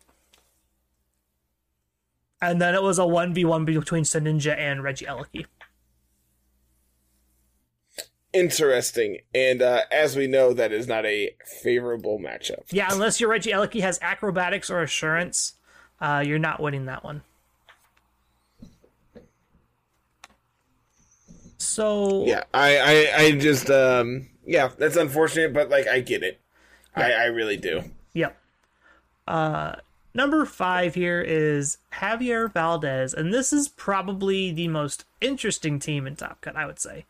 And 2.41 2.61
then 2.61 2.75
it 2.75 2.83
was 2.83 2.99
a 2.99 3.03
1v1 3.03 3.65
between 3.65 4.05
Ninja 4.05 4.57
and 4.59 4.81
Regieleki. 4.81 5.47
Interesting. 8.33 9.19
And 9.35 9.61
uh, 9.61 9.83
as 9.91 10.17
we 10.17 10.27
know, 10.27 10.55
that 10.55 10.73
is 10.73 10.87
not 10.87 11.05
a 11.05 11.35
favorable 11.63 12.19
matchup. 12.19 12.65
Yeah, 12.71 12.89
unless 12.91 13.21
your 13.21 13.29
Reggie 13.29 13.53
Regieleki 13.53 13.81
has 13.83 13.99
acrobatics 14.01 14.71
or 14.71 14.83
assurance, 14.83 15.55
uh, 16.01 16.23
you're 16.27 16.39
not 16.39 16.61
winning 16.61 16.87
that 16.87 17.05
one. 17.05 17.23
So 21.59 22.25
Yeah, 22.27 22.45
I, 22.53 22.79
I, 22.79 23.23
I 23.23 23.33
just, 23.33 23.71
um, 23.71 24.29
yeah, 24.45 24.71
that's 24.79 24.97
unfortunate, 24.97 25.53
but 25.53 25.69
like, 25.69 25.87
I 25.87 26.01
get 26.01 26.23
it. 26.23 26.41
I, 26.97 27.13
I 27.13 27.25
really 27.27 27.57
do. 27.57 27.83
Yep. 28.15 28.37
Uh, 29.29 29.77
number 30.13 30.45
five 30.45 30.95
here 30.95 31.21
is 31.21 31.79
Javier 31.95 32.53
Valdez, 32.53 33.15
and 33.15 33.33
this 33.33 33.53
is 33.53 33.69
probably 33.69 34.53
the 34.53 34.69
most 34.69 35.05
interesting 35.21 35.79
team 35.79 36.07
in 36.07 36.17
Top 36.17 36.41
Cut, 36.41 36.57
I 36.57 36.67
would 36.67 36.81
say. 36.81 37.05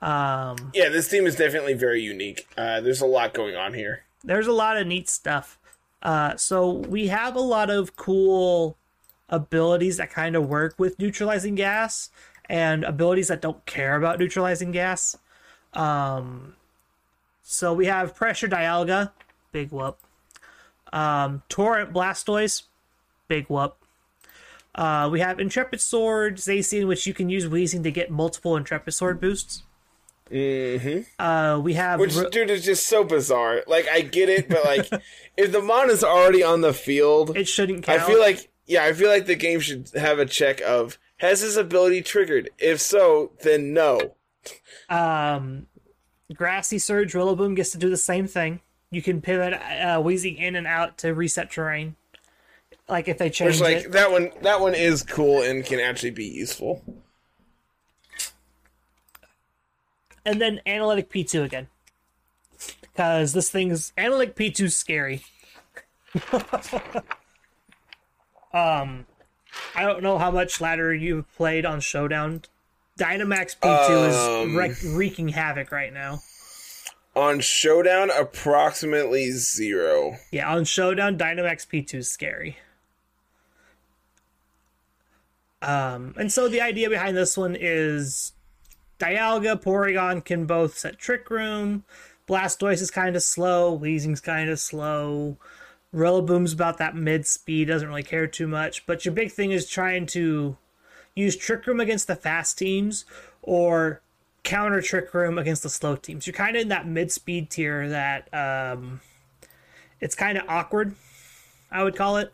Um, 0.00 0.70
Yeah, 0.74 0.88
this 0.88 1.08
team 1.08 1.26
is 1.26 1.34
definitely 1.36 1.74
very 1.74 2.00
unique. 2.00 2.46
Uh, 2.56 2.80
there's 2.80 3.00
a 3.00 3.06
lot 3.06 3.34
going 3.34 3.56
on 3.56 3.74
here. 3.74 4.04
there's 4.24 4.46
a 4.46 4.52
lot 4.52 4.76
of 4.76 4.86
neat 4.86 5.08
stuff. 5.08 5.58
Uh, 6.02 6.36
so 6.36 6.70
we 6.70 7.08
have 7.08 7.34
a 7.34 7.40
lot 7.40 7.70
of 7.70 7.96
cool 7.96 8.76
abilities 9.28 9.96
that 9.96 10.10
kind 10.10 10.36
of 10.36 10.48
work 10.48 10.74
with 10.78 10.98
neutralizing 10.98 11.54
gas 11.54 12.10
and 12.48 12.84
abilities 12.84 13.28
that 13.28 13.40
don't 13.42 13.64
care 13.66 13.96
about 13.96 14.18
neutralizing 14.18 14.70
gas. 14.70 15.16
Um, 15.74 16.54
so 17.42 17.72
we 17.74 17.86
have 17.86 18.14
Pressure 18.14 18.48
Dialga, 18.48 19.10
big 19.52 19.70
whoop. 19.70 19.98
Um, 20.92 21.42
Torrent 21.48 21.92
Blastoise, 21.92 22.62
big 23.26 23.46
whoop. 23.48 23.76
Uh, 24.74 25.08
we 25.10 25.20
have 25.20 25.40
Intrepid 25.40 25.80
Sword, 25.80 26.36
Zacian, 26.36 26.86
which 26.86 27.06
you 27.06 27.12
can 27.12 27.28
use 27.28 27.46
Weezing 27.46 27.82
to 27.82 27.90
get 27.90 28.10
multiple 28.10 28.56
Intrepid 28.56 28.94
Sword 28.94 29.20
boosts. 29.20 29.62
Mm-hmm. 30.30 31.22
Uh, 31.22 31.58
we 31.60 31.74
have 31.74 32.00
Which, 32.00 32.14
Ro- 32.14 32.28
dude, 32.28 32.50
is 32.50 32.64
just 32.64 32.86
so 32.86 33.04
bizarre. 33.04 33.62
Like, 33.66 33.88
I 33.88 34.02
get 34.02 34.28
it, 34.28 34.48
but 34.48 34.64
like, 34.64 34.88
if 35.36 35.52
the 35.52 35.62
mon 35.62 35.90
is 35.90 36.04
already 36.04 36.42
on 36.42 36.60
the 36.60 36.72
field, 36.72 37.36
it 37.36 37.48
shouldn't 37.48 37.88
I 37.88 37.98
feel 37.98 38.20
like, 38.20 38.50
yeah, 38.66 38.84
I 38.84 38.92
feel 38.92 39.08
like 39.08 39.26
the 39.26 39.34
game 39.34 39.60
should 39.60 39.90
have 39.94 40.18
a 40.18 40.26
check 40.26 40.60
of 40.60 40.98
has 41.18 41.40
his 41.40 41.56
ability 41.56 42.02
triggered. 42.02 42.50
If 42.58 42.80
so, 42.80 43.32
then 43.42 43.72
no. 43.72 44.14
Um, 44.88 45.66
Grassy 46.32 46.78
Surge 46.78 47.12
Rillaboom 47.12 47.56
gets 47.56 47.70
to 47.72 47.78
do 47.78 47.90
the 47.90 47.96
same 47.96 48.26
thing. 48.26 48.60
You 48.90 49.02
can 49.02 49.20
pivot 49.20 49.54
uh, 49.54 50.02
in 50.02 50.56
and 50.56 50.66
out 50.66 50.98
to 50.98 51.12
reset 51.12 51.50
terrain. 51.50 51.96
Like 52.88 53.08
if 53.08 53.18
they 53.18 53.28
change 53.28 53.60
Which, 53.60 53.60
like, 53.60 53.84
it. 53.84 53.92
that 53.92 54.10
one, 54.10 54.30
that 54.42 54.60
one 54.60 54.74
is 54.74 55.02
cool 55.02 55.42
and 55.42 55.64
can 55.64 55.78
actually 55.78 56.10
be 56.10 56.24
useful. 56.24 56.82
And 60.24 60.40
then 60.40 60.60
Analytic 60.66 61.10
P2 61.10 61.44
again. 61.44 61.68
Because 62.82 63.32
this 63.32 63.50
thing's 63.50 63.92
Analytic 63.96 64.34
P2 64.36 64.70
scary. 64.72 65.22
um, 68.52 69.06
I 69.74 69.82
don't 69.82 70.02
know 70.02 70.18
how 70.18 70.30
much 70.30 70.60
ladder 70.60 70.94
you've 70.94 71.32
played 71.36 71.64
on 71.66 71.80
Showdown. 71.80 72.42
Dynamax 72.98 73.56
P2 73.58 74.42
Um, 74.42 74.50
is 74.50 74.56
wreak- 74.56 74.96
wreaking 74.96 75.28
havoc 75.28 75.70
right 75.70 75.92
now. 75.92 76.20
On 77.14 77.40
Showdown, 77.40 78.10
approximately 78.10 79.30
zero. 79.32 80.16
Yeah, 80.30 80.52
on 80.52 80.64
Showdown, 80.64 81.16
Dynamax 81.18 81.66
P2 81.66 81.94
is 81.94 82.10
scary. 82.10 82.58
Um, 85.60 86.14
and 86.16 86.30
so 86.32 86.48
the 86.48 86.60
idea 86.60 86.88
behind 86.88 87.16
this 87.16 87.36
one 87.36 87.56
is 87.58 88.32
Dialga, 88.98 89.62
Porygon 89.62 90.24
can 90.24 90.46
both 90.46 90.76
set 90.76 90.98
Trick 90.98 91.30
Room. 91.30 91.84
Blastoise 92.28 92.82
is 92.82 92.90
kind 92.90 93.16
of 93.16 93.22
slow. 93.22 93.78
Weezing's 93.78 94.20
kind 94.20 94.50
of 94.50 94.58
slow. 94.58 95.38
Rillaboom's 95.94 96.52
about 96.52 96.78
that 96.78 96.94
mid 96.94 97.26
speed, 97.26 97.68
doesn't 97.68 97.88
really 97.88 98.02
care 98.02 98.26
too 98.26 98.46
much. 98.46 98.84
But 98.86 99.04
your 99.04 99.14
big 99.14 99.32
thing 99.32 99.50
is 99.50 99.68
trying 99.68 100.06
to 100.06 100.56
use 101.14 101.36
Trick 101.36 101.66
Room 101.66 101.80
against 101.80 102.06
the 102.06 102.16
fast 102.16 102.58
teams 102.58 103.04
or 103.42 104.02
counter 104.42 104.82
Trick 104.82 105.12
Room 105.14 105.38
against 105.38 105.62
the 105.62 105.70
slow 105.70 105.96
teams. 105.96 106.26
You're 106.26 106.34
kind 106.34 106.56
of 106.56 106.62
in 106.62 106.68
that 106.68 106.86
mid 106.86 107.10
speed 107.10 107.50
tier 107.50 107.88
that 107.88 108.32
um, 108.34 109.00
it's 110.00 110.14
kind 110.14 110.36
of 110.36 110.44
awkward. 110.48 110.94
I 111.70 111.82
would 111.82 111.96
call 111.96 112.18
it 112.18 112.32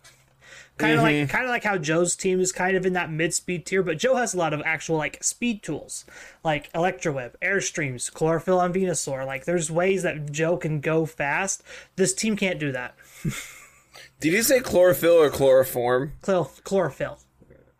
kind 0.78 0.94
of 0.94 1.02
like 1.02 1.28
kind 1.28 1.44
of 1.44 1.50
like 1.50 1.64
how 1.64 1.78
Joe's 1.78 2.16
team 2.16 2.40
is 2.40 2.52
kind 2.52 2.76
of 2.76 2.84
in 2.84 2.92
that 2.94 3.10
mid 3.10 3.34
speed 3.34 3.66
tier, 3.66 3.82
but 3.82 3.98
Joe 3.98 4.16
has 4.16 4.34
a 4.34 4.38
lot 4.38 4.52
of 4.52 4.62
actual 4.64 4.96
like 4.96 5.22
speed 5.22 5.62
tools, 5.62 6.04
like 6.42 6.72
Electroweb, 6.72 7.34
Airstreams, 7.42 8.12
Chlorophyll 8.12 8.60
on 8.60 8.72
Venusaur. 8.72 9.26
Like 9.26 9.44
there's 9.44 9.70
ways 9.70 10.02
that 10.02 10.32
Joe 10.32 10.56
can 10.56 10.80
go 10.80 11.06
fast. 11.06 11.62
This 11.96 12.14
team 12.14 12.36
can't 12.36 12.58
do 12.58 12.72
that. 12.72 12.94
Did 14.20 14.32
you 14.32 14.42
say 14.42 14.60
chlorophyll 14.60 15.20
or 15.20 15.30
chloroform? 15.30 16.12
Chlor- 16.22 16.62
chlorophyll. 16.64 17.18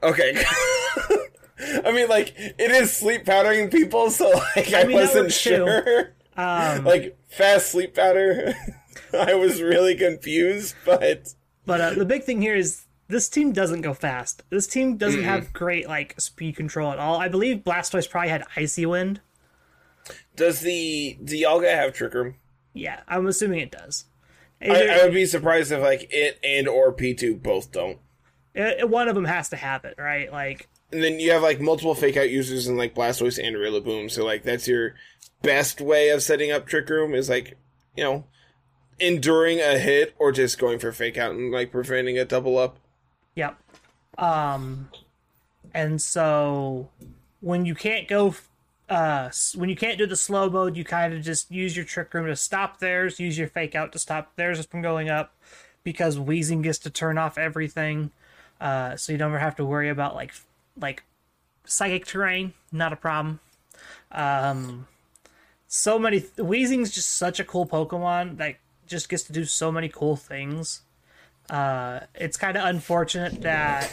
Okay. 0.03 0.45
I 1.85 1.93
mean, 1.93 2.09
like, 2.09 2.35
it 2.37 2.71
is 2.71 2.93
sleep 2.93 3.25
powdering 3.25 3.71
people, 3.71 4.11
so, 4.11 4.29
like, 4.57 4.75
I, 4.75 4.85
mean, 4.85 4.97
wasn't 4.97 5.33
sure. 5.33 6.13
Um, 6.37 6.85
like, 6.85 7.17
fast 7.29 7.71
sleep 7.71 7.95
powder. 7.95 8.55
I 9.13 9.35
was 9.35 9.63
really 9.63 9.95
confused, 9.95 10.75
but. 10.85 11.35
But 11.67 11.81
uh, 11.81 11.95
the 11.95 12.05
big 12.05 12.25
thing 12.25 12.41
here 12.43 12.55
is 12.55 12.85
this 13.09 13.29
team 13.29 13.53
doesn't 13.53 13.81
go 13.83 13.95
fast. 13.95 14.43
This 14.51 14.67
team 14.67 14.97
doesn't 14.97 15.23
have 15.23 15.53
great 15.53 15.89
like 15.89 16.19
speed 16.21 16.57
control 16.57 16.91
at 16.93 16.99
all. 16.99 17.17
I 17.21 17.29
believe 17.29 17.59
Blastoise 17.59 18.09
probably 18.09 18.31
had 18.31 18.45
Icy 18.57 18.87
Wind. 18.87 19.21
Does 20.37 20.61
the 20.61 21.17
Dialga 21.23 21.75
have 21.75 21.95
Trick 21.95 22.15
Room? 22.15 22.35
Yeah, 22.73 23.01
I'm 23.09 23.27
assuming 23.27 23.61
it 23.61 23.71
does. 23.71 24.05
I, 24.61 24.67
Either- 24.69 24.91
I 24.91 25.05
would 25.05 25.15
be 25.15 25.27
surprised 25.27 25.73
if, 25.73 25.81
like, 25.81 26.09
it 26.11 26.39
and 26.43 26.69
or 26.69 26.93
P2 26.93 27.43
both 27.43 27.71
don't. 27.73 27.99
uh, 28.59 28.87
one 28.87 29.09
of 29.09 29.15
them 29.15 29.25
has 29.27 29.49
to 29.51 29.57
have 29.57 29.85
it, 29.85 29.95
right? 29.99 30.31
Like 30.33 30.69
And 30.93 31.03
then 31.03 31.21
you 31.21 31.31
have, 31.33 31.43
like, 31.43 31.61
multiple 31.61 31.95
fake 31.95 32.17
out 32.17 32.31
users 32.31 32.67
in, 32.67 32.77
like, 32.77 32.95
Blastoise 32.95 33.43
and 33.43 33.57
Rillaboom, 33.57 34.11
so, 34.11 34.25
like, 34.25 34.43
that's 34.43 34.67
your 34.69 34.95
best 35.43 35.81
way 35.81 36.11
of 36.11 36.23
setting 36.23 36.51
up 36.51 36.67
Trick 36.67 36.89
Room 36.89 37.15
is, 37.15 37.29
like, 37.29 37.57
you 37.97 38.03
know, 38.05 38.25
enduring 38.99 39.61
a 39.61 39.79
hit 39.79 40.15
or 40.19 40.33
just 40.33 40.59
going 40.59 40.79
for 40.79 40.93
fake 40.93 41.19
out 41.19 41.33
and, 41.33 41.53
like, 41.53 41.73
preventing 41.73 42.19
a 42.19 42.25
double 42.25 42.59
up. 42.59 42.79
Yep. 43.35 43.59
Um, 44.19 44.91
and 45.73 46.01
so 46.01 46.89
when 47.41 47.67
you 47.67 47.75
can't 47.75 48.07
go, 48.07 48.35
uh, 48.89 49.31
when 49.55 49.69
you 49.69 49.77
can't 49.77 49.99
do 49.99 50.07
the 50.07 50.17
slow 50.17 50.49
mode, 50.49 50.77
you 50.77 50.85
kind 50.85 51.13
of 51.13 51.23
just 51.23 51.51
use 51.51 51.77
your 51.77 51.85
trick 51.85 52.15
room 52.15 52.27
to 52.27 52.37
stop 52.37 52.79
theirs. 52.79 53.19
Use 53.19 53.37
your 53.37 53.49
fake 53.49 53.75
out 53.75 53.93
to 53.93 53.99
stop 53.99 54.37
theirs 54.37 54.65
from 54.67 54.83
going 54.83 55.09
up, 55.09 55.35
because 55.83 56.17
Weezing 56.17 56.63
gets 56.63 56.79
to 56.79 56.91
turn 56.91 57.19
off 57.19 57.37
everything. 57.37 58.11
Uh, 58.61 58.97
so 58.97 59.13
you 59.13 59.19
don't 59.19 59.31
ever 59.31 59.39
have 59.41 59.57
to 59.57 59.65
worry 59.65 59.89
about 59.89 60.15
like 60.15 60.33
like 60.81 61.03
psychic 61.65 62.07
terrain. 62.07 62.55
Not 62.71 62.93
a 62.93 62.97
problem. 62.97 63.41
Um, 64.13 64.87
so 65.67 65.99
many 65.99 66.21
Weezing's 66.21 66.91
just 66.91 67.11
such 67.17 67.41
a 67.41 67.45
cool 67.45 67.67
Pokemon 67.67 68.37
that 68.37 68.55
just 68.87 69.09
gets 69.09 69.23
to 69.25 69.33
do 69.33 69.45
so 69.45 69.71
many 69.73 69.89
cool 69.89 70.17
things 70.17 70.83
uh, 71.51 72.01
it's 72.15 72.37
kind 72.37 72.57
of 72.57 72.65
unfortunate 72.65 73.43
that 73.43 73.91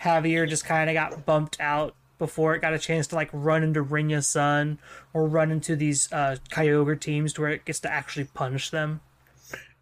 Javier 0.00 0.48
just 0.48 0.64
kind 0.64 0.88
of 0.88 0.94
got 0.94 1.26
bumped 1.26 1.60
out 1.60 1.94
before 2.18 2.54
it 2.54 2.60
got 2.60 2.72
a 2.72 2.78
chance 2.78 3.08
to 3.08 3.16
like 3.16 3.30
run 3.32 3.64
into 3.64 3.82
Rinya 3.82 4.24
Sun 4.24 4.78
or 5.12 5.26
run 5.26 5.50
into 5.50 5.74
these 5.74 6.10
uh, 6.12 6.36
Kyogre 6.50 7.00
teams 7.00 7.32
to 7.32 7.40
where 7.40 7.50
it 7.50 7.64
gets 7.64 7.80
to 7.80 7.92
actually 7.92 8.24
punish 8.24 8.70
them. 8.70 9.00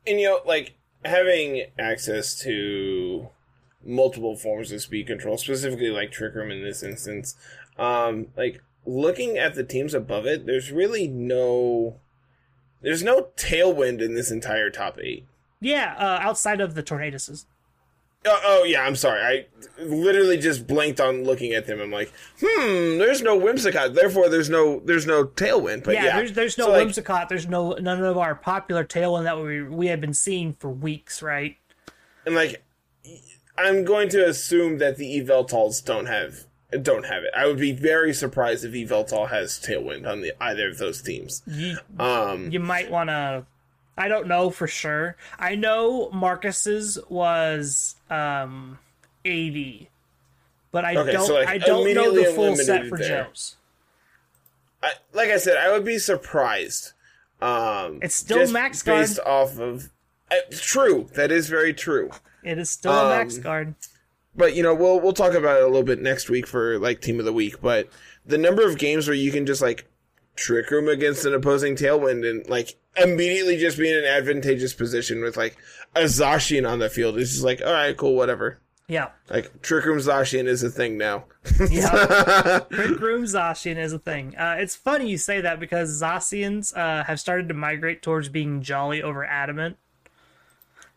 and 0.07 0.19
you 0.21 0.27
know 0.27 0.41
like 0.47 0.75
having 1.05 1.67
access 1.79 2.39
to 2.41 3.29
multiple 3.85 4.37
forms 4.37 4.73
of 4.73 4.81
speed 4.83 5.07
control, 5.07 5.39
specifically 5.39 5.91
like 5.91 6.13
Trick 6.13 6.35
Room 6.35 6.51
in 6.51 6.63
this 6.63 6.83
instance. 6.83 7.37
Um, 7.79 8.29
like 8.37 8.63
looking 8.87 9.39
at 9.39 9.55
the 9.55 9.65
teams 9.65 9.95
above 9.95 10.27
it, 10.27 10.47
there's 10.47 10.73
really 10.73 11.09
no 11.09 11.97
there's 12.83 13.03
no 13.03 13.29
tailwind 13.37 14.01
in 14.01 14.15
this 14.15 14.31
entire 14.31 14.71
top 14.71 14.99
eight. 15.01 15.27
Yeah, 15.61 15.95
uh, 15.99 16.19
outside 16.23 16.61
of 16.61 16.75
the 16.75 16.83
Tornadoes. 16.83 17.47
Oh, 18.27 18.41
oh 18.45 18.65
yeah, 18.65 18.83
I'm 18.83 18.97
sorry. 18.97 19.21
I 19.23 19.47
literally 19.83 20.37
just 20.37 20.67
blinked 20.67 21.01
on 21.01 21.25
looking 21.25 21.53
at 21.53 21.67
them. 21.67 21.81
I'm 21.81 21.91
like, 21.91 22.13
hmm, 22.41 22.99
there's 22.99 23.23
no 23.23 23.39
Whimsicott, 23.39 23.95
therefore 23.95 24.29
there's 24.29 24.51
no 24.51 24.81
there's 24.81 25.07
no 25.07 25.25
tailwind. 25.25 25.85
But 25.85 25.95
Yeah, 25.95 26.05
yeah, 26.05 26.17
there's 26.17 26.33
there's 26.33 26.59
no 26.59 26.67
So, 26.67 26.73
like, 26.73 26.89
Whimsicott. 26.89 27.29
There's 27.29 27.49
no 27.49 27.73
none 27.73 28.05
of 28.05 28.19
our 28.19 28.35
popular 28.35 28.85
tailwind 28.85 29.25
that 29.25 29.41
we 29.41 29.63
we 29.63 29.87
have 29.87 30.01
been 30.01 30.15
seeing 30.15 30.53
for 30.53 30.71
weeks, 30.71 31.23
right? 31.23 31.57
and 32.27 32.35
like 32.35 32.63
I'm 33.57 33.85
going 33.85 34.09
to 34.11 34.27
assume 34.27 34.79
that 34.79 34.97
the 34.97 35.21
Yveltals 35.21 35.85
don't 35.85 36.07
have 36.07 36.47
don't 36.83 37.05
have 37.07 37.25
it. 37.25 37.31
I 37.37 37.47
would 37.47 37.59
be 37.59 37.73
very 37.73 38.13
surprised 38.15 38.65
if 38.65 38.73
Yveltal 38.73 39.29
has 39.29 39.59
tailwind 39.59 40.07
on 40.07 40.21
the 40.21 40.33
either 40.43 40.69
of 40.69 40.79
those 40.79 41.03
teams. 41.03 41.43
You 41.47 41.77
Um, 41.99 42.51
you 42.51 42.61
might 42.61 42.91
want 42.91 43.11
to. 43.11 43.45
I 43.99 44.09
don't 44.09 44.29
know 44.29 44.51
for 44.51 44.67
sure. 44.67 45.17
I 45.39 45.57
know 45.57 46.11
Marcus's 46.11 46.99
was 47.09 47.97
um 48.09 48.79
80, 49.25 49.91
but 50.73 50.85
I 50.85 50.97
Okay, 50.97 51.13
don't 51.13 51.27
so, 51.27 51.35
like, 51.35 51.49
I 51.49 51.59
don't 51.59 51.93
know 51.95 52.13
the 52.15 52.27
full 52.33 52.57
set 52.57 52.87
for 52.87 52.97
there. 52.99 53.25
Joe's. 53.25 53.57
I, 54.83 54.93
like 55.13 55.29
I 55.31 55.37
said, 55.37 55.57
I 55.59 55.71
would 55.73 55.85
be 55.85 55.99
surprised. 55.99 56.93
Um, 57.43 57.99
It's 58.03 58.15
still 58.15 58.51
max 58.51 58.83
guard. 58.83 59.01
based 59.01 59.19
off 59.27 59.59
of. 59.59 59.91
Uh, 60.31 60.37
true, 60.53 61.09
that 61.15 61.31
is 61.33 61.49
very 61.49 61.75
true. 61.75 62.11
It 62.43 62.57
is 62.59 62.71
still 62.71 62.93
a 62.93 63.09
max 63.11 63.37
Um, 63.37 63.43
guard. 63.43 63.75
But 64.35 64.55
you 64.55 64.63
know, 64.63 64.75
we'll 64.75 65.01
we'll 65.01 65.13
talk 65.13 65.35
about 65.35 65.59
it 65.59 65.63
a 65.63 65.67
little 65.67 65.83
bit 65.83 66.01
next 66.01 66.31
week 66.31 66.47
for 66.47 66.79
like 66.79 67.01
team 67.01 67.19
of 67.19 67.25
the 67.25 67.33
week. 67.33 67.61
But 67.61 67.89
the 68.25 68.39
number 68.39 68.67
of 68.67 68.79
games 68.79 69.07
where 69.09 69.17
you 69.17 69.33
can 69.33 69.47
just 69.47 69.61
like 69.63 69.87
trick 70.37 70.71
room 70.71 70.89
against 70.89 71.25
an 71.25 71.35
opposing 71.35 71.75
tailwind 71.77 72.29
and 72.29 72.49
like 72.49 72.77
immediately 72.97 73.59
just 73.59 73.79
be 73.79 73.91
in 73.91 73.99
an 73.99 74.05
advantageous 74.05 74.73
position 74.73 75.21
with 75.21 75.37
like 75.37 75.57
a 75.97 76.03
Zacian 76.03 76.69
on 76.69 76.79
the 76.79 76.89
field 76.89 77.19
is 77.19 77.33
just 77.33 77.45
like, 77.45 77.61
all 77.61 77.73
right, 77.73 77.97
cool, 77.97 78.15
whatever. 78.15 78.61
Yeah, 78.89 79.11
Like 79.29 79.63
trick 79.63 79.85
room 79.85 79.99
Zacian 79.99 80.47
is 80.47 80.65
a 80.65 80.71
thing 80.71 80.99
now. 80.99 81.27
yeah. 81.71 82.59
Trick 82.73 82.99
Room 82.99 83.23
Zacian 83.23 83.77
is 83.77 83.93
a 83.93 84.01
thing. 84.01 84.37
Uh, 84.37 84.57
it's 84.59 84.75
funny 84.75 85.09
you 85.09 85.17
say 85.17 85.41
that 85.43 85.61
because 85.61 86.03
Zacians 86.03 86.77
uh, 86.77 87.05
have 87.05 87.21
started 87.21 87.47
to 87.49 87.55
migrate 87.55 88.03
towards 88.03 88.29
being 88.29 88.63
jolly 88.63 89.01
over 89.01 89.25
adamant. 89.25 89.77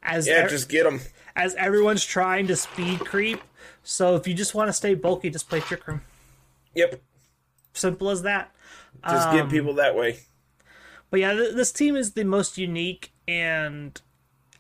As 0.02 0.28
yeah, 0.28 0.48
just 0.48 0.70
get 0.70 0.86
them. 0.86 1.02
As 1.36 1.56
everyone's 1.56 2.06
trying 2.06 2.48
to 2.48 2.56
speed 2.56 3.00
creep. 3.02 3.42
So 3.84 4.16
if 4.16 4.28
you 4.28 4.34
just 4.34 4.54
want 4.56 4.70
to 4.70 4.74
stay 4.74 4.94
bulky, 4.94 5.30
just 5.30 5.50
play 5.50 5.60
Trick 5.60 5.88
Room. 5.88 6.02
Yep, 6.76 7.02
Simple 7.74 8.10
as 8.10 8.22
that. 8.24 8.52
just 9.08 9.28
Um, 9.30 9.36
get 9.38 9.50
people 9.50 9.74
that 9.76 9.96
way. 9.96 10.20
But 11.10 11.20
yeah, 11.20 11.34
th- 11.34 11.56
this 11.56 11.72
team 11.72 11.96
is 11.96 12.14
the 12.14 12.24
most 12.24 12.58
unique, 12.58 13.12
and 13.28 14.00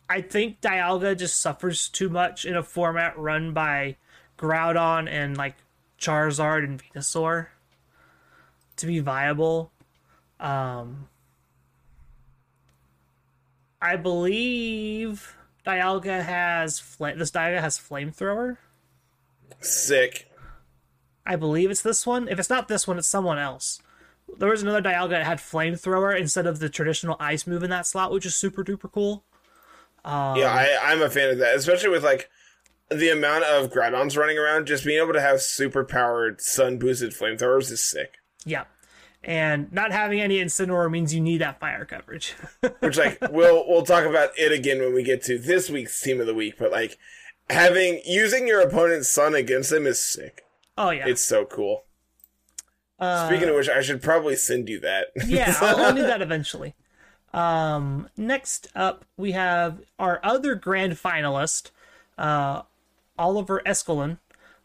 I 0.09 0.21
think 0.21 0.61
Dialga 0.61 1.17
just 1.17 1.39
suffers 1.39 1.87
too 1.89 2.09
much 2.09 2.45
in 2.45 2.55
a 2.55 2.63
format 2.63 3.17
run 3.17 3.53
by 3.53 3.97
Groudon 4.37 5.07
and 5.09 5.35
like 5.37 5.55
Charizard 5.99 6.63
and 6.63 6.81
Venusaur 6.83 7.47
to 8.77 8.85
be 8.85 8.99
viable. 8.99 9.71
Um, 10.39 11.07
I 13.81 13.95
believe 13.95 15.35
Dialga 15.65 16.23
has 16.23 16.79
this 16.99 17.31
Dialga 17.31 17.61
has 17.61 17.79
flamethrower. 17.79 18.57
Sick. 19.59 20.29
I 21.25 21.35
believe 21.35 21.71
it's 21.71 21.81
this 21.81 22.05
one. 22.05 22.27
If 22.27 22.39
it's 22.39 22.49
not 22.49 22.67
this 22.67 22.87
one, 22.87 22.97
it's 22.97 23.07
someone 23.07 23.39
else. 23.39 23.81
There 24.37 24.49
was 24.49 24.61
another 24.61 24.81
Dialga 24.81 25.11
that 25.11 25.25
had 25.25 25.37
flamethrower 25.39 26.17
instead 26.19 26.47
of 26.47 26.59
the 26.59 26.69
traditional 26.69 27.15
ice 27.19 27.47
move 27.47 27.63
in 27.63 27.69
that 27.69 27.85
slot, 27.85 28.11
which 28.11 28.25
is 28.25 28.35
super 28.35 28.63
duper 28.63 28.91
cool. 28.91 29.23
Um, 30.03 30.37
Yeah, 30.37 30.51
I, 30.51 30.91
I'm 30.91 31.01
a 31.01 31.09
fan 31.09 31.29
of 31.29 31.37
that, 31.37 31.55
especially 31.55 31.89
with 31.89 32.03
like 32.03 32.29
the 32.89 33.09
amount 33.09 33.45
of 33.45 33.71
Groudons 33.71 34.17
running 34.17 34.37
around. 34.37 34.65
Just 34.65 34.83
being 34.85 35.01
able 35.01 35.13
to 35.13 35.21
have 35.21 35.41
super 35.41 35.83
powered 35.85 36.41
sun 36.41 36.77
boosted 36.77 37.11
flamethrowers 37.11 37.71
is 37.71 37.81
sick. 37.81 38.15
Yeah. 38.45 38.65
And 39.25 39.71
not 39.71 39.91
having 39.91 40.19
any 40.19 40.37
Incineroar 40.39 40.91
means 40.91 41.13
you 41.13 41.21
need 41.21 41.37
that 41.39 41.59
fire 41.59 41.85
coverage. 41.85 42.35
Which 42.79 42.97
like 42.97 43.19
we'll 43.31 43.67
we'll 43.67 43.83
talk 43.85 44.05
about 44.05 44.31
it 44.37 44.51
again 44.51 44.79
when 44.79 44.93
we 44.93 45.03
get 45.03 45.23
to 45.23 45.37
this 45.37 45.69
week's 45.69 45.99
team 46.01 46.19
of 46.19 46.27
the 46.27 46.33
week. 46.33 46.55
But 46.59 46.71
like 46.71 46.97
having 47.49 48.01
using 48.05 48.47
your 48.47 48.61
opponent's 48.61 49.07
sun 49.09 49.33
against 49.33 49.69
them 49.69 49.87
is 49.87 50.03
sick. 50.03 50.43
oh 50.77 50.89
yeah. 50.89 51.07
It's 51.07 51.23
so 51.23 51.45
cool. 51.45 51.83
Uh, 52.99 53.27
Speaking 53.27 53.49
of 53.49 53.55
which, 53.55 53.69
I 53.69 53.81
should 53.81 54.01
probably 54.01 54.35
send 54.35 54.69
you 54.69 54.79
that. 54.81 55.07
yeah, 55.25 55.53
I'll, 55.61 55.77
I'll 55.85 55.95
do 55.95 56.03
that 56.03 56.21
eventually. 56.21 56.73
Um, 57.33 58.09
next 58.15 58.67
up, 58.75 59.05
we 59.17 59.31
have 59.31 59.79
our 59.97 60.19
other 60.23 60.53
grand 60.55 60.93
finalist, 60.93 61.71
uh, 62.17 62.61
Oliver 63.17 63.61
Escalon. 63.65 64.19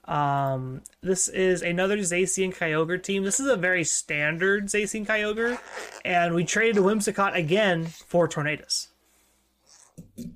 Um, 0.09 0.83
this 1.03 1.29
is 1.29 1.61
another 1.61 1.99
Zacian 1.99 2.57
Kyogre 2.57 3.03
team. 3.03 3.25
This 3.25 3.39
is 3.39 3.47
a 3.47 3.57
very 3.57 3.85
standard 3.85 4.67
Zacian 4.67 5.07
Kyogre, 5.07 5.59
and 6.05 6.35
we 6.35 6.45
traded 6.45 6.83
Whimsicott 6.83 7.37
again 7.37 7.85
for 7.85 8.27
Tornadus. 8.27 8.89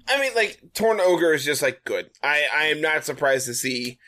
I 0.06 0.20
mean, 0.20 0.34
like 0.34 0.60
Torn 0.74 1.00
Ogre 1.00 1.32
is 1.32 1.44
just 1.44 1.62
like 1.62 1.82
good. 1.84 2.10
I 2.22 2.46
I 2.54 2.64
am 2.66 2.82
not 2.82 3.04
surprised 3.04 3.46
to 3.46 3.54
see 3.54 3.98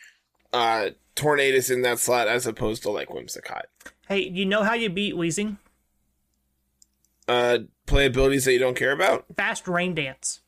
uh 0.52 0.90
Tornadus 1.16 1.70
in 1.70 1.80
that 1.82 1.98
slot 1.98 2.28
as 2.28 2.46
opposed 2.46 2.82
to 2.82 2.90
like 2.90 3.08
Whimsicott. 3.08 3.62
Hey, 4.06 4.28
you 4.28 4.44
know 4.44 4.62
how 4.64 4.74
you 4.74 4.90
beat 4.90 5.14
Weezing? 5.14 5.56
Uh, 7.26 7.60
play 7.86 8.04
abilities 8.04 8.44
that 8.44 8.52
you 8.52 8.58
don't 8.58 8.76
care 8.76 8.92
about. 8.92 9.24
Fast 9.34 9.66
Rain 9.66 9.94
Dance. 9.94 10.40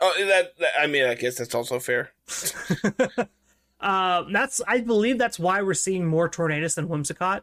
Oh, 0.00 0.14
that, 0.18 0.56
that 0.58 0.70
I 0.78 0.86
mean, 0.86 1.04
I 1.04 1.14
guess 1.14 1.38
that's 1.38 1.54
also 1.54 1.80
fair. 1.80 2.12
Uh, 3.82 4.24
that's 4.30 4.60
I 4.66 4.80
believe 4.80 5.18
that's 5.18 5.38
why 5.38 5.60
we're 5.60 5.74
seeing 5.74 6.06
more 6.06 6.28
Tornadus 6.28 6.76
than 6.76 6.88
Whimsicott. 6.88 7.42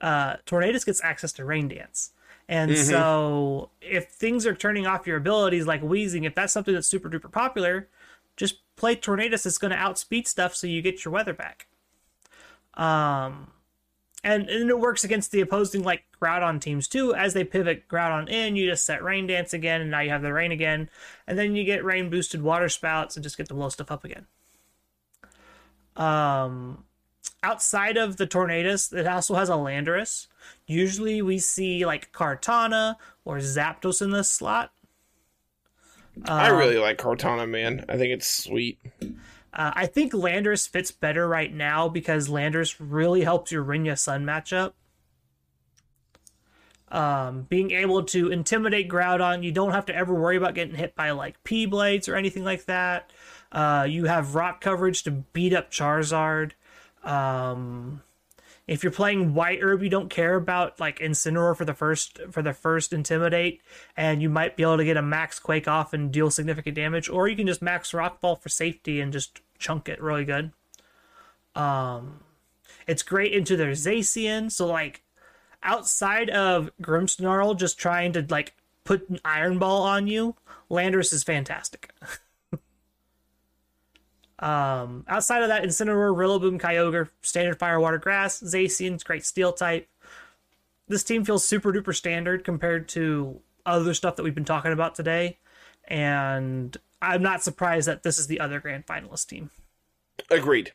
Uh, 0.00 0.36
Tornadus 0.46 0.86
gets 0.86 1.02
access 1.02 1.32
to 1.32 1.44
Rain 1.44 1.68
Dance, 1.68 2.12
and 2.48 2.70
so 2.78 3.70
if 3.80 4.08
things 4.08 4.46
are 4.46 4.54
turning 4.54 4.86
off 4.86 5.06
your 5.06 5.16
abilities 5.16 5.66
like 5.66 5.82
Weezing, 5.82 6.24
if 6.24 6.34
that's 6.34 6.52
something 6.52 6.72
that's 6.72 6.86
super 6.86 7.10
duper 7.10 7.30
popular, 7.30 7.88
just 8.36 8.58
play 8.76 8.94
Tornadus. 8.94 9.44
It's 9.44 9.58
going 9.58 9.72
to 9.72 9.76
outspeed 9.76 10.28
stuff, 10.28 10.54
so 10.54 10.66
you 10.66 10.80
get 10.80 11.04
your 11.04 11.12
weather 11.12 11.34
back. 11.34 11.66
Um, 12.74 13.48
and 14.22 14.48
and 14.48 14.70
it 14.70 14.78
works 14.78 15.02
against 15.02 15.32
the 15.32 15.40
opposing 15.40 15.82
like 15.82 16.04
Groudon 16.22 16.60
teams 16.60 16.86
too. 16.86 17.14
As 17.14 17.34
they 17.34 17.42
pivot 17.42 17.88
Groudon 17.88 18.28
in, 18.28 18.54
you 18.54 18.70
just 18.70 18.86
set 18.86 19.02
Rain 19.02 19.26
Dance 19.26 19.52
again, 19.52 19.80
and 19.80 19.90
now 19.90 20.00
you 20.00 20.10
have 20.10 20.22
the 20.22 20.32
rain 20.32 20.52
again, 20.52 20.88
and 21.26 21.36
then 21.38 21.56
you 21.56 21.64
get 21.64 21.84
rain 21.84 22.10
boosted 22.10 22.42
water 22.42 22.68
spouts 22.68 23.16
and 23.16 23.24
just 23.24 23.36
get 23.36 23.48
to 23.48 23.54
blow 23.54 23.68
stuff 23.70 23.90
up 23.90 24.04
again. 24.04 24.26
Um, 25.96 26.84
outside 27.42 27.96
of 27.96 28.16
the 28.16 28.26
Tornadus, 28.26 28.92
it 28.92 29.06
also 29.06 29.34
has 29.34 29.48
a 29.48 29.54
Landorus. 29.54 30.26
Usually 30.66 31.22
we 31.22 31.38
see 31.38 31.84
like 31.84 32.12
Kartana 32.12 32.96
or 33.24 33.38
Zapdos 33.38 34.02
in 34.02 34.10
this 34.10 34.30
slot. 34.30 34.72
I 36.24 36.48
really 36.48 36.78
like 36.78 36.98
Kartana, 36.98 37.48
man. 37.48 37.84
I 37.88 37.96
think 37.96 38.12
it's 38.12 38.28
sweet. 38.28 38.78
Uh, 39.52 39.72
I 39.74 39.86
think 39.86 40.12
Landorus 40.12 40.68
fits 40.68 40.90
better 40.90 41.26
right 41.26 41.52
now 41.52 41.88
because 41.88 42.28
Landorus 42.28 42.76
really 42.78 43.22
helps 43.22 43.50
your 43.50 43.64
Rinya 43.64 43.98
Sun 43.98 44.24
matchup. 44.24 44.72
Um, 46.88 47.42
being 47.42 47.70
able 47.70 48.02
to 48.04 48.32
intimidate 48.32 48.88
Groudon, 48.88 49.44
you 49.44 49.52
don't 49.52 49.72
have 49.72 49.86
to 49.86 49.94
ever 49.94 50.12
worry 50.12 50.36
about 50.36 50.54
getting 50.54 50.74
hit 50.74 50.96
by 50.96 51.12
like 51.12 51.42
P 51.44 51.66
blades 51.66 52.08
or 52.08 52.16
anything 52.16 52.44
like 52.44 52.64
that. 52.64 53.12
Uh, 53.52 53.86
you 53.88 54.04
have 54.04 54.34
rock 54.34 54.60
coverage 54.60 55.02
to 55.04 55.10
beat 55.10 55.52
up 55.52 55.70
Charizard. 55.70 56.52
Um, 57.02 58.02
if 58.66 58.84
you're 58.84 58.92
playing 58.92 59.34
White 59.34 59.60
Herb, 59.60 59.82
you 59.82 59.88
don't 59.88 60.10
care 60.10 60.36
about 60.36 60.78
like 60.78 61.00
Incineroar 61.00 61.56
for 61.56 61.64
the 61.64 61.74
first 61.74 62.20
for 62.30 62.40
the 62.42 62.52
first 62.52 62.92
Intimidate, 62.92 63.60
and 63.96 64.22
you 64.22 64.30
might 64.30 64.56
be 64.56 64.62
able 64.62 64.76
to 64.76 64.84
get 64.84 64.96
a 64.96 65.02
Max 65.02 65.40
Quake 65.40 65.66
off 65.66 65.92
and 65.92 66.12
deal 66.12 66.30
significant 66.30 66.76
damage, 66.76 67.08
or 67.08 67.26
you 67.26 67.34
can 67.34 67.48
just 67.48 67.62
Max 67.62 67.90
Rockfall 67.90 68.40
for 68.40 68.48
safety 68.48 69.00
and 69.00 69.12
just 69.12 69.40
chunk 69.58 69.88
it 69.88 70.00
really 70.00 70.24
good. 70.24 70.52
Um, 71.56 72.20
it's 72.86 73.02
great 73.02 73.32
into 73.32 73.56
their 73.56 73.72
Zacian, 73.72 74.52
so 74.52 74.68
like 74.68 75.02
outside 75.64 76.30
of 76.30 76.70
Grimmsnarl 76.80 77.58
just 77.58 77.76
trying 77.76 78.12
to 78.12 78.24
like 78.28 78.54
put 78.84 79.08
an 79.08 79.18
Iron 79.24 79.58
Ball 79.58 79.82
on 79.82 80.06
you, 80.06 80.36
Landorus 80.70 81.12
is 81.12 81.24
fantastic. 81.24 81.92
Um, 84.40 85.04
outside 85.06 85.42
of 85.42 85.48
that, 85.48 85.62
Incineroar, 85.62 86.16
Rillaboom, 86.16 86.58
Kyogre, 86.58 87.08
Standard 87.22 87.58
Fire, 87.58 87.78
Water, 87.78 87.98
Grass, 87.98 88.40
Zacian's 88.40 89.04
great 89.04 89.24
Steel 89.24 89.52
type. 89.52 89.86
This 90.88 91.04
team 91.04 91.24
feels 91.24 91.44
super 91.44 91.72
duper 91.72 91.94
standard 91.94 92.42
compared 92.42 92.88
to 92.90 93.40
other 93.66 93.94
stuff 93.94 94.16
that 94.16 94.22
we've 94.22 94.34
been 94.34 94.44
talking 94.44 94.72
about 94.72 94.94
today, 94.94 95.38
and 95.86 96.76
I'm 97.02 97.22
not 97.22 97.42
surprised 97.42 97.86
that 97.86 98.02
this 98.02 98.18
is 98.18 98.26
the 98.26 98.40
other 98.40 98.60
grand 98.60 98.86
finalist 98.86 99.28
team. 99.28 99.50
Agreed. 100.30 100.72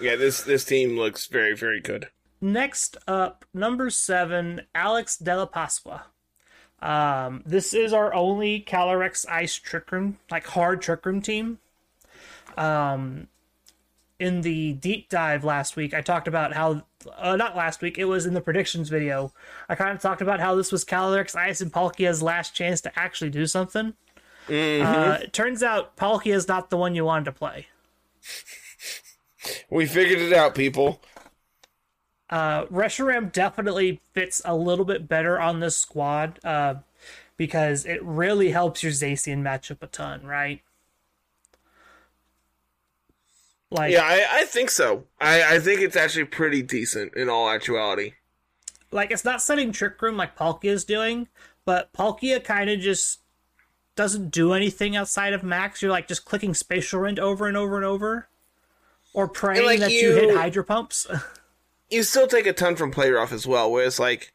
Yeah, 0.00 0.16
this 0.16 0.42
this 0.42 0.64
team 0.64 0.96
looks 0.96 1.26
very 1.26 1.54
very 1.54 1.80
good. 1.80 2.08
Next 2.40 2.96
up, 3.06 3.44
number 3.52 3.90
seven, 3.90 4.62
Alex 4.74 5.16
Della 5.16 5.46
Pasqua. 5.46 6.02
Um, 6.80 7.42
this 7.46 7.72
is 7.72 7.92
our 7.92 8.12
only 8.12 8.60
Calyrex 8.60 9.26
Ice 9.28 9.54
Trick 9.56 9.90
Room, 9.90 10.18
like 10.30 10.46
hard 10.46 10.82
Trick 10.82 11.06
Room 11.06 11.22
team. 11.22 11.58
Um, 12.58 13.28
in 14.18 14.42
the 14.42 14.74
deep 14.74 15.08
dive 15.08 15.44
last 15.44 15.76
week, 15.76 15.92
I 15.92 16.00
talked 16.00 16.28
about 16.28 16.54
how, 16.54 16.82
uh, 17.16 17.36
not 17.36 17.56
last 17.56 17.82
week, 17.82 17.98
it 17.98 18.04
was 18.04 18.26
in 18.26 18.34
the 18.34 18.40
predictions 18.40 18.88
video. 18.88 19.32
I 19.68 19.74
kind 19.74 19.90
of 19.90 20.00
talked 20.00 20.22
about 20.22 20.40
how 20.40 20.54
this 20.54 20.70
was 20.70 20.84
Calyrex 20.84 21.34
Ice 21.34 21.60
and 21.60 21.72
Palkia's 21.72 22.22
last 22.22 22.54
chance 22.54 22.80
to 22.82 22.98
actually 22.98 23.30
do 23.30 23.46
something. 23.46 23.94
Uh, 24.82 25.18
it 25.22 25.32
turns 25.32 25.62
out 25.62 25.96
Palkia 25.96 26.34
is 26.34 26.48
not 26.48 26.70
the 26.70 26.76
one 26.76 26.94
you 26.94 27.04
wanted 27.04 27.24
to 27.26 27.32
play. 27.32 27.66
We 29.70 29.86
figured 29.86 30.20
it 30.20 30.32
out, 30.32 30.54
people. 30.54 31.00
Uh, 32.30 32.64
Reshiram 32.66 33.30
definitely 33.30 34.00
fits 34.12 34.40
a 34.44 34.56
little 34.56 34.84
bit 34.84 35.08
better 35.08 35.38
on 35.38 35.60
this 35.60 35.76
squad 35.76 36.40
uh, 36.44 36.76
because 37.36 37.84
it 37.84 38.02
really 38.02 38.50
helps 38.50 38.82
your 38.82 38.92
Zacian 38.92 39.42
matchup 39.42 39.82
a 39.82 39.86
ton, 39.86 40.24
right? 40.24 40.62
Like, 43.74 43.92
Yeah, 43.92 44.04
I, 44.04 44.26
I 44.30 44.44
think 44.44 44.70
so. 44.70 45.04
I, 45.20 45.56
I 45.56 45.58
think 45.58 45.80
it's 45.80 45.96
actually 45.96 46.26
pretty 46.26 46.62
decent 46.62 47.14
in 47.14 47.28
all 47.28 47.50
actuality. 47.50 48.12
like 48.92 49.10
it's 49.10 49.24
not 49.24 49.42
setting 49.42 49.72
Trick 49.72 50.00
Room 50.00 50.16
like 50.16 50.36
Palkia 50.38 50.70
is 50.70 50.84
doing, 50.84 51.26
but 51.64 51.92
Palkia 51.92 52.42
kind 52.42 52.70
of 52.70 52.78
just 52.78 53.20
doesn't 53.96 54.30
do 54.30 54.52
anything 54.52 54.94
outside 54.94 55.32
of 55.32 55.42
Max. 55.42 55.82
You're 55.82 55.90
like 55.90 56.06
just 56.06 56.24
clicking 56.24 56.54
Spatial 56.54 57.00
Rend 57.00 57.18
over 57.18 57.48
and 57.48 57.56
over 57.56 57.74
and 57.76 57.84
over, 57.84 58.28
or 59.12 59.26
praying 59.26 59.66
like, 59.66 59.80
that 59.80 59.90
you... 59.90 60.12
hit 60.12 60.36
Hydro 60.36 60.64
Pumps. 60.64 61.06
You 61.90 62.02
still 62.02 62.26
take 62.26 62.46
a 62.46 62.54
ton 62.54 62.76
from 62.76 62.90
Play 62.90 63.10
Rough 63.10 63.30
as 63.30 63.46
well, 63.46 63.70
Whereas 63.70 64.00
like 64.00 64.32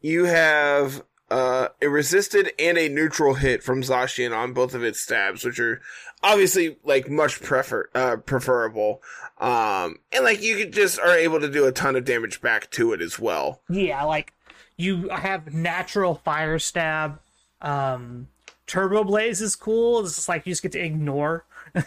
you 0.00 0.24
have 0.24 1.02
uh, 1.30 1.68
a 1.80 1.88
resisted 1.88 2.52
and 2.58 2.76
a 2.76 2.88
neutral 2.88 3.34
hit 3.34 3.62
from 3.62 3.82
Zacian 3.82 4.36
on 4.36 4.52
both 4.52 4.74
of 4.74 4.82
its 4.82 5.00
stabs, 5.00 5.44
which 5.44 5.60
are 5.60 5.80
obviously 6.22 6.76
like 6.84 7.08
much 7.10 7.40
prefer 7.40 7.88
uh, 7.94 8.16
preferable. 8.16 9.02
Um, 9.38 9.98
and 10.12 10.24
like 10.24 10.42
you 10.42 10.56
could 10.56 10.72
just 10.72 10.98
are 10.98 11.16
able 11.16 11.40
to 11.40 11.50
do 11.50 11.66
a 11.66 11.72
ton 11.72 11.96
of 11.96 12.04
damage 12.04 12.40
back 12.40 12.70
to 12.72 12.92
it 12.92 13.00
as 13.00 13.18
well. 13.18 13.62
Yeah, 13.68 14.02
like 14.04 14.32
you 14.76 15.08
have 15.08 15.52
natural 15.52 16.14
fire 16.16 16.58
stab. 16.58 17.20
Um 17.60 18.28
Turbo 18.66 19.02
Blaze 19.02 19.42
is 19.42 19.56
cool. 19.56 20.00
It's 20.00 20.14
just 20.14 20.28
like 20.28 20.46
you 20.46 20.52
just 20.52 20.62
get 20.62 20.72
to 20.72 20.80
ignore 20.80 21.44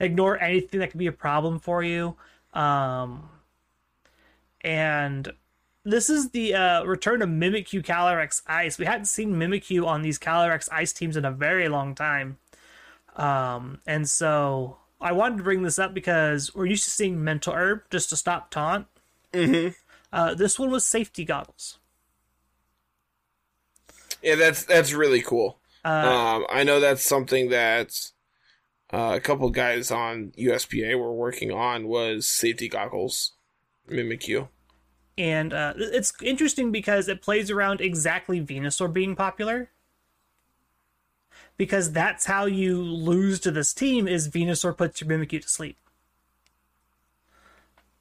ignore 0.00 0.40
anything 0.40 0.80
that 0.80 0.90
could 0.90 0.98
be 0.98 1.06
a 1.06 1.12
problem 1.12 1.58
for 1.58 1.82
you. 1.82 2.16
Um 2.52 3.28
and 4.62 5.32
this 5.84 6.08
is 6.08 6.30
the 6.30 6.54
uh, 6.54 6.84
return 6.84 7.20
of 7.20 7.28
Mimikyu 7.28 7.84
Calyrex 7.84 8.40
Ice. 8.46 8.78
We 8.78 8.86
hadn't 8.86 9.04
seen 9.04 9.34
Mimikyu 9.34 9.86
on 9.86 10.00
these 10.00 10.18
Calyrex 10.18 10.68
Ice 10.72 10.94
teams 10.94 11.16
in 11.16 11.26
a 11.26 11.30
very 11.30 11.68
long 11.68 11.94
time. 11.94 12.38
Um, 13.16 13.80
and 13.86 14.08
so 14.08 14.78
I 15.00 15.12
wanted 15.12 15.38
to 15.38 15.44
bring 15.44 15.62
this 15.62 15.78
up 15.78 15.94
because 15.94 16.54
we're 16.54 16.66
used 16.66 16.84
to 16.84 16.90
seeing 16.90 17.22
Mental 17.22 17.52
Herb 17.52 17.82
just 17.90 18.08
to 18.10 18.16
stop 18.16 18.50
taunt. 18.50 18.86
Uh, 20.12 20.32
this 20.32 20.58
one 20.58 20.70
was 20.70 20.86
safety 20.86 21.24
goggles. 21.24 21.78
Yeah, 24.22 24.36
that's 24.36 24.64
that's 24.64 24.92
really 24.92 25.20
cool. 25.20 25.58
Uh, 25.84 25.88
um, 25.88 26.46
I 26.48 26.64
know 26.64 26.80
that's 26.80 27.04
something 27.04 27.50
that 27.50 28.10
uh, 28.92 29.14
a 29.16 29.20
couple 29.20 29.50
guys 29.50 29.90
on 29.90 30.32
USPA 30.38 30.98
were 30.98 31.12
working 31.12 31.50
on 31.50 31.88
was 31.88 32.26
safety 32.26 32.68
goggles, 32.68 33.32
Mimikyu. 33.90 34.48
and 35.18 35.52
uh, 35.52 35.74
it's 35.76 36.12
interesting 36.22 36.72
because 36.72 37.08
it 37.08 37.20
plays 37.20 37.50
around 37.50 37.80
exactly 37.80 38.40
Venusaur 38.40 38.92
being 38.92 39.14
popular. 39.16 39.70
Because 41.56 41.92
that's 41.92 42.26
how 42.26 42.46
you 42.46 42.82
lose 42.82 43.38
to 43.40 43.50
this 43.50 43.72
team 43.72 44.08
is 44.08 44.28
Venusaur 44.28 44.76
puts 44.76 45.00
your 45.00 45.08
Mimikyu 45.08 45.40
to 45.40 45.48
sleep. 45.48 45.76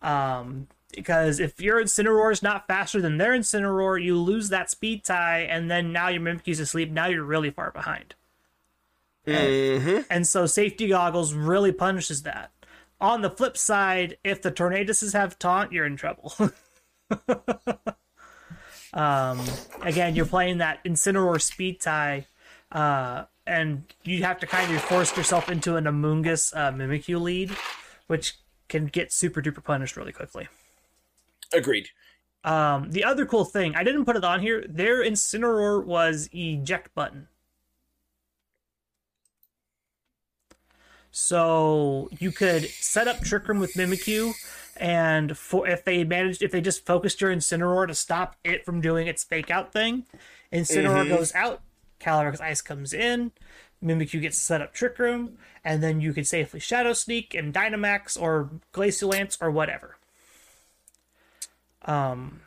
Um, 0.02 0.68
because 0.92 1.40
if 1.40 1.60
your 1.62 1.82
Incineroar 1.82 2.32
is 2.32 2.44
not 2.44 2.68
faster 2.68 3.02
than 3.02 3.18
their 3.18 3.32
Incineroar, 3.32 4.04
you 4.04 4.18
lose 4.18 4.50
that 4.50 4.70
speed 4.70 5.04
tie, 5.04 5.42
and 5.42 5.70
then 5.70 5.92
now 5.92 6.10
your 6.10 6.22
Mimikyu's 6.22 6.60
asleep. 6.60 6.92
Now 6.92 7.08
you're 7.08 7.24
really 7.24 7.50
far 7.52 7.72
behind. 7.72 8.16
hmm 9.26 10.00
And 10.10 10.28
so 10.28 10.46
safety 10.46 10.88
goggles 10.88 11.34
really 11.34 11.72
punishes 11.72 12.24
that. 12.24 12.52
On 13.00 13.22
the 13.22 13.30
flip 13.30 13.58
side, 13.58 14.18
if 14.24 14.42
the 14.42 14.52
Tornadoes 14.52 15.14
have 15.14 15.40
taunt, 15.40 15.72
you're 15.72 15.86
in 15.86 15.98
trouble. 15.98 16.34
um, 18.94 19.42
again, 19.82 20.16
you're 20.16 20.26
playing 20.26 20.60
that 20.60 20.84
Incineroar 20.84 21.42
speed 21.42 21.82
tie, 21.82 22.28
uh, 22.72 23.24
and 23.46 23.84
you 24.04 24.24
have 24.24 24.40
to 24.40 24.48
kind 24.48 24.74
of 24.74 24.82
force 24.82 25.16
yourself 25.16 25.50
into 25.50 25.76
an 25.76 25.86
Amoonguss 25.86 26.56
uh, 26.56 26.72
Mimikyu 26.72 27.20
lead, 27.22 27.52
which 28.08 28.38
can 28.70 28.86
get 28.88 29.12
super 29.12 29.42
duper 29.42 29.64
punished 29.64 29.98
really 29.98 30.12
quickly. 30.12 30.48
Agreed. 31.54 31.90
Um, 32.44 32.92
the 32.92 33.04
other 33.04 33.26
cool 33.26 33.46
thing, 33.46 33.76
I 33.76 33.84
didn't 33.84 34.06
put 34.06 34.16
it 34.16 34.24
on 34.24 34.42
here, 34.42 34.66
their 34.68 35.04
Incineroar 35.04 35.86
was 35.86 36.30
eject 36.34 36.94
button. 36.94 37.28
So 41.12 42.10
you 42.20 42.32
could 42.32 42.68
set 42.68 43.08
up 43.08 43.22
Trick 43.22 43.48
Room 43.48 43.60
with 43.60 43.76
Mimikyu, 43.76 44.34
and 44.78 45.38
for 45.38 45.68
if 45.68 45.86
they 45.86 46.04
managed, 46.04 46.42
if 46.42 46.52
they 46.52 46.60
just 46.60 46.86
focused 46.86 47.22
your 47.22 47.34
Incineroar 47.34 47.88
to 47.88 47.94
stop 47.94 48.36
it 48.44 48.66
from 48.66 48.82
doing 48.82 49.06
its 49.06 49.24
fake 49.24 49.52
out 49.52 49.72
thing, 49.72 50.06
Incineroar 50.52 51.08
goes 51.08 51.34
out, 51.36 51.62
Calyrex 52.04 52.42
Ice 52.42 52.62
comes 52.62 52.94
in, 52.94 53.32
Mimikyu 53.84 54.22
gets 54.22 54.38
set 54.38 54.62
up 54.62 54.74
Trick 54.74 55.00
Room, 55.00 55.38
and 55.64 55.82
then 55.82 56.02
you 56.02 56.14
could 56.14 56.28
safely 56.28 56.60
Shadow 56.60 56.94
Sneak 56.94 57.34
and 57.34 57.54
Dynamax 57.54 58.20
or 58.20 58.50
Glacial 58.72 59.10
Lance 59.10 59.38
or 59.42 59.50
whatever. 59.52 59.98
Um, 61.84 62.42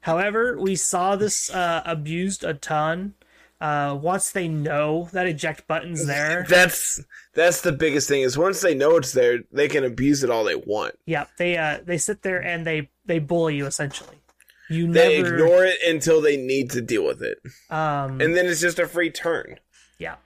however, 0.00 0.58
we 0.58 0.74
saw 0.76 1.16
this 1.16 1.50
uh, 1.50 1.82
abused 1.84 2.44
a 2.44 2.54
ton. 2.54 3.14
Uh, 3.58 3.98
once 4.00 4.32
they 4.32 4.48
know 4.48 5.08
that 5.12 5.26
eject 5.26 5.66
button's 5.66 6.06
there, 6.06 6.44
That's 6.46 7.02
that's 7.32 7.62
the 7.62 7.72
biggest 7.72 8.06
thing 8.06 8.20
is 8.20 8.36
once 8.36 8.60
they 8.60 8.74
know 8.74 8.96
it's 8.96 9.12
there, 9.12 9.44
they 9.50 9.66
can 9.66 9.82
abuse 9.82 10.22
it 10.22 10.28
all 10.28 10.44
they 10.44 10.56
want. 10.56 10.94
yeah, 11.06 11.24
they 11.38 11.56
uh, 11.56 11.78
they 11.82 11.96
sit 11.96 12.20
there 12.20 12.42
and 12.42 12.66
they 12.66 12.90
they 13.06 13.18
bully 13.18 13.56
you 13.56 13.64
essentially. 13.64 14.16
You 14.68 14.90
They 14.92 15.20
never, 15.20 15.34
ignore 15.34 15.64
it 15.64 15.78
until 15.86 16.20
they 16.20 16.36
need 16.36 16.70
to 16.70 16.80
deal 16.80 17.04
with 17.06 17.22
it, 17.22 17.38
um, 17.70 18.20
and 18.20 18.36
then 18.36 18.46
it's 18.46 18.60
just 18.60 18.78
a 18.78 18.86
free 18.86 19.10
turn. 19.10 19.60
yeah, 19.98 20.16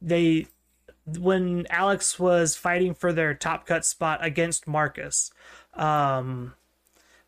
they 0.00 0.46
when 1.04 1.66
Alex 1.70 2.18
was 2.18 2.56
fighting 2.56 2.94
for 2.94 3.12
their 3.12 3.34
top 3.34 3.66
cut 3.66 3.84
spot 3.84 4.24
against 4.24 4.66
Marcus, 4.66 5.30
um, 5.74 6.54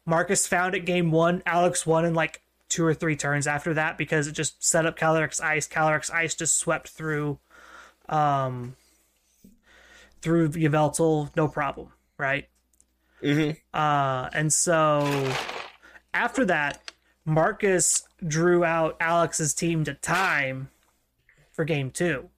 Marcus 0.05 0.47
found 0.47 0.75
it 0.75 0.87
game 0.87 1.11
one. 1.11 1.43
Alex 1.47 1.87
won 1.87 2.05
in 2.05 2.15
like 2.15 2.43
two 2.69 2.85
or 2.85 2.93
three 2.95 3.17
turns 3.17 3.47
after 3.47 3.75
that 3.75 3.97
because 3.97 4.27
it 4.27 4.33
just 4.33 4.65
set 4.65 4.85
up 4.87 4.99
Calyrex 4.99 5.41
Ice. 5.41 5.69
Calyrex 5.69 6.11
Ice 6.13 6.35
just 6.35 6.59
swept 6.59 6.89
through, 6.89 7.39
um, 8.09 8.75
through 10.21 10.49
Yveltal, 10.51 11.31
no 11.37 11.47
problem, 11.47 11.93
right? 12.19 12.49
hmm 13.23 13.51
Uh, 13.73 14.29
and 14.33 14.53
so 14.53 15.33
after 16.15 16.45
that, 16.47 16.93
Marcus 17.25 18.09
drew 18.27 18.65
out 18.65 18.97
Alex's 19.01 19.55
team 19.55 19.85
to 19.85 19.95
time 19.95 20.71
for 21.53 21.65
game 21.65 21.91
two. 21.91 22.31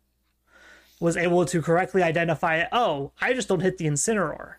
Was 0.98 1.16
able 1.16 1.46
to 1.46 1.62
correctly 1.62 2.02
identify, 2.02 2.64
oh, 2.72 3.12
I 3.20 3.32
just 3.32 3.48
don't 3.48 3.60
hit 3.60 3.78
the 3.78 3.86
Incineroar. 3.86 4.54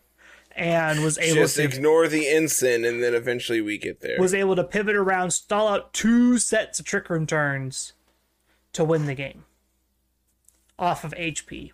And 0.53 1.03
was 1.03 1.17
able 1.17 1.43
Just 1.43 1.55
to 1.55 1.63
ignore 1.63 2.07
the 2.07 2.27
ensign, 2.27 2.83
and 2.83 3.01
then 3.01 3.13
eventually 3.13 3.61
we 3.61 3.77
get 3.77 4.01
there. 4.01 4.19
was 4.19 4.33
able 4.33 4.55
to 4.57 4.63
pivot 4.63 4.95
around, 4.95 5.31
stall 5.31 5.69
out 5.69 5.93
two 5.93 6.37
sets 6.37 6.79
of 6.79 6.85
trick 6.85 7.09
room 7.09 7.25
turns 7.25 7.93
to 8.73 8.83
win 8.83 9.05
the 9.05 9.15
game 9.15 9.45
off 10.77 11.03
of 11.03 11.13
HP. 11.13 11.71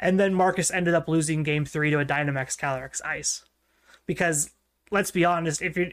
And 0.00 0.20
then 0.20 0.34
Marcus 0.34 0.70
ended 0.70 0.94
up 0.94 1.08
losing 1.08 1.42
game 1.42 1.64
three 1.64 1.90
to 1.90 1.98
a 1.98 2.04
Dynamax 2.04 2.58
Calyrex 2.58 3.02
Ice. 3.04 3.44
Because 4.06 4.50
let's 4.90 5.10
be 5.10 5.24
honest, 5.24 5.62
if 5.62 5.76
you're 5.76 5.88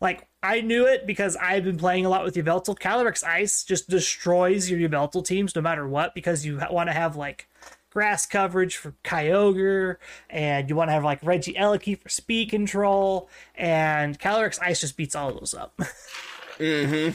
like 0.00 0.28
I 0.42 0.60
knew 0.60 0.86
it 0.86 1.06
because 1.06 1.36
I've 1.36 1.64
been 1.64 1.78
playing 1.78 2.06
a 2.06 2.08
lot 2.08 2.24
with 2.24 2.34
Yveltal. 2.34 2.78
Calyrex 2.78 3.24
Ice 3.24 3.64
just 3.64 3.88
destroys 3.88 4.70
your 4.70 4.80
Yveltal 4.80 5.24
teams 5.24 5.54
no 5.54 5.62
matter 5.62 5.86
what 5.86 6.14
because 6.14 6.44
you 6.46 6.60
want 6.70 6.88
to 6.88 6.94
have 6.94 7.16
like 7.16 7.48
grass 7.90 8.24
coverage 8.24 8.76
for 8.76 8.94
Kyogre, 9.04 9.96
and 10.28 10.68
you 10.68 10.76
want 10.76 10.88
to 10.88 10.92
have 10.92 11.04
like 11.04 11.20
Regieleki 11.22 12.00
for 12.00 12.08
speed 12.08 12.50
control, 12.50 13.28
and 13.54 14.18
Calyrex 14.18 14.60
Ice 14.62 14.80
just 14.80 14.96
beats 14.96 15.14
all 15.14 15.30
of 15.30 15.38
those 15.38 15.54
up. 15.54 15.78
hmm 16.58 17.10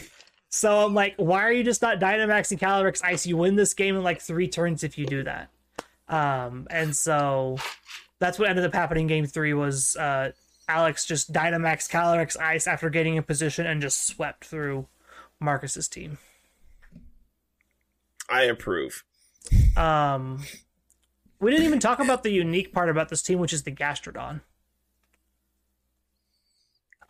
so 0.56 0.86
I'm 0.86 0.94
like, 0.94 1.16
why 1.18 1.42
are 1.44 1.52
you 1.52 1.64
just 1.64 1.82
not 1.82 2.00
Dynamaxing 2.00 2.60
Calyrex 2.60 3.04
Ice? 3.04 3.26
You 3.26 3.36
win 3.36 3.56
this 3.56 3.74
game 3.74 3.98
in 3.98 4.04
like 4.04 4.22
three 4.22 4.48
turns 4.48 4.86
if 4.86 4.98
you 4.98 5.06
do 5.06 5.24
that. 5.24 5.50
Um, 6.08 6.68
and 6.70 6.96
so 6.96 7.58
that's 8.20 8.40
what 8.40 8.50
ended 8.50 8.64
up 8.64 8.74
happening. 8.74 9.08
Game 9.08 9.26
three 9.26 9.54
was 9.54 9.98
uh, 9.98 10.32
Alex 10.68 11.06
just 11.06 11.32
Dynamax 11.32 11.90
Calyrex 11.90 12.40
Ice 12.40 12.68
after 12.68 12.90
getting 12.90 13.16
in 13.16 13.24
position 13.24 13.66
and 13.66 13.82
just 13.82 14.06
swept 14.06 14.46
through 14.46 14.88
Marcus's 15.40 15.88
team. 15.88 16.18
I 18.30 18.44
approve. 18.44 19.04
Um, 19.78 20.44
we 21.40 21.52
didn't 21.52 21.68
even 21.68 21.80
talk 21.80 22.00
about 22.00 22.24
the 22.24 22.32
unique 22.32 22.74
part 22.74 22.90
about 22.90 23.10
this 23.10 23.22
team, 23.22 23.40
which 23.40 23.54
is 23.54 23.64
the 23.64 23.72
Gastrodon. 23.72 24.42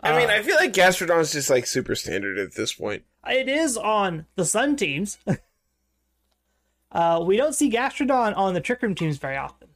I 0.03 0.17
mean, 0.17 0.29
I 0.29 0.41
feel 0.43 0.55
like 0.55 0.73
Gastrodon's 0.73 1.31
just 1.31 1.49
like 1.49 1.65
super 1.65 1.95
standard 1.95 2.37
at 2.37 2.53
this 2.53 2.73
point. 2.73 3.03
It 3.27 3.49
is 3.49 3.75
on 3.75 4.25
the 4.35 4.45
Sun 4.45 4.75
teams. 4.75 5.17
uh, 6.91 7.23
we 7.25 7.37
don't 7.37 7.55
see 7.55 7.71
Gastrodon 7.71 8.37
on 8.37 8.53
the 8.53 8.61
Trick 8.61 8.81
Room 8.81 8.93
teams 8.93 9.17
very 9.17 9.37
often. 9.37 9.69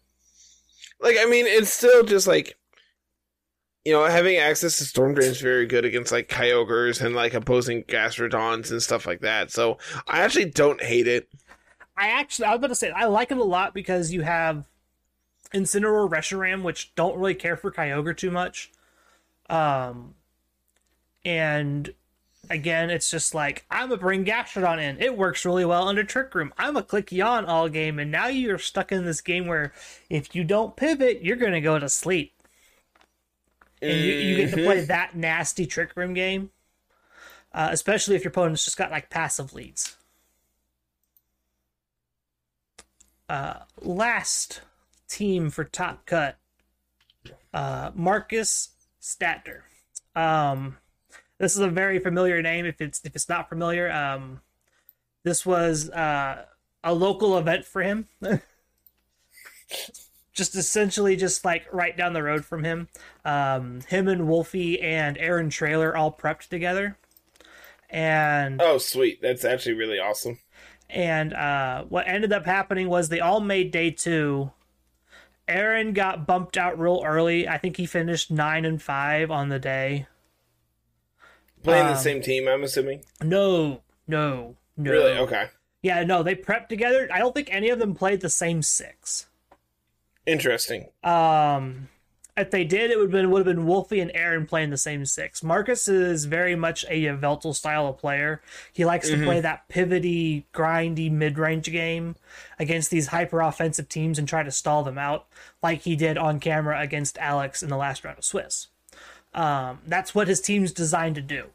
Like, 0.99 1.15
I 1.19 1.25
mean, 1.25 1.45
it's 1.47 1.71
still 1.71 2.03
just 2.03 2.27
like, 2.27 2.57
you 3.85 3.93
know, 3.93 4.03
having 4.05 4.37
access 4.37 4.77
to 4.77 4.85
Storm 4.85 5.13
Drain 5.13 5.31
is 5.31 5.41
very 5.41 5.65
good 5.65 5.85
against 5.85 6.11
like 6.11 6.27
Kyogres 6.27 7.01
and 7.01 7.15
like 7.15 7.33
opposing 7.33 7.83
Gastrodons 7.83 8.71
and 8.71 8.81
stuff 8.81 9.07
like 9.07 9.21
that. 9.21 9.51
So 9.51 9.77
I 10.07 10.21
actually 10.21 10.45
don't 10.45 10.81
hate 10.81 11.07
it. 11.07 11.29
I 11.97 12.09
actually, 12.09 12.45
I 12.45 12.51
was 12.51 12.57
about 12.57 12.67
to 12.67 12.75
say, 12.75 12.91
I 12.91 13.05
like 13.05 13.31
it 13.31 13.37
a 13.37 13.43
lot 13.43 13.73
because 13.73 14.11
you 14.11 14.21
have 14.21 14.65
Incineroar, 15.53 16.09
Reshiram, 16.09 16.61
which 16.63 16.93
don't 16.95 17.17
really 17.17 17.35
care 17.35 17.57
for 17.57 17.71
Kyogre 17.71 18.15
too 18.15 18.31
much. 18.31 18.71
Um, 19.49 20.15
and 21.25 21.93
again, 22.49 22.89
it's 22.89 23.09
just 23.09 23.33
like 23.33 23.65
I'm 23.71 23.89
gonna 23.89 23.99
bring 23.99 24.25
Gastrodon 24.25 24.79
in. 24.81 25.01
It 25.01 25.17
works 25.17 25.45
really 25.45 25.65
well 25.65 25.87
under 25.87 26.03
Trick 26.03 26.33
Room. 26.35 26.53
I'm 26.57 26.77
a 26.77 26.83
click 26.83 27.11
yawn 27.11 27.45
all 27.45 27.69
game, 27.69 27.99
and 27.99 28.11
now 28.11 28.27
you're 28.27 28.57
stuck 28.57 28.91
in 28.91 29.05
this 29.05 29.21
game 29.21 29.47
where 29.47 29.73
if 30.09 30.35
you 30.35 30.43
don't 30.43 30.75
pivot, 30.75 31.23
you're 31.23 31.35
gonna 31.35 31.61
go 31.61 31.79
to 31.79 31.89
sleep. 31.89 32.33
And 33.81 33.97
you, 33.97 34.13
you 34.13 34.35
get 34.35 34.49
to 34.55 34.63
play 34.63 34.81
that 34.81 35.15
nasty 35.15 35.65
Trick 35.65 35.95
Room 35.95 36.13
game, 36.13 36.51
uh, 37.53 37.69
especially 37.71 38.15
if 38.15 38.23
your 38.23 38.29
opponent's 38.29 38.65
just 38.65 38.77
got 38.77 38.91
like 38.91 39.09
passive 39.09 39.53
leads. 39.53 39.95
Uh, 43.29 43.59
last 43.81 44.61
team 45.07 45.49
for 45.49 45.63
top 45.63 46.05
cut, 46.05 46.37
uh, 47.53 47.91
Marcus 47.93 48.69
Statner. 49.01 49.61
Um, 50.15 50.77
this 51.37 51.55
is 51.55 51.61
a 51.61 51.69
very 51.69 51.99
familiar 51.99 52.41
name. 52.41 52.65
If 52.65 52.81
it's 52.81 53.01
if 53.05 53.15
it's 53.15 53.29
not 53.29 53.47
familiar, 53.47 53.91
um, 53.91 54.41
this 55.23 55.45
was 55.45 55.89
uh, 55.89 56.45
a 56.83 56.93
local 56.93 57.37
event 57.37 57.65
for 57.65 57.81
him. 57.81 58.07
just 60.39 60.55
essentially 60.55 61.15
just 61.15 61.45
like 61.45 61.71
right 61.71 61.95
down 61.95 62.13
the 62.13 62.23
road 62.23 62.43
from 62.43 62.63
him. 62.63 62.87
Um, 63.23 63.81
him 63.87 64.07
and 64.07 64.27
Wolfie 64.27 64.81
and 64.81 65.15
Aaron 65.19 65.51
Trailer 65.51 65.95
all 65.95 66.11
prepped 66.11 66.47
together. 66.47 66.97
And 67.91 68.59
Oh, 68.61 68.77
sweet. 68.79 69.21
That's 69.21 69.45
actually 69.45 69.73
really 69.75 69.99
awesome. 69.99 70.39
and 70.89 71.33
uh, 71.33 71.83
what 71.83 72.07
ended 72.07 72.33
up 72.33 72.45
happening 72.47 72.89
was 72.89 73.09
they 73.09 73.19
all 73.19 73.39
made 73.41 73.69
day 73.71 73.91
two. 73.91 74.51
Aaron 75.47 75.93
got 75.93 76.25
bumped 76.27 76.57
out 76.57 76.79
real 76.79 77.01
early. 77.05 77.47
I 77.47 77.57
think 77.57 77.77
he 77.77 77.85
finished 77.85 78.31
nine 78.31 78.65
and 78.65 78.81
five 78.81 79.29
on 79.31 79.49
the 79.49 79.59
day. 79.59 80.07
Playing 81.63 81.87
Um, 81.87 81.93
the 81.93 81.99
same 81.99 82.21
team, 82.21 82.47
I'm 82.47 82.63
assuming. 82.63 83.03
No, 83.21 83.81
no, 84.07 84.55
no. 84.77 84.91
Really? 84.91 85.17
Okay. 85.17 85.47
Yeah, 85.81 86.03
no, 86.03 86.23
they 86.23 86.35
prepped 86.35 86.67
together. 86.69 87.07
I 87.11 87.19
don't 87.19 87.33
think 87.33 87.49
any 87.51 87.69
of 87.69 87.79
them 87.79 87.95
played 87.95 88.21
the 88.21 88.29
same 88.29 88.61
six. 88.61 89.25
Interesting. 90.29 90.89
Um, 91.03 91.89
if 92.37 92.51
they 92.51 92.63
did, 92.63 92.91
it 92.91 92.97
would 92.97 93.05
have 93.05 93.11
been 93.11 93.31
would 93.31 93.45
have 93.45 93.55
been 93.55 93.65
Wolfie 93.65 93.99
and 93.99 94.11
Aaron 94.13 94.45
playing 94.45 94.69
the 94.69 94.77
same 94.77 95.05
six. 95.05 95.43
Marcus 95.43 95.87
is 95.87 96.25
very 96.25 96.55
much 96.55 96.85
a 96.87 97.03
Yveltal 97.03 97.55
style 97.55 97.87
of 97.87 97.97
player. 97.97 98.41
He 98.71 98.85
likes 98.85 99.09
to 99.09 99.23
play 99.23 99.41
that 99.41 99.67
pivoty, 99.69 100.43
grindy 100.53 101.11
mid 101.11 101.37
range 101.37 101.71
game 101.71 102.15
against 102.59 102.91
these 102.91 103.07
hyper 103.07 103.41
offensive 103.41 103.89
teams 103.89 104.19
and 104.19 104.27
try 104.27 104.43
to 104.43 104.51
stall 104.51 104.83
them 104.83 104.97
out, 104.97 105.25
like 105.61 105.81
he 105.81 105.95
did 105.95 106.17
on 106.17 106.39
camera 106.39 106.79
against 106.79 107.17
Alex 107.17 107.63
in 107.63 107.69
the 107.69 107.77
last 107.77 108.03
round 108.03 108.19
of 108.19 108.23
Swiss. 108.23 108.67
Um, 109.33 109.79
that's 109.85 110.13
what 110.15 110.27
his 110.27 110.41
team's 110.41 110.71
designed 110.71 111.15
to 111.15 111.21
do, 111.21 111.47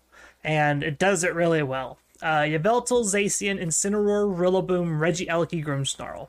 and 0.43 0.83
it 0.83 0.99
does 0.99 1.25
it 1.25 1.35
really 1.35 1.63
well. 1.63 1.99
Uh, 2.21 2.43
Yveltal, 2.43 3.05
Zacian, 3.05 3.63
Incineroar, 3.63 4.37
Rillaboom, 4.37 4.99
Regieleki, 4.99 5.65
Grimmsnarl. 5.65 6.29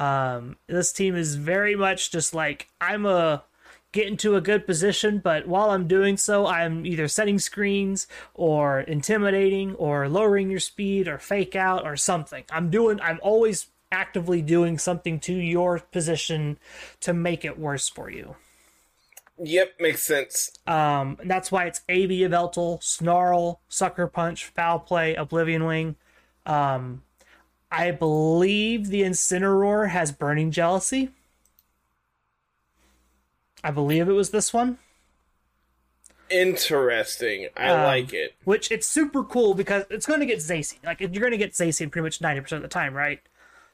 Um, 0.00 0.56
this 0.66 0.92
team 0.92 1.14
is 1.14 1.34
very 1.34 1.76
much 1.76 2.10
just 2.10 2.34
like 2.34 2.68
I'm 2.80 3.04
a 3.04 3.44
get 3.92 4.06
into 4.06 4.34
a 4.34 4.40
good 4.40 4.66
position, 4.66 5.18
but 5.22 5.46
while 5.46 5.70
I'm 5.70 5.86
doing 5.86 6.16
so, 6.16 6.46
I'm 6.46 6.86
either 6.86 7.06
setting 7.06 7.38
screens 7.38 8.06
or 8.32 8.80
intimidating 8.80 9.74
or 9.74 10.08
lowering 10.08 10.50
your 10.50 10.60
speed 10.60 11.06
or 11.06 11.18
fake 11.18 11.54
out 11.54 11.84
or 11.84 11.96
something. 11.96 12.44
I'm 12.50 12.70
doing 12.70 12.98
I'm 13.02 13.20
always 13.22 13.66
actively 13.92 14.40
doing 14.40 14.78
something 14.78 15.20
to 15.20 15.34
your 15.34 15.80
position 15.80 16.58
to 17.00 17.12
make 17.12 17.44
it 17.44 17.58
worse 17.58 17.88
for 17.88 18.10
you. 18.10 18.36
Yep, 19.42 19.80
makes 19.80 20.02
sense. 20.02 20.50
Um, 20.66 21.18
that's 21.24 21.52
why 21.52 21.66
it's 21.66 21.80
AV 21.90 22.10
of 22.22 22.30
Yveltal, 22.30 22.82
Snarl, 22.82 23.60
Sucker 23.68 24.06
Punch, 24.06 24.46
Foul 24.46 24.78
Play, 24.78 25.14
Oblivion 25.14 25.64
Wing. 25.64 25.96
Um, 26.46 27.02
I 27.70 27.90
believe 27.92 28.88
the 28.88 29.02
Incineroar 29.02 29.90
has 29.90 30.10
Burning 30.12 30.50
Jealousy. 30.50 31.10
I 33.62 33.70
believe 33.70 34.08
it 34.08 34.12
was 34.12 34.30
this 34.30 34.52
one, 34.54 34.78
Interesting. 36.30 37.48
I 37.56 37.68
Um, 37.70 37.82
like 37.82 38.12
it. 38.14 38.34
which 38.44 38.70
it's 38.70 38.86
super 38.86 39.24
cool 39.24 39.52
because 39.54 39.84
it's 39.90 40.06
going 40.06 40.20
to 40.20 40.26
get 40.26 40.38
Zacian. 40.38 40.78
Like 40.84 41.00
you're 41.00 41.08
going 41.10 41.32
to 41.32 41.36
get 41.36 41.52
Zacian 41.52 41.90
pretty 41.90 42.04
much 42.04 42.20
ninety 42.20 42.40
percent 42.40 42.62
of 42.64 42.70
the 42.70 42.72
time, 42.72 42.94
right? 42.94 43.20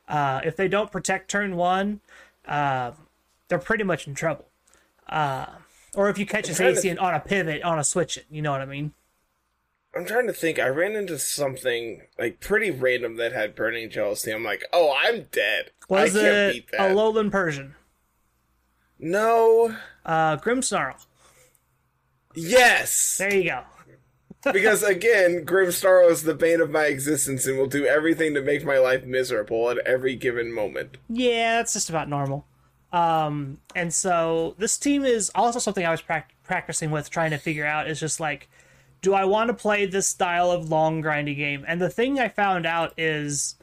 Uh, 0.09 0.41
if 0.45 0.57
they 0.57 0.67
don't 0.67 0.91
protect 0.91 1.31
turn 1.31 1.57
one, 1.57 2.01
uh, 2.49 2.93
they're 3.49 3.59
pretty 3.59 3.85
much 3.85 4.07
in 4.09 4.15
trouble. 4.15 4.47
Uh, 5.09 5.47
or 5.95 6.09
if 6.09 6.19
you 6.19 6.25
catch 6.27 6.49
a 6.49 6.55
trying 6.55 6.75
to- 6.75 6.97
on 6.97 7.15
a 7.15 7.21
pivot 7.21 7.63
on 7.63 7.79
a 7.79 7.85
switch, 7.85 8.17
it, 8.17 8.25
you 8.31 8.41
know 8.43 8.53
what 8.53 8.61
I 8.63 8.67
mean? 8.67 8.93
I'm 9.97 10.05
trying 10.05 10.27
to 10.27 10.33
think. 10.33 10.59
I 10.59 10.69
ran 10.69 10.95
into 10.95 11.19
something 11.19 12.03
like 12.19 12.41
pretty 12.41 12.71
random 12.71 13.17
that 13.17 13.33
had 13.33 13.55
burning 13.55 13.91
jealousy. 13.91 14.31
I'm 14.31 14.45
like, 14.45 14.65
oh, 14.73 14.95
I'm 14.99 15.27
dead. 15.33 15.71
Was 15.89 16.17
I 16.17 16.21
it 16.21 16.65
a 16.73 16.77
Alolan 16.79 17.31
Persian? 17.31 17.75
no. 18.99 19.75
Uh, 20.05 20.37
Grimmsnarl. 20.37 21.05
Yes. 22.35 23.17
There 23.19 23.35
you 23.35 23.51
go. 23.51 24.53
because 24.53 24.83
again, 24.85 25.45
Grimmsnarl 25.45 26.11
is 26.11 26.23
the 26.23 26.35
bane 26.35 26.61
of 26.61 26.71
my 26.71 26.85
existence 26.85 27.47
and 27.47 27.59
will 27.59 27.67
do 27.67 27.87
everything 27.87 28.35
to 28.35 28.43
make 28.43 28.65
my 28.65 28.79
life 28.79 29.05
miserable 29.05 29.71
at 29.71 29.79
every 29.79 30.15
given 30.15 30.53
moment. 30.53 30.99
Yeah, 31.09 31.57
that's 31.57 31.73
just 31.73 31.91
about 31.91 32.09
normal. 32.09 32.47
Um, 32.93 33.59
and 33.75 33.93
so 33.93 34.55
this 34.59 34.79
team 34.79 35.05
is 35.05 35.31
also 35.35 35.59
something 35.59 35.85
I 35.85 35.91
was 35.91 36.01
prac- 36.03 36.33
practicing 36.45 36.91
with, 36.91 37.11
trying 37.11 37.33
to 37.33 37.39
figure 37.39 37.67
out 37.67 37.89
is 37.91 37.99
just 37.99 38.21
like, 38.21 38.49
do 39.07 39.15
I 39.15 39.25
want 39.25 39.47
to 39.47 39.55
play 39.55 39.87
this 39.87 40.09
style 40.09 40.51
of 40.51 40.69
long 40.69 41.01
grindy 41.01 41.37
game? 41.37 41.65
And 41.69 41.81
the 41.81 41.89
thing 41.89 42.19
I 42.19 42.27
found 42.27 42.67
out 42.67 42.93
is 42.99 43.55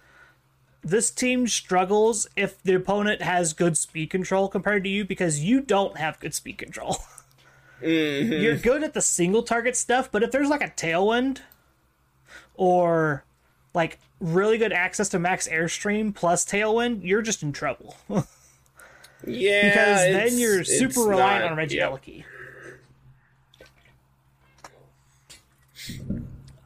this 0.82 1.12
team 1.12 1.50
struggles 1.50 2.30
if 2.38 2.64
the 2.64 2.76
opponent 2.76 3.22
has 3.22 3.52
good 3.52 3.78
speed 3.78 4.10
control 4.10 4.48
compared 4.48 4.86
to 4.86 4.90
you 4.90 5.04
because 5.04 5.42
you 5.42 5.60
don't 5.60 5.98
have 5.98 6.18
good 6.22 6.34
speed 6.34 6.58
control. 6.58 6.96
You're 7.82 8.56
good 8.56 8.84
at 8.84 8.94
the 8.94 9.02
single 9.02 9.44
target 9.44 9.76
stuff, 9.76 10.10
but 10.10 10.24
if 10.24 10.32
there's 10.32 10.48
like 10.48 10.64
a 10.64 10.70
tailwind 10.70 11.40
or 12.56 13.26
like 13.74 14.00
really 14.22 14.58
good 14.58 14.72
access 14.72 15.10
to 15.10 15.20
max 15.20 15.50
airstream 15.50 16.16
plus 16.16 16.46
tailwind, 16.46 17.02
you're 17.04 17.22
just 17.22 17.44
in 17.44 17.52
trouble. 17.52 17.98
Yeah, 19.26 19.70
because 19.70 20.32
then 20.32 20.38
you're 20.38 20.64
super 20.66 21.02
reliant 21.02 21.44
not- 21.46 21.52
on 21.52 21.58
Reggie 21.58 21.78
yeah. 21.78 21.96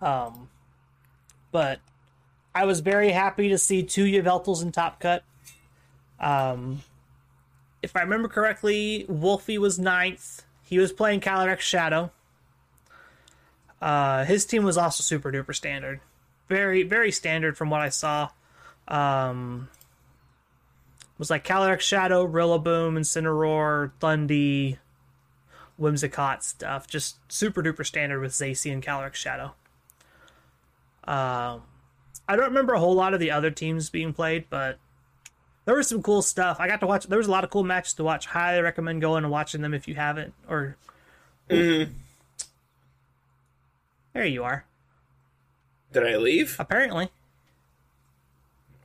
Um, 0.01 0.49
but 1.51 1.80
I 2.53 2.65
was 2.65 2.80
very 2.80 3.11
happy 3.11 3.49
to 3.49 3.57
see 3.57 3.84
two 3.84 4.05
Yveltals 4.05 4.61
in 4.61 4.72
Top 4.72 4.99
Cut. 4.99 5.24
Um, 6.20 6.82
if 7.82 7.95
I 7.95 8.01
remember 8.01 8.28
correctly, 8.28 9.05
Wolfie 9.07 9.57
was 9.57 9.78
ninth. 9.78 10.43
He 10.63 10.80
was 10.80 10.91
playing 10.91 11.22
Calyrex 11.22 11.59
Shadow. 11.59 12.11
Uh, 13.82 14.26
his 14.26 14.45
team 14.45 14.63
was 14.63 14.78
also 14.78 15.03
super 15.03 15.32
duper 15.32 15.53
standard, 15.53 15.99
very 16.49 16.82
very 16.82 17.11
standard 17.11 17.55
from 17.55 17.70
what 17.70 17.82
I 17.82 17.89
saw. 17.89 18.30
Um, 18.88 19.70
was 21.18 21.30
like 21.30 21.45
Calyrex 21.45 21.82
Shadow, 21.82 22.28
Rillaboom, 22.28 22.97
Incineroar, 22.97 23.91
Thundy, 23.99 24.78
Whimsicott 25.80 26.43
stuff. 26.43 26.88
Just 26.88 27.17
super 27.32 27.61
duper 27.61 27.86
standard 27.86 28.19
with 28.21 28.32
Zacian 28.34 28.73
and 28.73 28.84
Calyrex 28.84 29.15
Shadow. 29.15 29.53
Um, 31.03 31.63
I 32.28 32.36
don't 32.36 32.45
remember 32.45 32.73
a 32.73 32.80
whole 32.80 32.95
lot 32.95 33.13
of 33.13 33.19
the 33.19 33.32
other 33.32 33.51
teams 33.51 33.89
being 33.89 34.11
played, 34.13 34.45
but 34.49 34.80
there 35.65 35.75
was 35.75 35.88
some 35.88 36.01
cool 36.03 36.21
stuff. 36.21 36.57
I 36.59 36.67
got 36.67 36.80
to 36.82 36.88
watch. 36.88 37.05
There 37.07 37.17
was 37.17 37.28
a 37.28 37.32
lot 37.32 37.43
of 37.43 37.49
cool 37.49 37.63
matches 37.63 37.93
to 37.93 38.03
watch. 38.03 38.25
Highly 38.25 38.61
recommend 38.61 39.01
going 39.01 39.23
and 39.23 39.32
watching 39.32 39.61
them 39.61 39.73
if 39.73 39.88
you 39.88 39.95
haven't. 39.95 40.34
Or 40.49 40.75
Mhm. 41.49 41.91
there 44.13 44.25
you 44.25 44.43
are. 44.43 44.65
Did 45.93 46.05
I 46.05 46.17
leave? 46.17 46.57
Apparently, 46.59 47.09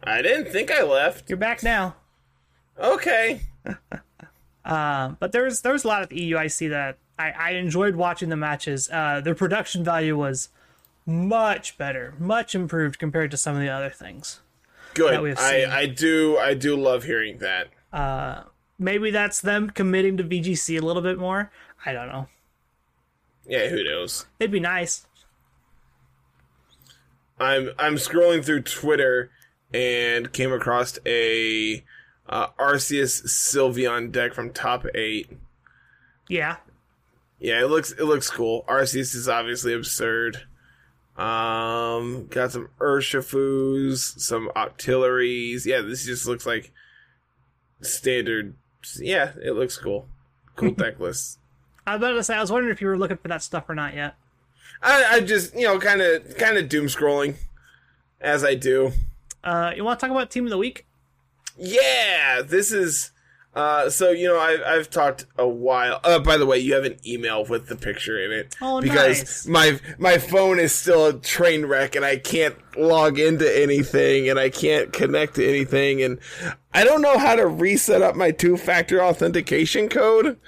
I 0.05 0.22
didn't 0.22 0.53
think 0.53 0.70
I 0.70 0.82
left. 0.82 1.28
you're 1.28 1.36
back 1.36 1.62
now. 1.62 1.97
Okay. 2.78 3.43
Uh, 4.64 5.10
but 5.18 5.32
there 5.32 5.44
was 5.44 5.62
there 5.62 5.72
was 5.72 5.84
a 5.84 5.88
lot 5.88 6.02
of 6.02 6.08
the 6.08 6.32
EUIC 6.32 6.70
that 6.70 6.98
I, 7.18 7.30
I 7.30 7.50
enjoyed 7.52 7.96
watching 7.96 8.28
the 8.28 8.36
matches. 8.36 8.88
Uh, 8.90 9.20
their 9.20 9.34
production 9.34 9.82
value 9.84 10.16
was 10.16 10.50
much 11.04 11.76
better, 11.76 12.14
much 12.18 12.54
improved 12.54 12.98
compared 12.98 13.30
to 13.32 13.36
some 13.36 13.56
of 13.56 13.60
the 13.60 13.68
other 13.68 13.90
things. 13.90 14.40
Good. 14.94 15.14
That 15.14 15.22
we 15.22 15.30
have 15.30 15.38
seen. 15.38 15.68
I, 15.68 15.80
I 15.80 15.86
do 15.86 16.38
I 16.38 16.54
do 16.54 16.76
love 16.76 17.04
hearing 17.04 17.38
that. 17.38 17.68
Maybe 18.78 19.12
that's 19.12 19.40
them 19.40 19.70
committing 19.70 20.16
to 20.16 20.24
VGC 20.24 20.80
a 20.80 20.84
little 20.84 21.02
bit 21.02 21.18
more. 21.18 21.52
I 21.86 21.92
don't 21.92 22.08
know. 22.08 22.28
Yeah, 23.46 23.68
who 23.68 23.84
knows? 23.84 24.26
It'd 24.40 24.50
be 24.50 24.60
nice. 24.60 25.06
I'm 27.38 27.70
I'm 27.78 27.94
scrolling 27.94 28.44
through 28.44 28.62
Twitter 28.62 29.30
and 29.72 30.32
came 30.32 30.52
across 30.52 30.98
a 31.06 31.84
uh, 32.28 32.48
Arceus 32.58 33.24
Sylveon 33.26 34.12
deck 34.12 34.34
from 34.34 34.50
top 34.50 34.86
eight. 34.94 35.30
Yeah. 36.28 36.56
Yeah, 37.38 37.60
it 37.62 37.66
looks 37.68 37.92
it 37.92 38.04
looks 38.04 38.30
cool. 38.30 38.64
Arceus 38.68 39.14
is 39.14 39.28
obviously 39.28 39.74
absurd. 39.74 40.42
Um, 41.16 42.26
got 42.28 42.52
some 42.52 42.68
Urshifus, 42.80 44.18
some 44.18 44.50
Octilleries. 44.56 45.66
Yeah, 45.66 45.80
this 45.80 46.06
just 46.06 46.26
looks 46.26 46.46
like 46.46 46.72
standard. 47.80 48.54
Yeah, 48.98 49.32
it 49.42 49.52
looks 49.52 49.76
cool. 49.76 50.06
Cool 50.56 50.70
deck 50.76 51.00
list. 51.00 51.38
I 51.86 51.96
was 51.96 51.98
about 52.00 52.12
to 52.12 52.22
say, 52.22 52.36
I 52.36 52.40
was 52.40 52.52
wondering 52.52 52.72
if 52.72 52.80
you 52.80 52.86
were 52.86 52.96
looking 52.96 53.16
for 53.16 53.28
that 53.28 53.42
stuff 53.42 53.68
or 53.68 53.74
not 53.74 53.94
yet. 53.94 54.14
I, 54.82 55.16
I 55.16 55.20
just 55.20 55.54
you 55.54 55.64
know 55.64 55.78
kind 55.78 56.00
of 56.00 56.36
kind 56.38 56.56
of 56.56 56.68
doom 56.68 56.86
scrolling 56.86 57.34
as 58.20 58.44
I 58.44 58.54
do. 58.54 58.92
Uh, 59.44 59.72
you 59.74 59.84
want 59.84 59.98
to 59.98 60.06
talk 60.06 60.14
about 60.14 60.30
Team 60.30 60.44
of 60.44 60.50
the 60.50 60.58
Week? 60.58 60.86
Yeah, 61.57 62.42
this 62.42 62.72
is. 62.72 63.11
Uh, 63.55 63.90
so 63.90 64.11
you 64.11 64.26
know, 64.26 64.38
I've 64.40 64.62
I've 64.62 64.88
talked 64.90 65.26
a 65.36 65.46
while. 65.46 66.00
Uh, 66.03 66.18
by 66.18 66.38
the 66.38 66.46
way, 66.46 66.57
you 66.59 66.72
have 66.72 66.84
an 66.84 66.96
email 67.07 67.44
with 67.44 67.66
the 67.68 67.76
picture 67.76 68.18
in 68.18 68.32
it 68.32 68.57
Oh, 68.62 68.80
because 68.80 69.18
nice. 69.20 69.46
my 69.46 69.78
my 69.98 70.16
phone 70.16 70.59
is 70.59 70.74
still 70.74 71.07
a 71.07 71.12
train 71.12 71.66
wreck, 71.66 71.94
and 71.94 72.03
I 72.03 72.16
can't 72.16 72.57
log 72.78 73.18
into 73.18 73.44
anything, 73.61 74.30
and 74.30 74.38
I 74.38 74.48
can't 74.48 74.90
connect 74.90 75.34
to 75.34 75.46
anything, 75.46 76.00
and 76.03 76.18
I 76.72 76.84
don't 76.84 77.03
know 77.03 77.18
how 77.18 77.36
to 77.36 77.46
reset 77.46 78.00
up 78.00 78.16
my 78.16 78.30
two 78.30 78.57
factor 78.57 79.03
authentication 79.05 79.90
code 79.90 80.38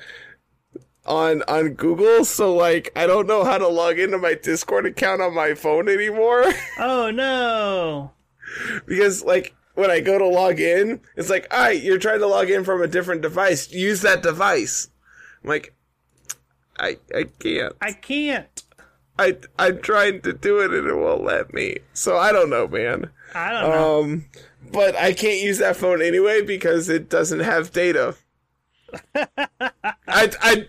on 1.04 1.42
on 1.46 1.74
Google. 1.74 2.24
So 2.24 2.54
like, 2.54 2.90
I 2.96 3.06
don't 3.06 3.26
know 3.26 3.44
how 3.44 3.58
to 3.58 3.68
log 3.68 3.98
into 3.98 4.16
my 4.16 4.32
Discord 4.32 4.86
account 4.86 5.20
on 5.20 5.34
my 5.34 5.52
phone 5.52 5.90
anymore. 5.90 6.44
Oh 6.78 7.10
no! 7.10 8.12
because 8.86 9.22
like 9.22 9.54
when 9.74 9.90
I 9.90 10.00
go 10.00 10.18
to 10.18 10.26
log 10.26 10.60
in, 10.60 11.00
it's 11.16 11.30
like, 11.30 11.46
all 11.52 11.60
right, 11.60 11.82
you're 11.82 11.98
trying 11.98 12.20
to 12.20 12.26
log 12.26 12.50
in 12.50 12.64
from 12.64 12.82
a 12.82 12.86
different 12.86 13.22
device. 13.22 13.72
Use 13.72 14.02
that 14.02 14.22
device. 14.22 14.88
I'm 15.42 15.50
like, 15.50 15.74
I 16.78 16.98
I 17.14 17.24
can't. 17.38 17.74
I 17.80 17.92
can't. 17.92 18.62
I 19.18 19.36
I'm 19.58 19.80
trying 19.80 20.22
to 20.22 20.32
do 20.32 20.60
it 20.60 20.72
and 20.72 20.88
it 20.88 20.96
won't 20.96 21.24
let 21.24 21.54
me. 21.54 21.78
So 21.92 22.16
I 22.16 22.32
don't 22.32 22.50
know, 22.50 22.66
man. 22.66 23.10
I 23.34 23.50
don't 23.50 23.70
know. 23.70 24.02
Um, 24.02 24.24
but 24.72 24.96
I 24.96 25.12
can't 25.12 25.42
use 25.42 25.58
that 25.58 25.76
phone 25.76 26.02
anyway 26.02 26.42
because 26.42 26.88
it 26.88 27.08
doesn't 27.08 27.40
have 27.40 27.72
data. 27.72 28.16
I, 29.14 30.30
I, 30.40 30.66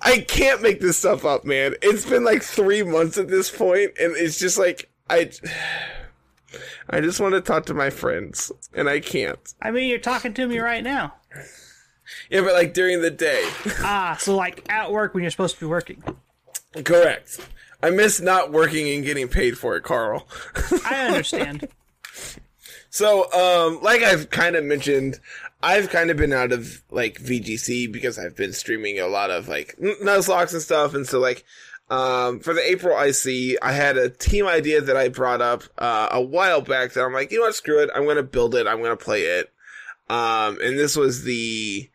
I 0.00 0.18
can't 0.20 0.62
make 0.62 0.80
this 0.80 0.98
stuff 0.98 1.24
up, 1.24 1.44
man. 1.44 1.74
It's 1.82 2.06
been 2.06 2.24
like 2.24 2.42
three 2.42 2.82
months 2.82 3.18
at 3.18 3.28
this 3.28 3.50
point, 3.50 3.92
and 4.00 4.16
it's 4.16 4.38
just 4.38 4.58
like 4.58 4.90
I, 5.10 5.30
I 6.88 7.00
just 7.00 7.20
want 7.20 7.34
to 7.34 7.40
talk 7.40 7.66
to 7.66 7.74
my 7.74 7.90
friends, 7.90 8.50
and 8.74 8.88
I 8.88 9.00
can't. 9.00 9.38
I 9.60 9.70
mean, 9.70 9.88
you're 9.88 9.98
talking 9.98 10.32
to 10.34 10.46
me 10.46 10.58
right 10.58 10.82
now. 10.82 11.14
Yeah, 12.30 12.40
but 12.40 12.54
like 12.54 12.74
during 12.74 13.02
the 13.02 13.10
day. 13.10 13.48
Ah, 13.80 14.16
so 14.18 14.34
like 14.34 14.66
at 14.70 14.90
work 14.90 15.14
when 15.14 15.22
you're 15.22 15.30
supposed 15.30 15.54
to 15.56 15.60
be 15.60 15.66
working. 15.66 16.02
Correct. 16.84 17.46
I 17.82 17.90
miss 17.90 18.20
not 18.20 18.50
working 18.50 18.88
and 18.88 19.04
getting 19.04 19.28
paid 19.28 19.56
for 19.56 19.76
it, 19.76 19.82
Carl. 19.82 20.26
I 20.84 21.06
understand. 21.06 21.68
So, 22.90 23.30
um, 23.32 23.82
like 23.82 24.02
I've 24.02 24.30
kind 24.30 24.56
of 24.56 24.64
mentioned, 24.64 25.20
I've 25.62 25.90
kind 25.90 26.10
of 26.10 26.16
been 26.16 26.32
out 26.32 26.52
of 26.52 26.82
like 26.90 27.20
VGC 27.20 27.92
because 27.92 28.18
I've 28.18 28.34
been 28.36 28.52
streaming 28.52 28.98
a 28.98 29.06
lot 29.06 29.30
of 29.30 29.48
like 29.48 29.76
Nuzlocke 29.78 30.52
and 30.52 30.62
stuff, 30.62 30.94
and 30.94 31.06
so 31.06 31.20
like, 31.20 31.44
um, 31.90 32.40
for 32.40 32.52
the 32.54 32.62
April 32.62 32.98
IC, 32.98 33.58
I 33.62 33.72
had 33.72 33.96
a 33.96 34.10
team 34.10 34.46
idea 34.46 34.80
that 34.80 34.96
I 34.96 35.08
brought 35.08 35.40
up 35.40 35.64
uh, 35.78 36.08
a 36.10 36.20
while 36.20 36.60
back 36.60 36.92
that 36.92 37.02
I'm 37.02 37.12
like, 37.12 37.30
you 37.30 37.38
know 37.38 37.46
what, 37.46 37.54
screw 37.54 37.82
it, 37.82 37.90
I'm 37.94 38.06
gonna 38.06 38.22
build 38.22 38.54
it, 38.54 38.66
I'm 38.66 38.82
gonna 38.82 38.96
play 38.96 39.22
it, 39.22 39.52
um, 40.08 40.58
and 40.62 40.78
this 40.78 40.96
was 40.96 41.24
the 41.24 41.90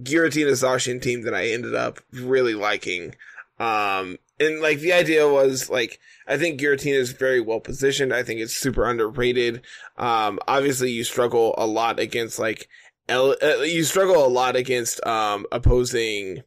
Giratina 0.00 0.52
Zacian 0.52 1.00
team 1.00 1.22
that 1.22 1.34
I 1.34 1.48
ended 1.48 1.74
up 1.74 2.00
really 2.12 2.54
liking. 2.54 3.14
Um, 3.58 4.18
and 4.40 4.60
like 4.60 4.80
the 4.80 4.92
idea 4.92 5.28
was 5.28 5.70
like, 5.70 6.00
I 6.26 6.36
think 6.36 6.60
Giratina 6.60 6.94
is 6.94 7.12
very 7.12 7.40
well 7.40 7.60
positioned. 7.60 8.12
I 8.12 8.22
think 8.22 8.40
it's 8.40 8.56
super 8.56 8.88
underrated. 8.88 9.62
Um, 9.96 10.40
obviously 10.48 10.90
you 10.90 11.04
struggle 11.04 11.54
a 11.56 11.66
lot 11.66 12.00
against 12.00 12.38
like, 12.38 12.68
El- 13.08 13.36
uh, 13.42 13.62
you 13.62 13.84
struggle 13.84 14.24
a 14.24 14.28
lot 14.28 14.56
against, 14.56 15.04
um, 15.06 15.46
opposing, 15.52 16.42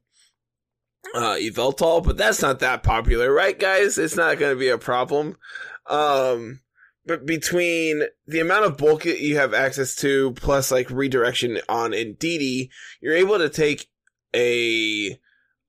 uh, 1.15 1.35
Yveltal, 1.35 2.03
but 2.03 2.17
that's 2.17 2.41
not 2.41 2.59
that 2.59 2.83
popular, 2.83 3.31
right 3.31 3.57
guys? 3.57 3.97
It's 3.97 4.15
not 4.15 4.39
going 4.39 4.55
to 4.55 4.59
be 4.59 4.69
a 4.69 4.77
problem. 4.77 5.37
Um, 5.87 6.61
but 7.05 7.25
between 7.25 8.03
the 8.27 8.41
amount 8.41 8.65
of 8.65 8.77
bulk 8.77 9.03
that 9.03 9.21
you 9.21 9.37
have 9.37 9.53
access 9.53 9.95
to, 9.97 10.33
plus 10.33 10.71
like 10.71 10.89
redirection 10.89 11.59
on 11.69 11.91
Indeedee, 11.91 12.69
you're 13.01 13.15
able 13.15 13.37
to 13.37 13.49
take 13.49 13.87
a 14.35 15.17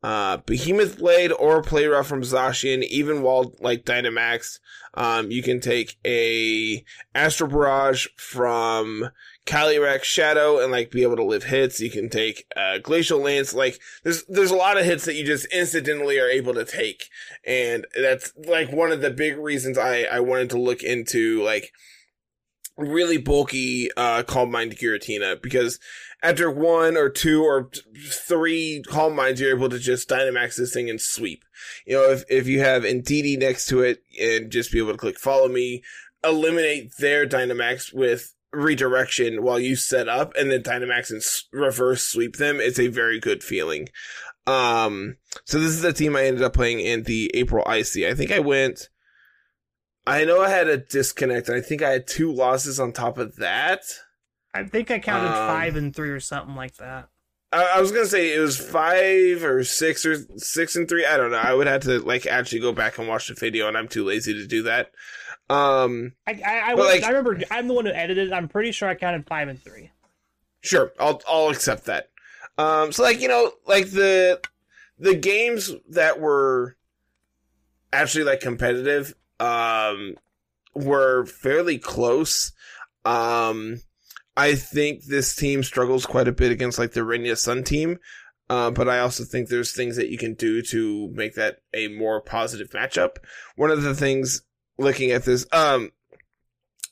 uh, 0.03 0.39
Behemoth 0.39 0.99
Blade 0.99 1.33
or 1.33 1.63
Play 1.63 1.87
Rough 1.87 2.07
from 2.07 2.23
Zacian, 2.23 2.83
even 2.85 3.23
while 3.23 3.55
like 3.61 3.85
Dynamax. 3.85 4.59
Um, 4.95 5.31
you 5.31 5.43
can 5.43 5.61
take 5.61 5.97
a 6.05 6.85
Astro 7.15 7.47
Barrage 7.47 8.07
from 8.17 9.11
Calyrex 9.49 10.05
Shadow 10.05 10.63
and 10.63 10.71
like 10.71 10.91
be 10.91 11.03
able 11.03 11.17
to 11.17 11.25
live 11.25 11.45
hits. 11.45 11.81
You 11.81 11.91
can 11.91 12.11
take 12.11 12.45
uh, 12.55 12.79
Glacial 12.79 13.19
Lance. 13.19 13.55
Like 13.55 13.81
there's 14.05 14.25
there's 14.27 14.51
a 14.51 14.57
lot 14.57 14.77
of 14.77 14.85
hits 14.85 15.07
that 15.07 15.15
you 15.15 15.25
just 15.25 15.47
incidentally 15.47 16.19
are 16.19 16.29
able 16.29 16.53
to 16.55 16.67
take, 16.67 17.09
and 17.47 17.87
that's 18.01 18.33
like 18.47 18.71
one 18.71 18.93
of 18.93 19.01
the 19.01 19.11
big 19.11 19.39
reasons 19.39 19.79
I 19.79 20.03
I 20.03 20.21
wanted 20.21 20.51
to 20.51 20.61
look 20.61 20.83
into 20.83 21.43
like 21.43 21.73
really 22.77 23.17
bulky 23.17 23.89
uh 23.97 24.23
Calm 24.23 24.51
Mind 24.51 24.77
Giratina 24.77 25.41
because 25.41 25.81
after 26.23 26.51
one 26.51 26.99
or 26.99 27.09
two 27.09 27.43
or 27.43 27.71
three 28.11 28.83
Calm 28.87 29.17
Minds, 29.17 29.41
you're 29.41 29.57
able 29.57 29.71
to 29.71 29.79
just 29.79 30.11
Dynamax 30.11 30.57
this 30.57 30.75
thing 30.75 30.91
and 30.91 31.01
sweep. 31.01 31.43
You 31.87 31.95
know, 31.95 32.11
if, 32.11 32.25
if 32.29 32.47
you 32.47 32.61
have 32.61 32.83
Indeedee 32.83 33.39
next 33.39 33.67
to 33.69 33.81
it 33.81 34.03
and 34.21 34.53
just 34.53 34.73
be 34.73 34.79
able 34.79 34.93
to 34.93 34.99
click 34.99 35.19
follow 35.19 35.49
me, 35.49 35.83
eliminate 36.23 36.93
their 36.99 37.27
Dynamax 37.27 37.95
with 37.95 38.35
redirection 38.59 39.43
while 39.43 39.59
you 39.61 39.77
set 39.77 40.09
up 40.09 40.35
and 40.37 40.51
then 40.51 40.63
Dynamax 40.63 41.11
and 41.11 41.19
s- 41.19 41.45
reverse 41.53 42.03
sweep 42.03 42.37
them, 42.37 42.61
it's 42.61 42.79
a 42.79 42.89
very 42.89 43.19
good 43.21 43.43
feeling. 43.43 43.89
Um, 44.47 45.17
so 45.45 45.59
this 45.59 45.71
is 45.71 45.83
the 45.83 45.93
team 45.93 46.17
I 46.17 46.25
ended 46.25 46.43
up 46.43 46.55
playing 46.55 46.81
in 46.81 47.03
the 47.05 47.31
April 47.35 47.63
IC. 47.71 48.05
I 48.07 48.15
think 48.15 48.31
I 48.33 48.39
went, 48.39 48.89
I 50.07 50.25
know 50.25 50.41
I 50.41 50.49
had 50.49 50.69
a 50.69 50.79
disconnect 50.79 51.49
and 51.49 51.57
I 51.59 51.61
think 51.61 51.83
I 51.83 51.91
had 51.91 52.07
two 52.07 52.33
losses 52.33 52.81
on 52.81 52.93
top 52.93 53.19
of 53.19 53.37
that. 53.37 53.83
I 54.55 54.65
think 54.65 54.91
I 54.91 54.99
counted 54.99 55.29
Um, 55.29 55.49
five 55.49 55.77
and 55.77 55.95
three 55.95 56.11
or 56.11 56.21
something 56.21 56.57
like 56.57 56.77
that. 56.77 57.09
I, 57.53 57.75
I 57.77 57.81
was 57.81 57.93
gonna 57.93 58.07
say 58.07 58.35
it 58.35 58.41
was 58.41 58.59
five 58.59 59.45
or 59.45 59.63
six 59.65 60.05
or 60.07 60.17
six 60.37 60.77
and 60.77 60.89
three. 60.89 61.05
I 61.07 61.17
don't 61.17 61.31
know. 61.31 61.39
I 61.39 61.55
would 61.55 61.67
have 61.67 61.83
to 61.83 61.99
like 62.01 62.27
actually 62.27 62.61
go 62.61 62.73
back 62.73 62.99
and 62.99 63.07
watch 63.09 63.29
the 63.29 63.35
video, 63.35 63.69
and 63.69 63.77
I'm 63.77 63.89
too 63.89 64.05
lazy 64.05 64.35
to 64.35 64.47
do 64.47 64.63
that. 64.65 64.91
Um, 65.51 66.13
I 66.27 66.33
I, 66.45 66.59
I, 66.71 66.75
was- 66.75 66.87
like- 66.87 67.03
I 67.05 67.09
remember 67.09 67.41
I'm 67.51 67.69
the 67.69 67.75
one 67.75 67.87
who 67.87 67.93
edited. 67.93 68.29
it. 68.29 68.33
I'm 68.35 68.49
pretty 68.49 68.73
sure 68.73 68.89
I 68.89 68.95
counted 68.95 69.27
five 69.27 69.49
and 69.49 69.61
three. 69.63 69.91
sure, 70.61 70.93
I'll 71.01 71.21
I'll 71.29 71.49
accept 71.51 71.85
that. 71.87 72.11
Um, 72.59 72.93
so 72.93 73.03
like 73.03 73.21
you 73.21 73.29
know, 73.29 73.53
like 73.67 73.91
the 73.91 74.41
the 74.99 75.15
games 75.15 75.71
that 75.91 76.21
were 76.21 76.77
actually 77.93 78.25
like 78.25 78.41
competitive, 78.41 79.15
um, 79.41 80.15
were 80.75 81.25
fairly 81.27 81.79
close. 81.79 82.53
Um, 83.05 83.81
I 84.37 84.55
think 84.55 85.05
this 85.05 85.35
team 85.35 85.63
struggles 85.63 86.05
quite 86.07 86.29
a 86.29 86.33
bit 86.33 86.53
against 86.53 86.79
like 86.79 86.93
the 86.93 87.01
Renya 87.01 87.37
Sun 87.37 87.65
team. 87.65 87.99
Uh, 88.51 88.71
but 88.71 88.89
I 88.89 89.01
also 89.01 89.25
think 89.25 89.49
there's 89.49 89.73
things 89.73 89.97
that 89.97 90.09
you 90.11 90.17
can 90.17 90.33
do 90.35 90.63
to 90.63 91.09
make 91.13 91.35
that 91.35 91.59
a 91.75 91.89
more 91.89 92.21
positive 92.23 92.71
matchup. 92.71 93.17
One 93.57 93.71
of 93.71 93.83
the 93.83 93.95
things 93.95 94.41
looking 94.79 95.11
at 95.11 95.25
this, 95.25 95.47
um, 95.53 95.91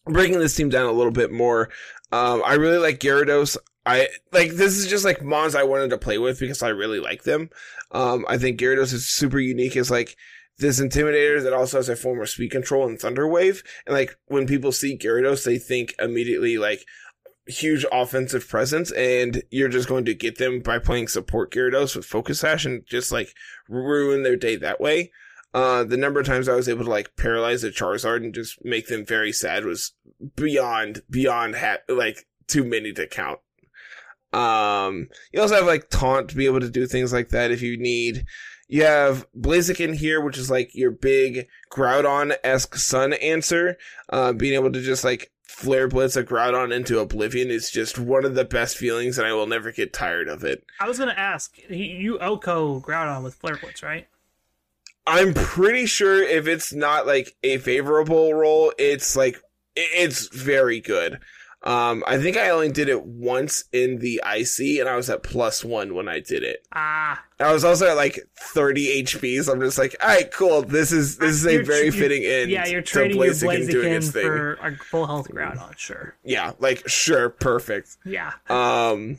breaking 0.05 0.39
this 0.39 0.55
team 0.55 0.69
down 0.69 0.87
a 0.87 0.93
little 0.93 1.13
bit 1.13 1.33
more, 1.33 1.71
um, 2.13 2.43
I 2.45 2.55
really 2.55 2.79
like 2.79 3.01
Gyarados. 3.01 3.57
I 3.85 4.09
like 4.33 4.53
this 4.53 4.77
is 4.77 4.89
just 4.89 5.05
like 5.05 5.23
mons 5.23 5.55
I 5.55 5.63
wanted 5.63 5.91
to 5.91 5.99
play 5.99 6.19
with 6.19 6.41
because 6.41 6.63
I 6.63 6.69
really 6.69 6.99
like 6.99 7.23
them. 7.23 7.51
Um, 7.93 8.25
I 8.29 8.37
think 8.37 8.59
Gyarados 8.59 8.93
is 8.93 9.09
super 9.09 9.39
unique 9.39 9.77
as 9.77 9.91
like 9.91 10.17
this 10.59 10.81
intimidator 10.81 11.43
that 11.43 11.53
also 11.53 11.77
has 11.79 11.89
a 11.89 11.97
form 11.97 12.21
of 12.21 12.29
speed 12.29 12.51
control 12.51 12.87
and 12.87 12.99
thunder 12.99 13.29
wave. 13.29 13.63
And 13.87 13.95
like 13.95 14.17
when 14.27 14.47
people 14.47 14.73
see 14.73 14.99
Gyarados, 14.99 15.45
they 15.45 15.59
think 15.59 15.95
immediately 15.99 16.59
like 16.59 16.85
huge 17.47 17.87
offensive 17.93 18.49
presence 18.49 18.91
and 18.93 19.43
you're 19.51 19.69
just 19.69 19.89
going 19.89 20.05
to 20.05 20.15
get 20.15 20.39
them 20.39 20.61
by 20.61 20.79
playing 20.79 21.09
support 21.09 21.53
Gyarados 21.53 21.95
with 21.95 22.05
focus 22.05 22.41
sash 22.41 22.65
and 22.65 22.85
just 22.87 23.13
like 23.13 23.35
ruin 23.69 24.23
their 24.23 24.37
day 24.37 24.57
that 24.57 24.81
way. 24.81 25.13
Uh, 25.57 25.85
the 25.85 25.97
number 25.97 26.21
of 26.21 26.27
times 26.27 26.51
I 26.51 26.55
was 26.55 26.69
able 26.69 26.85
to 26.85 26.91
like 26.91 27.17
paralyze 27.17 27.65
a 27.65 27.71
Charizard 27.71 28.19
and 28.19 28.35
just 28.35 28.63
make 28.63 28.89
them 28.89 29.07
very 29.07 29.33
sad 29.33 29.65
was 29.65 29.95
beyond, 30.37 31.01
beyond 31.09 31.57
ha- 31.57 31.79
like 31.89 32.27
too 32.47 32.63
many 32.63 32.93
to 32.93 33.07
count. 33.07 33.39
Um, 34.35 35.09
you 35.33 35.41
also 35.41 35.55
have 35.55 35.65
like 35.65 35.89
taunt 35.89 36.29
to 36.29 36.37
be 36.37 36.45
able 36.45 36.61
to 36.61 36.69
do 36.69 36.87
things 36.87 37.11
like 37.11 37.31
that 37.31 37.53
if 37.53 37.63
you 37.63 37.79
need. 37.79 38.27
You 38.69 38.83
have 38.83 39.27
Blaziken 39.33 39.95
here, 39.95 40.21
which 40.21 40.37
is 40.37 40.51
like 40.51 40.75
your 40.75 40.91
big 40.91 41.49
Groudon-esque 41.73 42.77
sun 42.77 43.15
answer. 43.15 43.79
Uh, 44.11 44.35
being 44.35 44.53
able 44.53 44.73
to 44.73 44.83
just 44.83 45.05
like 45.05 45.33
flare 45.45 45.89
blitz 45.89 46.17
a 46.17 46.23
Groudon 46.23 46.71
into 46.71 46.99
oblivion 46.99 47.51
is 47.51 47.71
just 47.71 47.99
one 47.99 48.27
of 48.27 48.35
the 48.35 48.45
best 48.45 48.77
feelings 48.77 49.17
and 49.17 49.27
I 49.27 49.33
will 49.33 49.47
never 49.47 49.73
get 49.73 49.95
tired 49.95 50.29
of 50.29 50.45
it. 50.45 50.67
I 50.81 50.87
was 50.87 50.99
gonna 50.99 51.13
ask 51.13 51.57
you 51.71 52.19
OHKO 52.19 52.83
Groudon 52.83 53.25
with 53.25 53.37
flare 53.37 53.57
blitz, 53.57 53.83
right? 53.83 54.07
I'm 55.07 55.35
pretty 55.35 55.87
sure 55.87 56.23
if 56.23 56.47
it's 56.47 56.73
not 56.73 57.07
like 57.07 57.37
a 57.43 57.59
favorable 57.59 58.35
roll, 58.35 58.73
it's 58.79 59.17
like 59.17 59.41
it's 59.75 60.29
very 60.35 60.81
good. 60.81 61.21
Um, 61.63 62.05
I 62.07 62.19
think 62.19 62.37
I 62.37 62.51
only 62.51 62.71
did 62.71 62.89
it 62.89 63.05
once 63.05 63.65
in 63.73 63.99
the 63.99 64.23
IC, 64.25 64.79
and 64.79 64.89
I 64.89 64.95
was 64.95 65.11
at 65.11 65.25
plus 65.25 65.65
one 65.65 65.95
when 65.95 66.09
I 66.09 66.21
did 66.21 66.45
it. 66.45 66.65
Ah, 66.73 67.21
I 67.41 67.53
was 67.53 67.65
also 67.65 67.89
at 67.89 67.97
like 67.97 68.21
30 68.39 69.03
HP, 69.03 69.43
so 69.43 69.53
I'm 69.53 69.61
just 69.61 69.77
like, 69.77 69.97
all 70.01 70.07
right, 70.09 70.31
cool. 70.33 70.63
This 70.63 70.93
is 70.93 71.19
this 71.19 71.31
is 71.35 71.45
a 71.47 71.55
You're 71.55 71.65
very 71.65 71.91
fitting 71.91 72.23
end. 72.25 72.51
yeah, 72.53 72.67
you're 72.67 72.83
to 72.83 72.87
trading 72.87 73.17
your 73.21 73.33
Blaziken 73.33 73.69
doing 73.71 73.93
its 73.95 74.11
thing. 74.13 74.25
for 74.27 74.53
a 74.55 74.77
full 74.77 75.07
health 75.07 75.29
Groudon, 75.29 75.77
sure. 75.77 76.15
Yeah, 76.23 76.53
like 76.61 76.87
sure, 76.89 77.31
perfect. 77.31 77.97
Yeah, 78.05 78.33
Um, 78.49 79.19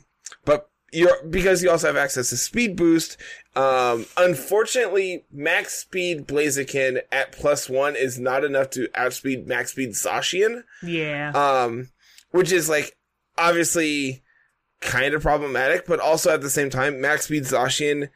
you're 0.92 1.22
because 1.28 1.62
you 1.62 1.70
also 1.70 1.86
have 1.88 1.96
access 1.96 2.30
to 2.30 2.36
speed 2.36 2.76
boost. 2.76 3.16
Um, 3.56 4.06
unfortunately, 4.16 5.24
max 5.32 5.74
speed 5.74 6.26
Blaziken 6.26 7.00
at 7.10 7.32
plus 7.32 7.68
one 7.68 7.96
is 7.96 8.18
not 8.18 8.44
enough 8.44 8.70
to 8.70 8.88
outspeed 8.94 9.46
max 9.46 9.72
speed 9.72 9.90
Zacian. 9.90 10.62
yeah. 10.82 11.30
Um, 11.32 11.88
which 12.30 12.52
is 12.52 12.68
like 12.68 12.96
obviously 13.36 14.22
kind 14.80 15.14
of 15.14 15.22
problematic, 15.22 15.86
but 15.86 15.98
also 16.00 16.32
at 16.32 16.40
the 16.40 16.50
same 16.50 16.70
time, 16.70 17.00
max 17.00 17.24
speed 17.24 17.44
Zacian 17.44 18.10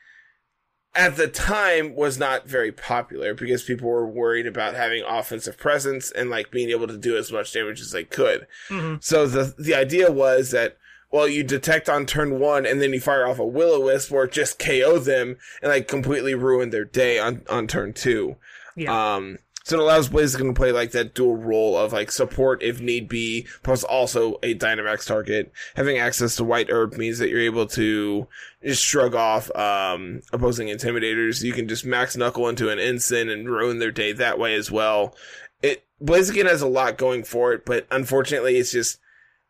at 0.94 1.16
the 1.16 1.26
time 1.26 1.94
was 1.94 2.18
not 2.18 2.46
very 2.46 2.70
popular 2.70 3.32
because 3.34 3.62
people 3.62 3.88
were 3.88 4.06
worried 4.06 4.46
about 4.46 4.74
having 4.74 5.02
offensive 5.08 5.56
presence 5.56 6.10
and 6.10 6.28
like 6.28 6.50
being 6.50 6.68
able 6.68 6.86
to 6.86 6.98
do 6.98 7.16
as 7.16 7.32
much 7.32 7.52
damage 7.52 7.80
as 7.80 7.92
they 7.92 8.04
could. 8.04 8.46
Mhm. 8.68 9.02
So 9.02 9.26
the 9.26 9.54
the 9.58 9.74
idea 9.74 10.12
was 10.12 10.50
that 10.50 10.76
well, 11.12 11.28
you 11.28 11.44
detect 11.44 11.88
on 11.88 12.06
turn 12.06 12.40
one 12.40 12.66
and 12.66 12.80
then 12.80 12.92
you 12.92 13.00
fire 13.00 13.26
off 13.26 13.38
a 13.38 13.46
will 13.46 13.74
o 13.74 13.80
wisp 13.80 14.10
or 14.10 14.26
just 14.26 14.58
KO 14.58 14.98
them 14.98 15.36
and 15.62 15.70
like 15.70 15.86
completely 15.86 16.34
ruin 16.34 16.70
their 16.70 16.84
day 16.84 17.18
on 17.18 17.42
on 17.48 17.66
turn 17.66 17.92
two. 17.92 18.36
yeah. 18.74 19.14
Um, 19.14 19.38
so 19.64 19.76
it 19.76 19.82
allows 19.82 20.08
Blaziken 20.08 20.48
to 20.48 20.54
play 20.54 20.72
like 20.72 20.90
that 20.90 21.14
dual 21.14 21.36
role 21.36 21.76
of 21.76 21.92
like 21.92 22.10
support 22.10 22.62
if 22.62 22.80
need 22.80 23.08
be, 23.08 23.46
plus 23.62 23.84
also 23.84 24.38
a 24.42 24.54
Dynamax 24.54 25.06
target. 25.06 25.52
Having 25.76 25.98
access 25.98 26.34
to 26.36 26.44
White 26.44 26.68
Herb 26.68 26.94
means 26.94 27.18
that 27.18 27.28
you're 27.28 27.40
able 27.40 27.66
to 27.68 28.26
just 28.64 28.84
shrug 28.84 29.14
off 29.14 29.54
um, 29.54 30.22
opposing 30.32 30.66
intimidators. 30.66 31.42
You 31.42 31.52
can 31.52 31.68
just 31.68 31.84
max 31.84 32.16
knuckle 32.16 32.48
into 32.48 32.70
an 32.70 32.80
ensign 32.80 33.28
and 33.28 33.48
ruin 33.48 33.78
their 33.78 33.92
day 33.92 34.12
that 34.12 34.38
way 34.38 34.54
as 34.54 34.70
well. 34.70 35.14
It 35.62 35.84
Blaziken 36.02 36.48
has 36.48 36.62
a 36.62 36.66
lot 36.66 36.98
going 36.98 37.22
for 37.22 37.52
it, 37.52 37.64
but 37.64 37.86
unfortunately, 37.90 38.56
it's 38.56 38.72
just 38.72 38.98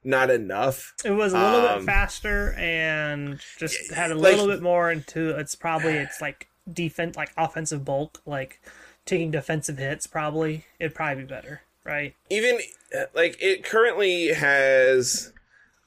not 0.05 0.31
enough. 0.31 0.95
it 1.05 1.11
was 1.13 1.33
a 1.33 1.39
little 1.39 1.69
um, 1.69 1.79
bit 1.81 1.87
faster 1.87 2.53
and 2.59 3.41
just 3.59 3.93
had 3.93 4.11
a 4.11 4.15
like- 4.15 4.33
little 4.33 4.47
bit 4.49 4.63
more 4.63 4.91
into 4.91 5.31
it's 5.31 5.55
probably 5.55 5.95
it's 5.95 6.21
like 6.21 6.49
defense 6.73 7.17
like 7.17 7.33
offensive 7.37 7.85
bulk 7.85 8.21
like 8.27 8.61
taking 9.05 9.31
defensive 9.31 9.79
hits 9.79 10.07
probably 10.07 10.65
it'd 10.79 10.95
probably 10.95 11.25
be 11.25 11.29
better 11.29 11.63
right 11.85 12.15
Even 12.31 12.59
uh, 12.97 13.05
like 13.15 13.37
it 13.41 13.65
currently 13.65 14.29
has. 14.29 15.33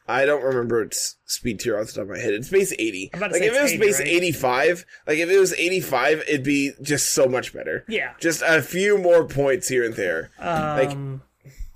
I 0.07 0.26
don't 0.26 0.43
remember 0.43 0.84
its 0.84 1.16
speed 1.26 1.59
tier 1.59 1.80
off 1.80 1.88
the 1.88 1.93
top 1.93 2.01
of 2.03 2.09
my 2.09 2.20
head. 2.20 2.34
It's 2.34 2.49
base 2.49 2.72
80. 2.78 3.09
I'm 3.13 3.18
about 3.20 3.28
to 3.30 3.34
Like 3.34 3.41
say 3.41 3.47
if 3.47 3.55
it 3.55 3.61
was 3.63 3.72
80, 3.72 3.80
base 3.82 3.99
right? 3.99 4.07
85, 4.07 4.86
like 5.07 5.18
if 5.18 5.30
it 5.32 5.39
was 5.39 5.53
85, 5.53 6.20
it'd 6.28 6.43
be 6.43 6.74
just 6.80 7.11
so 7.13 7.26
much 7.28 7.53
better. 7.53 7.86
yeah 7.88 8.13
Just 8.20 8.43
a 8.45 8.61
few 8.61 8.99
more 8.99 9.24
points 9.28 9.68
here 9.68 9.84
and 9.84 9.95
there. 9.95 10.30
Like- 10.39 10.91
um 10.91 11.22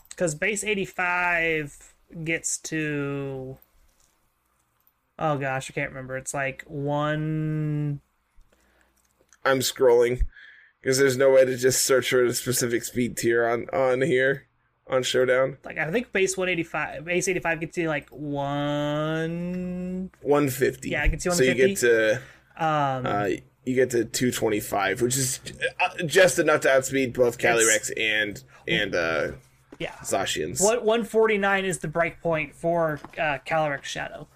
because 0.09 0.35
base 0.35 0.63
85 0.63 1.88
gets 2.23 2.57
to 2.57 3.57
oh 5.17 5.37
gosh 5.37 5.69
i 5.69 5.73
can't 5.73 5.89
remember 5.89 6.17
it's 6.17 6.33
like 6.33 6.63
one 6.67 7.99
I'm 9.45 9.59
scrolling 9.59 10.23
because 10.81 10.97
there's 10.97 11.17
no 11.17 11.31
way 11.31 11.45
to 11.45 11.55
just 11.55 11.85
search 11.85 12.09
for 12.09 12.25
a 12.25 12.33
specific 12.33 12.83
speed 12.83 13.17
tier 13.17 13.47
on 13.47 13.67
on 13.71 14.01
here 14.01 14.47
on 14.87 15.03
Showdown. 15.03 15.57
like 15.63 15.77
i 15.77 15.91
think 15.91 16.11
base 16.11 16.35
185 16.35 17.05
base 17.05 17.27
85 17.27 17.59
gets 17.59 17.77
you 17.77 17.87
like 17.87 18.09
one 18.09 20.09
150. 20.21 20.89
Yeah, 20.89 21.03
it 21.03 21.09
gets 21.09 21.25
you 21.25 21.31
So 21.31 21.43
you 21.43 21.53
get 21.53 21.77
to 21.77 22.15
um 22.57 23.05
uh 23.05 23.29
you 23.65 23.75
get 23.75 23.91
to 23.91 24.05
225, 24.05 25.01
which 25.01 25.15
is 25.15 25.39
uh, 25.79 25.89
just 26.05 26.39
enough 26.39 26.61
to 26.61 26.71
outspeed 26.71 27.13
both 27.13 27.37
Calyrex 27.37 27.91
and 27.97 28.41
and 28.67 28.95
uh 28.95 29.31
yeah 29.79 29.93
Zacians. 30.03 30.61
What 30.61 30.83
149 30.83 31.65
is 31.65 31.79
the 31.79 31.87
break 31.87 32.21
point 32.21 32.53
for 32.53 32.99
uh, 33.17 33.39
Calyrex 33.45 33.85
Shadow, 33.85 34.27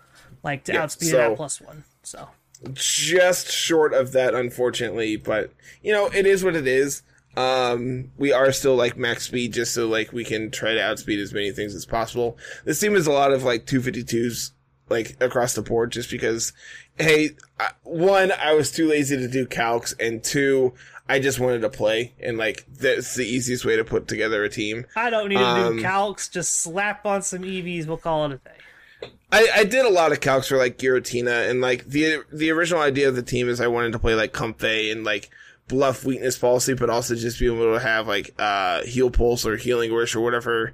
like 0.43 0.63
to 0.65 0.73
Yeah, 0.73 0.83
outspeed 0.83 1.09
it 1.09 1.11
so- 1.11 1.31
at 1.31 1.37
plus 1.37 1.61
one. 1.61 1.83
So 2.03 2.29
just 2.71 3.51
short 3.51 3.93
of 3.93 4.13
that 4.13 4.33
unfortunately 4.33 5.17
but 5.17 5.51
you 5.81 5.91
know 5.91 6.05
it 6.07 6.25
is 6.25 6.45
what 6.45 6.55
it 6.55 6.65
is 6.65 7.01
um 7.35 8.09
we 8.17 8.31
are 8.31 8.53
still 8.53 8.73
like 8.77 8.95
max 8.95 9.25
speed 9.25 9.51
just 9.51 9.73
so 9.73 9.85
like 9.85 10.13
we 10.13 10.23
can 10.23 10.49
try 10.49 10.73
to 10.73 10.79
outspeed 10.81 11.19
as 11.19 11.33
many 11.33 11.51
things 11.51 11.75
as 11.75 11.85
possible 11.85 12.37
this 12.63 12.79
team 12.79 12.95
is 12.95 13.05
a 13.05 13.11
lot 13.11 13.33
of 13.33 13.43
like 13.43 13.65
252s 13.65 14.51
like 14.89 15.17
across 15.21 15.55
the 15.55 15.61
board 15.61 15.91
just 15.91 16.09
because 16.09 16.53
hey 16.97 17.31
I- 17.59 17.71
one 17.83 18.31
i 18.31 18.53
was 18.53 18.71
too 18.71 18.87
lazy 18.87 19.17
to 19.17 19.27
do 19.27 19.45
calcs 19.45 19.93
and 19.99 20.23
two 20.23 20.73
i 21.14 21.20
just 21.20 21.39
wanted 21.39 21.61
to 21.61 21.70
play 21.70 22.14
and 22.20 22.38
like 22.38 22.66
that's 22.68 23.16
the 23.16 23.26
easiest 23.26 23.64
way 23.66 23.76
to 23.76 23.84
put 23.84 24.07
together 24.07 24.43
a 24.43 24.49
team 24.49 24.86
I 24.95 25.09
don't 25.09 25.30
need 25.30 25.38
to 25.38 25.45
Um, 25.45 25.78
do 25.78 25.84
calcs. 25.84 26.30
Just 26.32 26.61
slap 26.61 27.05
on 27.05 27.22
some 27.22 27.43
EVs. 27.43 27.86
We'll 27.88 27.97
call 27.97 28.26
it 28.26 28.32
a 28.34 28.38
day. 28.38 29.09
I, 29.32 29.47
I 29.57 29.64
did 29.64 29.86
a 29.86 29.89
lot 29.89 30.11
of 30.11 30.20
calcs 30.20 30.47
for 30.47 30.57
like 30.57 30.78
Giratina 30.78 31.49
and 31.49 31.59
like 31.61 31.86
the 31.86 32.24
the 32.32 32.51
original 32.51 32.82
idea 32.82 33.07
of 33.09 33.16
the 33.16 33.24
team 33.24 33.49
is 33.49 33.59
I 33.61 33.68
wanted 33.68 33.91
to 33.93 33.99
play 33.99 34.16
like 34.16 34.32
Comfey 34.34 34.91
and 34.91 35.03
like 35.03 35.30
bluff 35.68 36.03
weakness 36.05 36.38
policy, 36.38 36.74
but 36.74 36.89
also 36.89 37.16
just 37.16 37.39
be 37.39 37.45
able 37.47 37.74
to 37.74 37.80
have 37.80 38.07
like 38.07 38.34
uh 38.39 38.84
heal 38.84 39.09
pulse 39.09 39.45
or 39.45 39.57
healing 39.57 39.93
wish 39.93 40.16
or 40.16 40.22
whatever. 40.22 40.74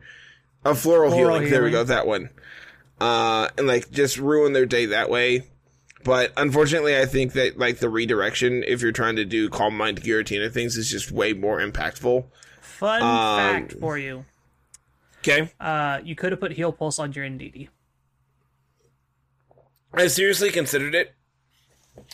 A 0.66 0.76
floral, 0.76 1.12
Floral 1.12 1.36
healing. 1.40 1.52
There 1.52 1.64
we 1.64 1.70
healing. 1.70 1.88
go, 1.88 1.94
that 1.94 2.06
one. 2.08 2.30
Uh 3.00 3.48
and 3.58 3.66
like 3.68 3.90
just 3.92 4.18
ruin 4.18 4.54
their 4.54 4.66
day 4.66 4.88
that 4.88 5.10
way. 5.10 5.48
But 6.04 6.32
unfortunately 6.38 6.98
I 6.98 7.06
think 7.06 7.34
that 7.34 7.58
like 7.58 7.80
the 7.80 7.90
redirection, 7.90 8.64
if 8.68 8.82
you're 8.82 8.92
trying 8.92 9.18
to 9.18 9.26
do 9.26 9.50
calm 9.50 9.76
mind 9.76 10.02
Guillotine 10.02 10.42
Giratina 10.42 10.52
things, 10.52 10.78
is 10.78 10.90
just 10.90 11.12
way 11.12 11.34
more 11.34 11.60
impactful. 11.60 12.26
Fun 12.62 13.02
um, 13.02 13.38
fact 13.38 13.74
for 13.80 13.98
you: 13.98 14.26
Okay. 15.20 15.52
uh, 15.60 16.00
you 16.04 16.16
could 16.16 16.32
have 16.32 16.40
put 16.40 16.54
heal 16.54 16.72
pulse 16.72 17.00
on 17.00 17.12
your 17.12 17.26
Indeedee. 17.26 17.68
I 19.94 20.08
seriously 20.08 20.52
considered 20.52 20.96
it. 20.96 21.14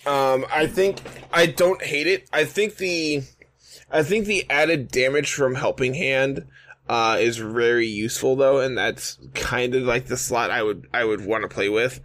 Um, 0.06 0.46
I 0.52 0.66
think 0.66 1.02
I 1.32 1.46
don't 1.46 1.82
hate 1.82 2.08
it. 2.08 2.28
I 2.34 2.46
think 2.46 2.78
the, 2.78 3.24
I 3.92 4.02
think 4.02 4.26
the 4.26 4.50
added 4.50 4.90
damage 4.90 5.34
from 5.34 5.56
helping 5.56 5.94
hand, 5.94 6.48
uh, 6.88 7.18
is 7.20 7.38
very 7.38 7.88
useful 7.88 8.36
though, 8.36 8.60
and 8.60 8.78
that's 8.78 9.18
kind 9.34 9.76
of 9.76 9.84
like 9.84 10.06
the 10.06 10.18
slot 10.18 10.52
I 10.52 10.64
would 10.64 10.88
I 10.94 11.04
would 11.04 11.26
want 11.26 11.44
to 11.44 11.48
play 11.48 11.70
with. 11.70 12.00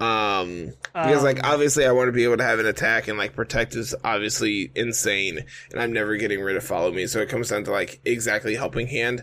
Um, 0.00 0.72
because 0.92 1.22
like 1.22 1.44
Um, 1.44 1.52
obviously 1.52 1.86
I 1.86 1.92
want 1.92 2.08
to 2.08 2.12
be 2.12 2.24
able 2.24 2.36
to 2.36 2.44
have 2.44 2.58
an 2.58 2.66
attack 2.66 3.06
and 3.06 3.16
like 3.16 3.34
protect 3.34 3.76
is 3.76 3.94
obviously 4.02 4.70
insane, 4.74 5.44
and 5.70 5.80
I'm 5.80 5.92
never 5.92 6.16
getting 6.16 6.40
rid 6.40 6.56
of 6.56 6.64
follow 6.64 6.90
me. 6.90 7.06
So 7.06 7.20
it 7.20 7.28
comes 7.28 7.48
down 7.50 7.64
to 7.64 7.70
like 7.70 8.00
exactly 8.04 8.56
helping 8.56 8.88
hand, 8.88 9.22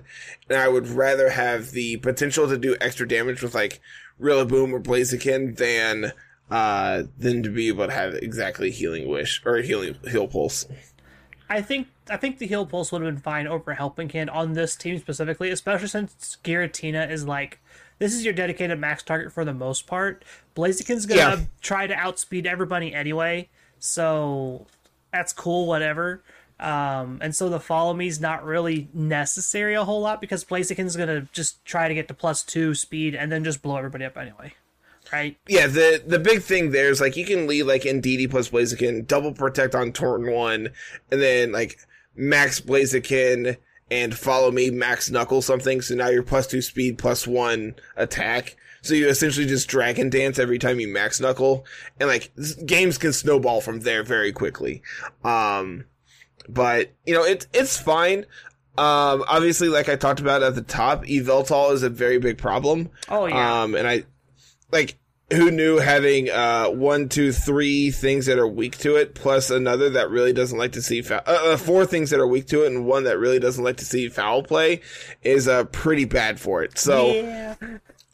and 0.49 0.57
I 0.57 0.69
would 0.69 0.87
rather 0.87 1.29
have 1.29 1.71
the 1.71 1.97
potential 1.97 2.47
to 2.47 2.57
do 2.57 2.77
extra 2.79 3.07
damage 3.07 3.41
with 3.41 3.53
like 3.53 3.81
Rillaboom 4.19 4.71
or 4.71 4.79
Blaziken 4.79 5.57
than 5.57 6.13
uh 6.49 7.03
than 7.17 7.43
to 7.43 7.49
be 7.49 7.67
able 7.67 7.87
to 7.87 7.93
have 7.93 8.13
exactly 8.15 8.71
healing 8.71 9.07
wish 9.07 9.41
or 9.45 9.57
healing 9.57 9.95
heal 10.09 10.27
pulse. 10.27 10.67
I 11.49 11.61
think 11.61 11.89
I 12.09 12.15
think 12.15 12.37
the 12.37 12.47
heal 12.47 12.65
pulse 12.65 12.93
would 12.93 13.01
have 13.01 13.13
been 13.13 13.21
fine 13.21 13.45
over 13.45 13.73
helping 13.73 14.07
hand 14.07 14.29
on 14.29 14.53
this 14.53 14.77
team 14.77 14.97
specifically, 14.99 15.49
especially 15.49 15.89
since 15.89 16.37
Giratina 16.45 17.11
is 17.11 17.25
like 17.25 17.59
this 17.99 18.13
is 18.13 18.25
your 18.25 18.33
dedicated 18.33 18.79
max 18.79 19.03
target 19.03 19.31
for 19.31 19.45
the 19.45 19.53
most 19.53 19.85
part. 19.85 20.23
Blaziken's 20.55 21.05
gonna 21.05 21.19
Yeah. 21.21 21.39
try 21.61 21.87
to 21.87 21.93
outspeed 21.93 22.45
everybody 22.45 22.93
anyway, 22.93 23.49
so 23.79 24.67
that's 25.11 25.33
cool, 25.33 25.67
whatever. 25.67 26.21
Um, 26.59 27.17
and 27.21 27.35
so 27.35 27.49
the 27.49 27.59
follow 27.59 27.93
me's 27.93 28.21
not 28.21 28.45
really 28.45 28.87
necessary 28.93 29.73
a 29.73 29.83
whole 29.83 30.01
lot 30.01 30.21
because 30.21 30.43
Blaziken's 30.43 30.95
gonna 30.95 31.27
just 31.33 31.63
try 31.65 31.87
to 31.87 31.93
get 31.93 32.07
to 32.09 32.13
plus 32.13 32.43
two 32.43 32.75
speed 32.75 33.15
and 33.15 33.31
then 33.31 33.43
just 33.43 33.61
blow 33.61 33.77
everybody 33.77 34.05
up 34.05 34.17
anyway. 34.17 34.53
Right? 35.11 35.37
Yeah, 35.47 35.67
the 35.67 36.01
the 36.05 36.19
big 36.19 36.43
thing 36.43 36.71
there 36.71 36.89
is 36.89 37.01
like 37.01 37.17
you 37.17 37.25
can 37.25 37.47
lead 37.47 37.63
like 37.63 37.83
Indeedee 37.83 38.29
plus 38.29 38.49
Blaziken, 38.49 39.07
double 39.07 39.33
protect 39.33 39.73
on 39.73 39.91
turn 39.91 40.29
one, 40.31 40.69
and 41.09 41.21
then 41.21 41.51
like 41.51 41.79
max 42.15 42.61
Blaziken 42.61 43.57
and 43.89 44.15
follow 44.17 44.51
me 44.51 44.69
max 44.69 45.09
knuckle 45.09 45.41
something. 45.41 45.81
So 45.81 45.95
now 45.95 46.09
you're 46.09 46.23
plus 46.23 46.47
two 46.47 46.61
speed, 46.61 46.97
plus 46.97 47.25
one 47.27 47.75
attack. 47.97 48.55
So 48.81 48.95
you 48.95 49.07
essentially 49.07 49.45
just 49.45 49.69
dragon 49.69 50.09
dance 50.09 50.39
every 50.39 50.57
time 50.57 50.79
you 50.79 50.87
max 50.87 51.19
knuckle, 51.19 51.65
and 51.99 52.09
like 52.09 52.31
games 52.65 52.97
can 52.97 53.13
snowball 53.13 53.61
from 53.61 53.81
there 53.81 54.03
very 54.03 54.31
quickly. 54.31 54.81
Um, 55.23 55.85
but 56.49 56.91
you 57.05 57.13
know 57.13 57.23
it's 57.23 57.47
it's 57.53 57.77
fine. 57.79 58.25
Um, 58.77 59.23
obviously, 59.27 59.69
like 59.69 59.89
I 59.89 59.95
talked 59.95 60.19
about 60.19 60.43
at 60.43 60.55
the 60.55 60.61
top, 60.61 61.05
Yveltal 61.05 61.73
is 61.73 61.83
a 61.83 61.89
very 61.89 62.17
big 62.17 62.37
problem. 62.37 62.89
Oh 63.09 63.27
yeah. 63.27 63.61
Um, 63.61 63.75
and 63.75 63.87
I 63.87 64.05
like 64.71 64.97
who 65.31 65.51
knew 65.51 65.77
having 65.77 66.29
uh 66.29 66.67
one, 66.67 67.07
two, 67.07 67.31
three 67.31 67.91
things 67.91 68.25
that 68.25 68.39
are 68.39 68.47
weak 68.47 68.77
to 68.79 68.95
it, 68.95 69.13
plus 69.13 69.49
another 69.49 69.89
that 69.91 70.09
really 70.09 70.33
doesn't 70.33 70.57
like 70.57 70.71
to 70.73 70.81
see 70.81 71.01
foul, 71.01 71.21
uh, 71.27 71.51
uh, 71.51 71.57
four 71.57 71.85
things 71.85 72.09
that 72.09 72.19
are 72.19 72.27
weak 72.27 72.47
to 72.47 72.63
it, 72.63 72.67
and 72.67 72.85
one 72.85 73.03
that 73.03 73.19
really 73.19 73.39
doesn't 73.39 73.63
like 73.63 73.77
to 73.77 73.85
see 73.85 74.09
foul 74.09 74.41
play 74.41 74.81
is 75.21 75.47
uh 75.47 75.65
pretty 75.65 76.05
bad 76.05 76.39
for 76.39 76.63
it. 76.63 76.77
So 76.77 77.11
yeah. 77.11 77.55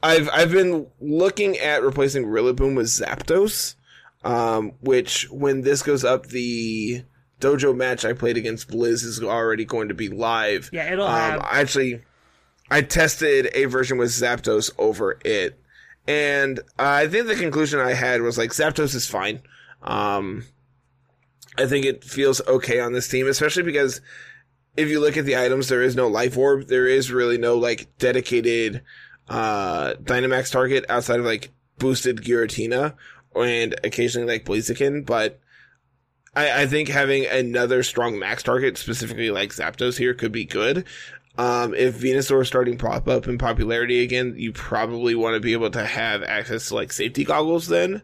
I've 0.04 0.30
I've 0.32 0.52
been 0.52 0.88
looking 1.00 1.58
at 1.58 1.82
replacing 1.84 2.26
Rillaboom 2.26 2.76
with 2.76 2.88
Zapdos, 2.88 3.76
um, 4.24 4.74
which 4.82 5.30
when 5.32 5.62
this 5.62 5.82
goes 5.82 6.04
up, 6.04 6.28
the 6.28 7.04
dojo 7.42 7.76
match 7.76 8.06
I 8.06 8.14
played 8.14 8.38
against 8.38 8.70
Blizz 8.70 9.04
is 9.04 9.22
already 9.22 9.66
going 9.66 9.88
to 9.90 9.94
be 9.94 10.10
live. 10.10 10.70
Yeah, 10.72 10.92
it'll 10.92 11.06
Um, 11.08 11.14
have 11.14 11.48
actually, 11.52 12.02
I 12.70 12.82
tested 12.82 13.50
a 13.54 13.66
version 13.66 13.98
with 13.98 14.10
Zapdos 14.10 14.72
over 14.78 15.20
it, 15.26 15.60
and 16.08 16.60
I 16.78 17.08
think 17.08 17.28
the 17.28 17.36
conclusion 17.36 17.80
I 17.80 17.94
had 17.94 18.22
was 18.22 18.38
like 18.38 18.52
Zapdos 18.52 18.94
is 18.96 19.08
fine. 19.08 19.42
Um, 19.82 20.46
I 21.58 21.66
think 21.66 21.86
it 21.86 22.04
feels 22.04 22.40
okay 22.48 22.80
on 22.80 22.94
this 22.94 23.08
team, 23.08 23.28
especially 23.28 23.64
because 23.64 24.00
if 24.76 24.90
you 24.90 25.00
look 25.00 25.18
at 25.18 25.26
the 25.26 25.38
items, 25.38 25.70
there 25.70 25.82
is 25.82 25.96
no 25.96 26.08
life 26.08 26.38
orb. 26.38 26.68
There 26.68 26.86
is 26.88 27.12
really 27.12 27.38
no 27.40 27.58
like 27.58 27.88
dedicated 27.98 28.84
uh 29.30 29.94
Dynamax 29.96 30.52
target 30.52 30.86
outside 30.90 31.20
of 31.20 31.26
like 31.26 31.52
boosted 31.78 32.18
Giratina 32.24 32.96
and 33.36 33.76
occasionally 33.84 34.34
like 34.34 34.46
Blaziken, 34.46 35.06
but 35.06 35.40
I, 36.36 36.64
I 36.64 36.68
think 36.68 36.88
having 36.88 37.26
another 37.26 37.84
strong 37.84 38.20
max 38.20 38.44
target, 38.44 38.78
specifically 38.78 39.32
like 39.32 39.52
Zapdos 39.52 39.98
here, 39.98 40.14
could 40.14 40.32
be 40.32 40.46
good. 40.46 40.86
Um, 41.38 41.76
if 41.76 42.00
Venusaur 42.00 42.42
is 42.42 42.48
starting 42.48 42.78
pop 42.78 43.08
up 43.08 43.28
in 43.28 43.38
popularity 43.38 44.02
again, 44.02 44.34
you 44.38 44.52
probably 44.54 45.14
want 45.14 45.36
to 45.36 45.40
be 45.40 45.54
able 45.54 45.70
to 45.72 45.86
have 45.86 46.24
access 46.24 46.70
to 46.70 46.76
like 46.76 46.92
safety 46.92 47.24
goggles 47.24 47.68
then, 47.68 48.02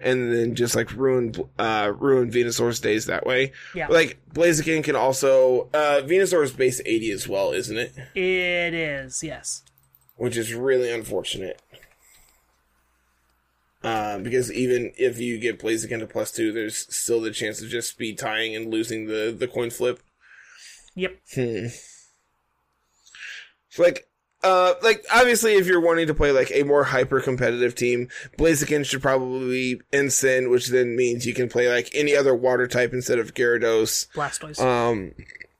and 0.00 0.32
then 0.32 0.54
just 0.54 0.76
like 0.76 0.92
ruin 0.92 1.34
uh 1.58 1.92
ruin 1.98 2.30
Venusaur's 2.30 2.80
days 2.80 3.06
that 3.06 3.26
way. 3.26 3.52
Yeah. 3.74 3.86
Like 3.88 4.18
Blaziken 4.34 4.84
can 4.84 4.96
also 4.96 5.70
uh 5.72 6.02
Venusaur's 6.04 6.52
base 6.52 6.82
eighty 6.84 7.10
as 7.10 7.26
well, 7.26 7.52
isn't 7.52 7.78
it? 7.78 7.94
It 8.14 8.74
is, 8.74 9.22
yes. 9.22 9.62
Which 10.16 10.36
is 10.36 10.54
really 10.54 10.90
unfortunate. 10.90 11.60
Um, 13.82 14.22
because 14.22 14.50
even 14.50 14.92
if 14.96 15.18
you 15.18 15.38
get 15.38 15.58
Blaziken 15.58 15.98
to 15.98 16.06
plus 16.06 16.32
two, 16.32 16.52
there's 16.52 16.86
still 16.94 17.20
the 17.20 17.30
chance 17.30 17.60
of 17.60 17.68
just 17.68 17.90
speed 17.90 18.18
tying 18.18 18.56
and 18.56 18.72
losing 18.72 19.06
the 19.06 19.34
the 19.36 19.46
coin 19.46 19.70
flip. 19.70 20.00
Yep. 20.94 21.18
Hmm. 21.34 21.66
Like, 23.76 24.06
uh, 24.42 24.74
like 24.82 25.04
obviously, 25.12 25.54
if 25.54 25.66
you're 25.66 25.80
wanting 25.80 26.06
to 26.06 26.14
play 26.14 26.30
like 26.30 26.50
a 26.52 26.62
more 26.62 26.84
hyper 26.84 27.20
competitive 27.20 27.74
team, 27.74 28.08
Blaziken 28.38 28.86
should 28.86 29.02
probably 29.02 29.74
be 29.74 29.80
Ensign, 29.92 30.48
which 30.48 30.68
then 30.68 30.96
means 30.96 31.26
you 31.26 31.34
can 31.34 31.48
play 31.48 31.68
like 31.68 31.90
any 31.92 32.14
other 32.14 32.34
water 32.34 32.66
type 32.66 32.92
instead 32.92 33.18
of 33.18 33.34
Gyarados. 33.34 34.06
Blastoise. 34.14 34.60
Um, 34.60 35.12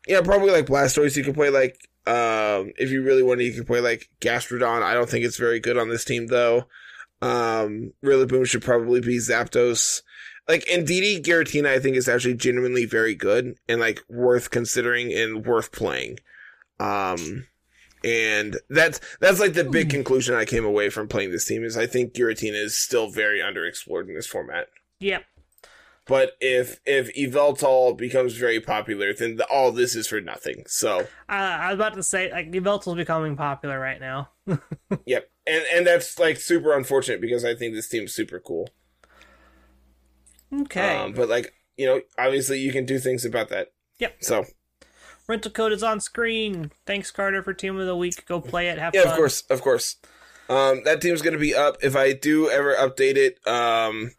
yeah, 0.07 0.21
probably 0.21 0.51
like 0.51 0.67
Blastoise. 0.67 1.17
You 1.17 1.25
can 1.25 1.35
play 1.35 1.51
like, 1.51 1.89
um, 2.07 2.73
if 2.77 2.91
you 2.91 3.03
really 3.03 3.23
want 3.23 3.41
to, 3.41 3.45
you 3.45 3.53
can 3.53 3.65
play 3.65 3.81
like 3.81 4.11
Gastrodon. 4.21 4.83
I 4.83 4.95
don't 4.95 5.09
think 5.09 5.25
it's 5.25 5.39
very 5.39 5.61
good 5.61 5.79
on 5.79 5.89
this 5.89 6.05
team 6.05 6.27
though. 6.27 6.65
Um, 7.23 7.93
Rillaboom 8.05 8.47
should 8.47 8.63
probably 8.63 9.01
be 9.01 9.19
Zapdos. 9.19 10.03
Like 10.47 10.65
Indeedee 10.67 11.23
Giratina, 11.23 11.69
I 11.69 11.79
think 11.79 11.97
is 11.97 12.09
actually 12.09 12.35
genuinely 12.35 12.85
very 12.85 13.15
good 13.15 13.57
and 13.67 13.81
like 13.81 14.01
worth 14.11 14.51
considering 14.51 15.13
and 15.13 15.47
worth 15.47 15.73
playing. 15.73 16.19
Um, 16.79 17.47
and 18.05 18.59
that's 18.69 19.01
that's 19.21 19.41
like 19.41 19.55
the 19.55 19.65
big 19.65 19.89
conclusion 19.89 20.35
I 20.35 20.45
came 20.45 20.67
away 20.67 20.91
from 20.91 21.09
playing 21.09 21.31
this 21.31 21.47
team 21.47 21.65
is 21.65 21.79
I 21.79 21.87
think 21.87 22.13
Giratina 22.13 22.63
is 22.63 22.77
still 22.77 23.09
very 23.09 23.39
underexplored 23.39 24.09
in 24.09 24.15
this 24.15 24.27
format. 24.27 24.69
yep. 25.01 25.25
But 26.07 26.33
if 26.41 26.81
if 26.85 27.15
Yveltal 27.15 27.97
becomes 27.97 28.35
very 28.35 28.61
popular, 28.61 29.15
then 29.15 29.37
the, 29.37 29.47
all 29.47 29.73
this 29.73 29.97
is 29.97 30.07
for 30.07 30.21
nothing. 30.21 30.65
So 30.67 31.01
Uh, 31.29 31.33
I 31.33 31.69
was 31.69 31.77
about 31.77 31.95
to 31.95 32.03
say, 32.03 32.31
like, 32.31 32.51
Yveltal's 32.51 32.97
becoming 32.97 33.37
popular 33.37 33.81
right 33.81 34.01
now. 34.01 34.29
yep, 35.07 35.31
and 35.47 35.65
and 35.73 35.87
that's 35.87 36.19
like 36.19 36.37
super 36.39 36.77
unfortunate 36.77 37.21
because 37.21 37.45
I 37.45 37.55
think 37.55 37.75
this 37.75 37.89
team's 37.89 38.13
super 38.13 38.39
cool. 38.39 38.69
Okay. 40.53 40.97
Um, 40.97 41.13
but 41.13 41.29
like 41.29 41.55
you 41.77 41.87
know, 41.87 42.03
obviously 42.19 42.61
you 42.61 42.73
can 42.73 42.85
do 42.85 42.99
things 42.99 43.25
about 43.25 43.49
that. 43.49 43.73
Yep. 43.99 44.17
So 44.21 44.45
Rental 45.27 45.51
code 45.51 45.73
is 45.73 45.83
on 45.83 46.01
screen. 46.01 46.71
Thanks, 46.87 47.11
Carter, 47.11 47.43
for 47.43 47.55
Team 47.55 47.79
of 47.79 47.87
the 47.87 47.97
Week. 47.97 48.27
Go 48.27 48.41
play 48.41 48.69
it. 48.69 48.79
Have 48.79 48.95
yeah, 48.95 49.05
fun. 49.05 49.13
of 49.13 49.17
course, 49.17 49.41
of 49.43 49.63
course. 49.63 49.97
Um, 50.51 50.83
that 50.85 51.01
team's 51.01 51.23
gonna 51.23 51.39
be 51.39 51.55
up 51.55 51.79
if 51.83 51.97
I 51.97 52.13
do 52.13 52.51
ever 52.51 52.75
update 52.75 53.17
it. 53.17 53.47
Um, 53.47 54.11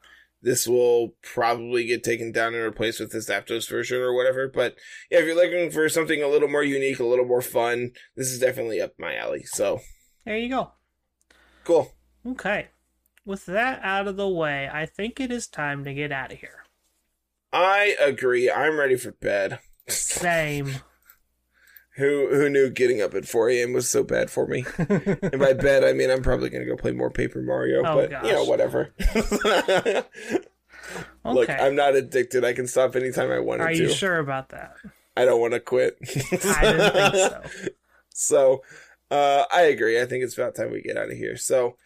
this 0.45 0.67
will 0.67 1.15
probably 1.23 1.85
get 1.87 2.03
taken 2.03 2.31
down 2.31 2.53
and 2.53 2.63
replaced 2.63 2.99
with 2.99 3.09
the 3.11 3.17
Zapdos 3.17 3.67
version 3.67 3.99
or 3.99 4.13
whatever. 4.13 4.47
But 4.47 4.75
yeah, 5.09 5.17
if 5.19 5.25
you're 5.25 5.35
looking 5.35 5.71
for 5.71 5.89
something 5.89 6.21
a 6.21 6.27
little 6.27 6.47
more 6.47 6.63
unique, 6.63 6.99
a 6.99 7.03
little 7.05 7.25
more 7.25 7.41
fun, 7.41 7.91
this 8.15 8.31
is 8.31 8.39
definitely 8.39 8.79
up 8.79 8.93
my 8.99 9.15
alley. 9.15 9.41
So 9.43 9.81
There 10.23 10.37
you 10.37 10.49
go. 10.49 10.71
cool. 11.63 11.91
Okay. 12.25 12.67
With 13.25 13.47
that 13.47 13.79
out 13.83 14.07
of 14.07 14.17
the 14.17 14.29
way, 14.29 14.69
I 14.71 14.85
think 14.85 15.19
it 15.19 15.31
is 15.31 15.47
time 15.47 15.83
to 15.83 15.93
get 15.95 16.11
out 16.11 16.31
of 16.31 16.37
here. 16.37 16.63
I 17.51 17.95
agree. 17.99 18.51
I'm 18.51 18.77
ready 18.77 18.97
for 18.97 19.13
bed. 19.13 19.57
Same. 19.89 20.75
Who 21.97 22.27
who 22.35 22.49
knew 22.49 22.69
getting 22.69 23.01
up 23.01 23.13
at 23.13 23.25
4 23.25 23.49
a.m. 23.51 23.71
was 23.73 23.89
so 23.89 24.03
bad 24.03 24.29
for 24.29 24.45
me? 24.47 24.65
and 24.77 25.39
by 25.39 25.53
bed, 25.53 25.83
I 25.83 25.93
mean 25.93 26.11
I'm 26.11 26.21
probably 26.21 26.49
gonna 26.49 26.65
go 26.65 26.75
play 26.75 26.91
more 26.91 27.09
Paper 27.09 27.41
Mario, 27.41 27.79
Oh, 27.85 27.95
but 27.95 28.09
gosh. 28.09 28.25
you 28.25 28.33
know 28.33 28.43
whatever. 28.43 28.93
Look, 31.25 31.49
I'm 31.49 31.75
not 31.75 31.95
addicted. 31.95 32.43
I 32.45 32.53
can 32.53 32.67
stop 32.67 32.95
anytime 32.95 33.31
I 33.31 33.37
Are 33.37 33.69
to. 33.69 33.75
you 33.75 33.89
sure 33.89 34.19
about 34.19 34.49
that? 34.49 34.75
I 35.17 35.25
don't 35.25 35.39
want 35.39 35.53
to 35.53 35.59
quit. 35.59 35.97
I 36.45 36.61
didn't 36.61 36.93
think 36.93 37.15
so. 37.15 37.41
So, 38.09 38.63
uh, 39.09 39.45
I 39.51 39.61
agree. 39.63 39.99
I 39.99 40.05
think 40.05 40.23
it's 40.23 40.37
about 40.37 40.55
time 40.55 40.71
we 40.71 40.81
get 40.81 40.97
out 40.97 41.09
of 41.09 41.17
here. 41.17 41.37
So, 41.37 41.77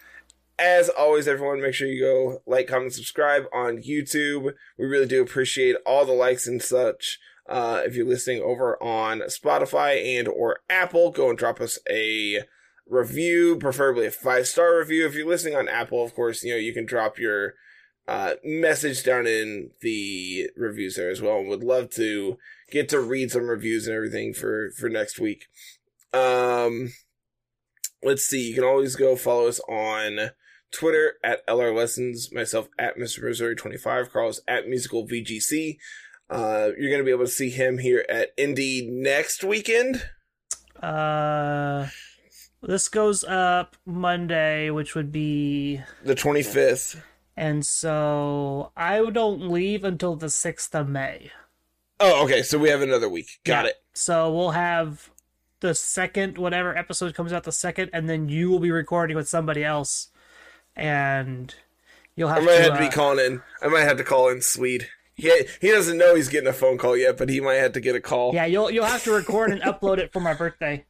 as 0.58 0.90
always, 0.90 1.28
everyone, 1.28 1.62
make 1.62 1.74
sure 1.74 1.88
you 1.88 2.02
go 2.02 2.42
like, 2.46 2.68
comment, 2.68 2.94
subscribe 2.94 3.44
on 3.54 3.78
YouTube. 3.84 4.54
We 4.78 4.86
really 4.86 5.06
do 5.08 5.22
appreciate 5.22 5.78
all 5.86 6.06
the 6.06 6.12
likes 6.12 6.48
and 6.48 6.62
such. 6.62 7.20
Uh, 7.50 7.82
if 7.84 7.96
you're 7.96 8.06
listening 8.06 8.44
over 8.44 8.82
on 8.82 9.22
Spotify 9.22 10.20
and 10.20 10.28
or 10.28 10.60
Apple, 10.70 11.10
go 11.10 11.30
and 11.30 11.38
drop 11.38 11.60
us 11.60 11.80
a 11.90 12.44
review, 12.88 13.58
preferably 13.58 14.06
a 14.06 14.12
five 14.12 14.48
star 14.48 14.78
review. 14.78 15.08
If 15.08 15.16
you're 15.16 15.28
listening 15.28 15.56
on 15.56 15.68
Apple, 15.68 16.04
of 16.04 16.14
course, 16.14 16.44
you 16.44 16.52
know 16.52 16.58
you 16.58 16.74
can 16.74 16.86
drop 16.86 17.18
your 17.18 17.56
uh, 18.08 18.34
message 18.44 19.04
down 19.04 19.26
in 19.26 19.72
the 19.82 20.52
reviews 20.56 20.96
there 20.96 21.10
as 21.10 21.22
well. 21.22 21.40
And 21.40 21.50
would 21.50 21.64
love 21.64 21.90
to 21.92 22.38
get 22.72 22.88
to 22.90 23.00
read 23.00 23.32
some 23.32 23.48
reviews 23.48 23.88
and 23.88 23.96
everything 23.96 24.32
for 24.34 24.70
for 24.78 24.88
next 24.88 25.20
week. 25.20 25.48
Um, 26.14 26.94
let's 28.04 28.26
see. 28.26 28.48
You 28.48 28.54
can 28.54 28.64
always 28.64 28.96
go 28.96 29.16
follow 29.16 29.48
us 29.48 29.60
on 29.68 30.32
Twitter 30.72 31.14
at 31.24 31.46
LR 31.48 31.76
Lessons, 31.76 32.32
myself 32.32 32.70
at 32.78 32.98
Mr. 32.98 33.24
Missouri 33.24 33.56
25, 33.56 34.12
Carlos 34.12 34.42
at 34.48 34.68
Musical 34.68 35.08
VGC. 35.08 35.78
Uh, 36.30 36.70
you're 36.78 36.90
going 36.90 37.00
to 37.02 37.06
be 37.06 37.12
able 37.12 37.26
to 37.26 37.32
see 37.32 37.50
him 37.50 37.80
here 37.80 38.06
at 38.10 38.30
Indy 38.38 38.88
next 38.90 39.44
weekend. 39.44 40.04
Uh, 40.82 41.88
this 42.62 42.88
goes 42.88 43.24
up 43.24 43.76
Monday, 43.86 44.70
which 44.70 44.96
would 44.96 45.12
be, 45.12 45.82
The 46.04 46.16
25th. 46.16 47.02
and 47.36 47.66
so 47.66 48.72
I 48.78 49.04
don't 49.10 49.50
leave 49.50 49.84
until 49.84 50.16
the 50.16 50.30
sixth 50.30 50.76
of 50.76 50.88
May. 50.88 51.32
Oh, 52.00 52.24
okay. 52.26 52.44
So 52.44 52.58
we 52.58 52.70
have 52.70 52.82
another 52.82 53.10
week. 53.10 53.40
Got 53.44 53.66
Yeah. 53.66 53.72
it. 53.72 53.76
So 53.94 54.32
we'll 54.34 54.52
have 54.52 55.10
the 55.62 55.76
second, 55.76 56.38
whatever 56.38 56.78
episode 56.78 57.14
comes 57.16 57.34
out 57.34 57.44
the 57.44 57.52
second, 57.52 57.90
and 57.92 58.08
then 58.10 58.30
you 58.30 58.50
will 58.50 58.60
be 58.60 58.72
recording 58.72 59.18
with 59.18 59.28
somebody 59.28 59.64
else, 59.64 60.10
and 60.76 61.54
you'll 62.16 62.30
have 62.30 62.44
I 62.44 62.46
might 62.46 62.56
to. 62.58 62.64
have 62.64 62.74
to 62.76 62.80
be 62.80 62.86
uh, 62.88 62.92
calling 62.92 63.26
in. 63.26 63.42
I 63.62 63.68
might 63.68 63.82
have 63.82 63.98
to 63.98 64.04
call 64.06 64.30
in 64.30 64.42
Swede. 64.42 64.88
He 65.20 65.46
he 65.62 65.72
doesn't 65.72 65.98
know 65.98 66.16
he's 66.16 66.30
getting 66.30 66.48
a 66.50 66.54
phone 66.54 66.78
call 66.78 66.96
yet, 66.98 67.18
but 67.18 67.30
he 67.30 67.40
might 67.42 67.56
have 67.56 67.74
to 67.74 67.80
get 67.80 67.96
a 67.96 68.02
call. 68.02 68.34
yeah, 68.34 68.46
you'll 68.46 68.72
you'll 68.72 68.86
have 68.86 69.04
to 69.04 69.12
record 69.12 69.52
and 69.52 69.62
upload 69.62 69.98
it 69.98 70.12
for 70.14 70.20
my 70.20 70.34
birthday. 70.34 70.86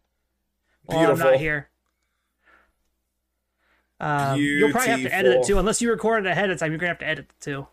While 0.86 1.12
I'm 1.12 1.20
not 1.20 1.36
here. 1.38 1.70
Um, 4.02 4.40
you'll 4.40 4.72
probably 4.72 4.92
have 4.92 5.02
to 5.02 5.14
edit 5.14 5.36
it 5.38 5.44
too, 5.46 5.60
unless 5.60 5.82
you 5.82 5.90
record 5.90 6.26
it 6.26 6.30
ahead 6.30 6.50
of 6.50 6.58
time. 6.58 6.72
You're 6.72 6.80
gonna 6.80 6.90
have 6.90 7.00
to 7.00 7.08
edit 7.08 7.26
it 7.30 7.42
too. 7.44 7.68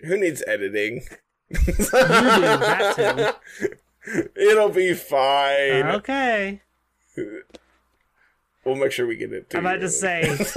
Who 0.00 0.16
needs 0.18 0.42
editing? 0.46 1.02
You 1.50 1.56
do 1.56 1.82
that 1.90 3.36
too. 3.60 3.72
It'll 4.36 4.68
be 4.68 4.92
fine. 4.94 5.86
Okay. 5.96 6.60
We'll 8.68 8.76
make 8.76 8.92
sure 8.92 9.06
we 9.06 9.16
get 9.16 9.32
it. 9.32 9.48
To 9.50 9.56
I'm 9.58 9.66
about 9.66 9.80
to 9.80 9.88
say, 9.88 10.20
if 10.28 10.54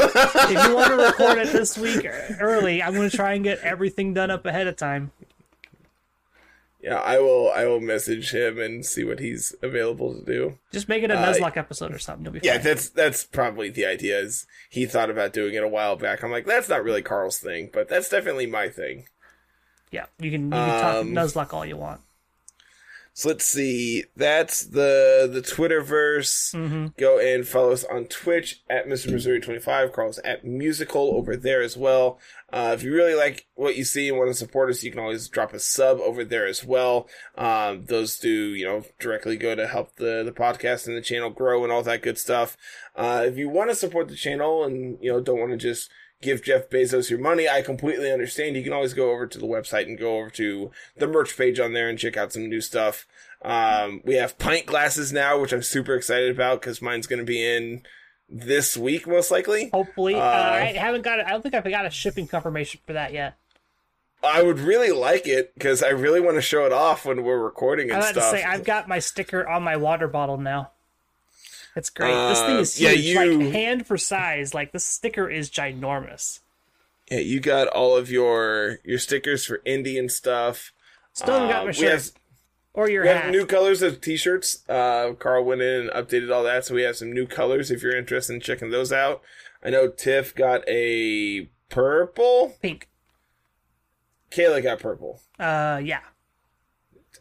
you 0.67 0.75
want 0.75 0.87
to 0.91 0.97
record 0.97 1.37
it 1.37 1.53
this 1.53 1.77
week 1.77 2.05
early, 2.39 2.83
I'm 2.83 2.93
going 2.93 3.09
to 3.09 3.15
try 3.15 3.33
and 3.33 3.43
get 3.43 3.59
everything 3.59 4.13
done 4.13 4.29
up 4.29 4.45
ahead 4.45 4.67
of 4.67 4.75
time. 4.75 5.11
Yeah, 6.81 6.95
I 6.95 7.19
will. 7.19 7.51
I 7.51 7.65
will 7.65 7.79
message 7.79 8.31
him 8.31 8.57
and 8.59 8.83
see 8.85 9.03
what 9.03 9.19
he's 9.19 9.53
available 9.61 10.15
to 10.15 10.25
do. 10.25 10.57
Just 10.71 10.89
make 10.89 11.03
it 11.03 11.11
a 11.11 11.17
Uh, 11.17 11.31
Nuzlocke 11.31 11.55
episode 11.55 11.93
or 11.93 11.99
something. 11.99 12.39
Yeah, 12.43 12.55
fine. 12.55 12.63
that's 12.63 12.89
that's 12.89 13.23
probably 13.23 13.69
the 13.69 13.85
idea. 13.85 14.19
Is 14.19 14.47
he 14.69 14.87
thought 14.87 15.09
about 15.11 15.31
doing 15.31 15.53
it 15.53 15.63
a 15.63 15.67
while 15.67 15.95
back? 15.95 16.23
I'm 16.23 16.31
like, 16.31 16.45
that's 16.47 16.67
not 16.69 16.83
really 16.83 17.03
Carl's 17.03 17.37
thing, 17.37 17.69
but 17.71 17.87
that's 17.87 18.09
definitely 18.09 18.47
my 18.47 18.67
thing. 18.67 19.05
Yeah, 19.91 20.05
you 20.19 20.31
can 20.31 20.45
you 20.45 20.49
can 20.51 20.81
talk 20.81 20.95
Um, 20.95 21.11
Nuzlocke 21.13 21.53
all 21.53 21.65
you 21.65 21.77
want. 21.77 22.01
So 23.13 23.27
let's 23.29 23.45
see. 23.45 24.05
That's 24.15 24.63
the 24.63 25.29
the 25.31 25.41
Twitterverse. 25.41 26.55
Mm-hmm. 26.55 26.87
Go 26.97 27.19
and 27.19 27.45
follow 27.45 27.71
us 27.71 27.83
on 27.83 28.05
Twitch 28.05 28.63
at 28.69 28.87
Mr. 28.87 29.11
Missouri 29.11 29.41
twenty 29.41 29.59
five. 29.59 29.91
Carl's 29.91 30.19
at 30.19 30.45
musical 30.45 31.13
over 31.15 31.35
there 31.35 31.61
as 31.61 31.75
well. 31.75 32.19
Uh, 32.53 32.71
if 32.73 32.83
you 32.83 32.93
really 32.93 33.15
like 33.15 33.47
what 33.55 33.75
you 33.75 33.83
see 33.83 34.07
and 34.07 34.17
want 34.17 34.29
to 34.29 34.33
support 34.33 34.69
us, 34.69 34.83
you 34.83 34.91
can 34.91 34.99
always 34.99 35.27
drop 35.27 35.53
a 35.53 35.59
sub 35.59 35.99
over 35.99 36.23
there 36.23 36.45
as 36.45 36.63
well. 36.63 37.07
Um, 37.37 37.85
those 37.85 38.17
do 38.17 38.29
you 38.29 38.65
know 38.65 38.85
directly 38.97 39.35
go 39.35 39.55
to 39.55 39.67
help 39.67 39.97
the 39.97 40.23
the 40.23 40.31
podcast 40.31 40.87
and 40.87 40.95
the 40.95 41.01
channel 41.01 41.29
grow 41.29 41.63
and 41.63 41.71
all 41.71 41.83
that 41.83 42.01
good 42.01 42.17
stuff. 42.17 42.55
Uh, 42.95 43.23
if 43.25 43.37
you 43.37 43.49
want 43.49 43.69
to 43.69 43.75
support 43.75 44.07
the 44.07 44.15
channel 44.15 44.63
and 44.63 44.97
you 45.01 45.11
know 45.11 45.19
don't 45.19 45.39
want 45.39 45.51
to 45.51 45.57
just 45.57 45.89
give 46.21 46.43
Jeff 46.43 46.69
Bezos 46.69 47.09
your 47.09 47.19
money, 47.19 47.49
I 47.49 47.61
completely 47.61 48.11
understand. 48.11 48.55
You 48.55 48.63
can 48.63 48.73
always 48.73 48.93
go 48.93 49.11
over 49.11 49.27
to 49.27 49.37
the 49.37 49.47
website 49.47 49.83
and 49.83 49.97
go 49.97 50.17
over 50.17 50.29
to 50.31 50.71
the 50.95 51.07
merch 51.07 51.37
page 51.37 51.59
on 51.59 51.73
there 51.73 51.89
and 51.89 51.97
check 51.97 52.17
out 52.17 52.33
some 52.33 52.47
new 52.47 52.61
stuff. 52.61 53.07
Um, 53.41 54.01
we 54.05 54.15
have 54.15 54.37
pint 54.37 54.65
glasses 54.65 55.11
now, 55.11 55.39
which 55.39 55.51
I'm 55.51 55.63
super 55.63 55.95
excited 55.95 56.31
about 56.31 56.61
because 56.61 56.81
mine's 56.81 57.07
going 57.07 57.19
to 57.19 57.25
be 57.25 57.43
in 57.43 57.83
this 58.29 58.77
week, 58.77 59.07
most 59.07 59.31
likely. 59.31 59.69
Hopefully, 59.73 60.15
uh, 60.15 60.19
uh, 60.19 60.59
I 60.61 60.73
haven't 60.73 61.01
got. 61.01 61.19
I 61.19 61.29
don't 61.31 61.41
think 61.41 61.55
I've 61.55 61.63
got 61.63 61.85
a 61.85 61.89
shipping 61.89 62.27
confirmation 62.27 62.81
for 62.85 62.93
that 62.93 63.13
yet. 63.13 63.37
I 64.23 64.43
would 64.43 64.59
really 64.59 64.91
like 64.91 65.27
it 65.27 65.53
because 65.55 65.81
I 65.81 65.89
really 65.89 66.19
want 66.19 66.37
to 66.37 66.41
show 66.41 66.65
it 66.65 66.71
off 66.71 67.05
when 67.05 67.23
we're 67.23 67.39
recording 67.39 67.91
I 67.91 67.95
and 67.95 68.03
was 68.03 68.11
about 68.11 68.21
stuff. 68.21 68.31
to 68.33 68.37
say 68.37 68.43
I've 68.43 68.63
got 68.63 68.87
my 68.87 68.99
sticker 68.99 69.47
on 69.47 69.63
my 69.63 69.77
water 69.77 70.07
bottle 70.07 70.37
now. 70.37 70.71
It's 71.75 71.89
great. 71.89 72.13
this 72.13 72.39
thing 72.41 72.57
Uh, 72.57 72.59
is 72.59 72.79
yeah, 72.81 72.89
huge, 72.91 73.05
you- 73.05 73.43
like 73.43 73.53
hand 73.53 73.87
for 73.87 73.97
size. 73.97 74.53
Like 74.53 74.71
this 74.73 74.83
sticker 74.85 75.29
is 75.29 75.49
ginormous. 75.49 76.39
yeah, 77.09 77.19
you 77.19 77.39
got 77.39 77.67
all 77.69 77.95
of 77.95 78.09
your 78.11 78.79
your 78.83 78.99
stickers 78.99 79.45
for 79.45 79.59
indie 79.59 79.97
and 79.99 80.11
stuff. 80.11 80.73
Still 81.13 81.33
haven't 81.35 81.49
got 81.49 81.61
Uh, 81.63 81.65
my 81.65 81.71
shirt 81.71 81.91
have 81.91 82.11
or 82.73 82.89
your 82.89 83.03
We 83.03 83.09
have 83.09 83.21
hat. 83.23 83.31
new 83.31 83.45
colors 83.45 83.81
of 83.81 83.99
t-shirts. 84.01 84.63
Uh, 84.69 85.11
Carl 85.19 85.43
went 85.43 85.61
in 85.61 85.81
and 85.81 85.89
updated 85.91 86.33
all 86.33 86.43
that, 86.43 86.63
so 86.65 86.73
we 86.75 86.83
have 86.83 86.95
some 86.97 87.11
new 87.11 87.27
colors 87.27 87.69
if 87.71 87.81
you're 87.83 87.97
interested 87.97 88.33
in 88.33 88.39
checking 88.41 88.69
those 88.69 88.93
out. 88.93 89.21
I 89.63 89.69
know 89.69 89.89
Tiff 89.89 90.33
got 90.33 90.63
a 90.67 91.49
purple. 91.69 92.57
Pink. 92.61 92.87
Kayla 94.31 94.63
got 94.63 94.79
purple. 94.79 95.21
Uh, 95.37 95.81
yeah. 95.83 95.99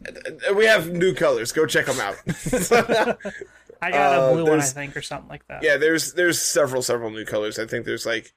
Uh, 0.06 0.54
We 0.54 0.66
have 0.66 0.90
new 0.92 1.12
colors. 1.14 1.50
Go 1.52 1.66
check 1.66 1.86
them 1.86 1.98
out. 2.00 2.16
I 3.82 3.90
got 3.90 4.18
Uh, 4.18 4.22
a 4.22 4.32
blue 4.34 4.44
one, 4.50 4.60
I 4.60 4.64
think, 4.64 4.96
or 4.96 5.02
something 5.02 5.28
like 5.28 5.46
that. 5.48 5.62
yeah, 5.62 5.76
there's 5.76 6.12
there's 6.14 6.40
several 6.40 6.82
several 6.82 7.10
new 7.10 7.24
colors. 7.24 7.58
I 7.58 7.66
think 7.66 7.84
there's 7.86 8.06
like 8.06 8.32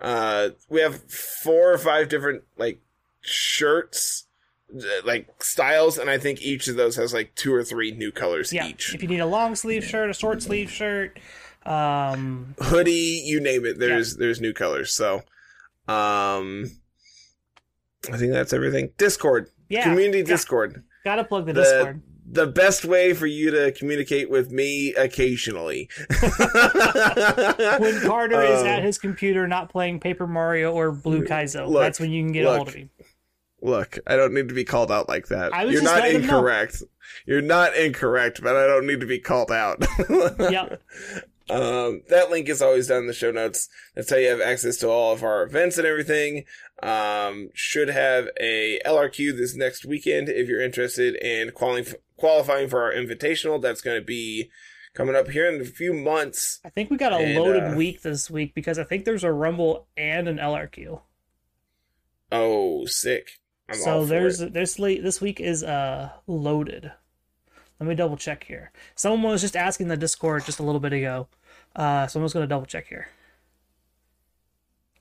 uh 0.00 0.50
we 0.68 0.80
have 0.80 1.02
four 1.10 1.72
or 1.72 1.78
five 1.78 2.08
different 2.08 2.44
like 2.56 2.80
shirts 3.20 4.24
uh, 4.74 4.80
like 5.04 5.28
styles 5.42 5.96
and 5.98 6.10
I 6.10 6.18
think 6.18 6.42
each 6.42 6.66
of 6.68 6.76
those 6.76 6.96
has 6.96 7.14
like 7.14 7.34
two 7.34 7.54
or 7.54 7.62
three 7.64 7.92
new 7.92 8.10
colors 8.12 8.52
Yeah. 8.52 8.66
each. 8.66 8.94
If 8.94 9.02
you 9.02 9.08
need 9.08 9.20
a 9.20 9.26
long 9.26 9.54
sleeve 9.54 9.84
shirt, 9.84 10.10
a 10.10 10.14
short 10.14 10.42
sleeve 10.42 10.70
shirt, 10.70 11.18
um, 11.64 12.54
hoodie, 12.60 13.22
you 13.24 13.40
name 13.40 13.64
it. 13.64 13.78
There's 13.78 14.16
there's 14.16 14.40
new 14.40 14.52
colors. 14.52 14.92
So, 14.92 15.22
um, 15.88 16.70
I 18.12 18.16
think 18.16 18.32
that's 18.32 18.52
everything. 18.52 18.90
Discord, 18.98 19.50
yeah, 19.68 19.82
community 19.84 20.18
yeah. 20.18 20.24
Discord. 20.24 20.82
Gotta 21.04 21.24
plug 21.24 21.46
the, 21.46 21.52
The 21.52 21.62
Discord. 21.62 22.02
The 22.28 22.46
best 22.46 22.84
way 22.84 23.12
for 23.14 23.26
you 23.26 23.50
to 23.52 23.72
communicate 23.72 24.28
with 24.30 24.50
me 24.50 24.92
occasionally. 24.94 25.88
When 26.08 28.00
Carter 28.02 28.42
is 28.42 28.60
Um, 28.60 28.66
at 28.66 28.82
his 28.82 28.98
computer, 28.98 29.46
not 29.46 29.70
playing 29.70 30.00
Paper 30.00 30.26
Mario 30.26 30.72
or 30.72 30.92
Blue 30.92 31.24
Kaizo, 31.24 31.68
look, 31.68 31.82
that's 31.82 32.00
when 32.00 32.10
you 32.10 32.22
can 32.24 32.32
get 32.32 32.44
a 32.44 32.48
look. 32.48 32.56
hold 32.56 32.68
of 32.68 32.74
him. 32.74 32.90
Look, 33.62 33.98
I 34.06 34.16
don't 34.16 34.34
need 34.34 34.48
to 34.48 34.54
be 34.54 34.64
called 34.64 34.92
out 34.92 35.08
like 35.08 35.28
that. 35.28 35.52
I 35.54 35.64
was 35.64 35.72
You're 35.72 35.82
just 35.82 35.94
not 35.94 36.02
letting 36.02 36.20
him 36.22 36.26
know. 36.26 36.36
incorrect. 36.38 36.82
You're 37.26 37.42
not 37.42 37.74
incorrect, 37.76 38.42
but 38.42 38.54
I 38.56 38.66
don't 38.66 38.86
need 38.86 39.00
to 39.00 39.06
be 39.06 39.18
called 39.18 39.50
out. 39.50 39.84
Yep. 40.38 40.82
Um, 41.48 42.02
that 42.08 42.28
link 42.30 42.48
is 42.48 42.60
always 42.60 42.88
down 42.88 43.02
in 43.02 43.06
the 43.06 43.12
show 43.12 43.30
notes. 43.30 43.68
That's 43.94 44.10
how 44.10 44.16
you 44.16 44.28
have 44.30 44.40
access 44.40 44.78
to 44.78 44.88
all 44.88 45.12
of 45.12 45.22
our 45.22 45.44
events 45.44 45.78
and 45.78 45.86
everything. 45.86 46.44
Um, 46.82 47.48
should 47.54 47.88
have 47.88 48.28
a 48.38 48.78
LRQ 48.84 49.36
this 49.36 49.56
next 49.56 49.86
weekend 49.86 50.28
if 50.28 50.46
you're 50.48 50.60
interested 50.62 51.16
in 51.16 51.52
qualifying 51.52 51.96
qualifying 52.18 52.68
for 52.68 52.82
our 52.82 52.92
invitational. 52.92 53.60
That's 53.60 53.80
going 53.80 53.98
to 53.98 54.04
be 54.04 54.50
coming 54.94 55.14
up 55.14 55.28
here 55.28 55.48
in 55.52 55.60
a 55.60 55.64
few 55.64 55.92
months. 55.92 56.60
I 56.64 56.70
think 56.70 56.90
we 56.90 56.96
got 56.96 57.12
a 57.12 57.16
And, 57.16 57.38
loaded 57.38 57.64
uh, 57.64 57.76
week 57.76 58.02
this 58.02 58.30
week 58.30 58.54
because 58.54 58.78
I 58.78 58.84
think 58.84 59.04
there's 59.04 59.24
a 59.24 59.32
Rumble 59.32 59.86
and 59.96 60.28
an 60.28 60.38
LRQ. 60.38 61.00
Oh, 62.32 62.84
sick! 62.86 63.40
I'm 63.68 63.76
so 63.76 64.04
there's 64.04 64.40
it. 64.40 64.52
there's 64.52 64.78
late 64.78 65.02
this 65.02 65.20
week 65.20 65.40
is 65.40 65.62
uh 65.62 66.10
loaded. 66.26 66.92
Let 67.78 67.88
me 67.88 67.94
double 67.94 68.16
check 68.16 68.44
here. 68.44 68.72
Someone 68.94 69.32
was 69.32 69.42
just 69.42 69.56
asking 69.56 69.88
the 69.88 69.96
Discord 69.96 70.44
just 70.44 70.60
a 70.60 70.62
little 70.62 70.80
bit 70.80 70.92
ago. 70.92 71.28
Uh 71.74 72.06
so 72.06 72.18
I'm 72.18 72.24
just 72.24 72.34
gonna 72.34 72.46
double 72.46 72.66
check 72.66 72.86
here. 72.86 73.08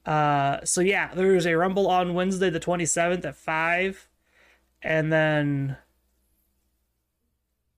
Uh 0.06 0.64
so 0.65 0.82
yeah, 0.82 1.14
there's 1.15 1.45
a 1.48 1.56
rumble 1.56 1.88
on 1.88 2.14
Wednesday 2.14 2.49
the 2.49 2.60
twenty 2.60 2.86
seventh 2.86 3.26
at 3.26 3.36
five. 3.36 4.07
And 4.82 5.11
then 5.11 5.77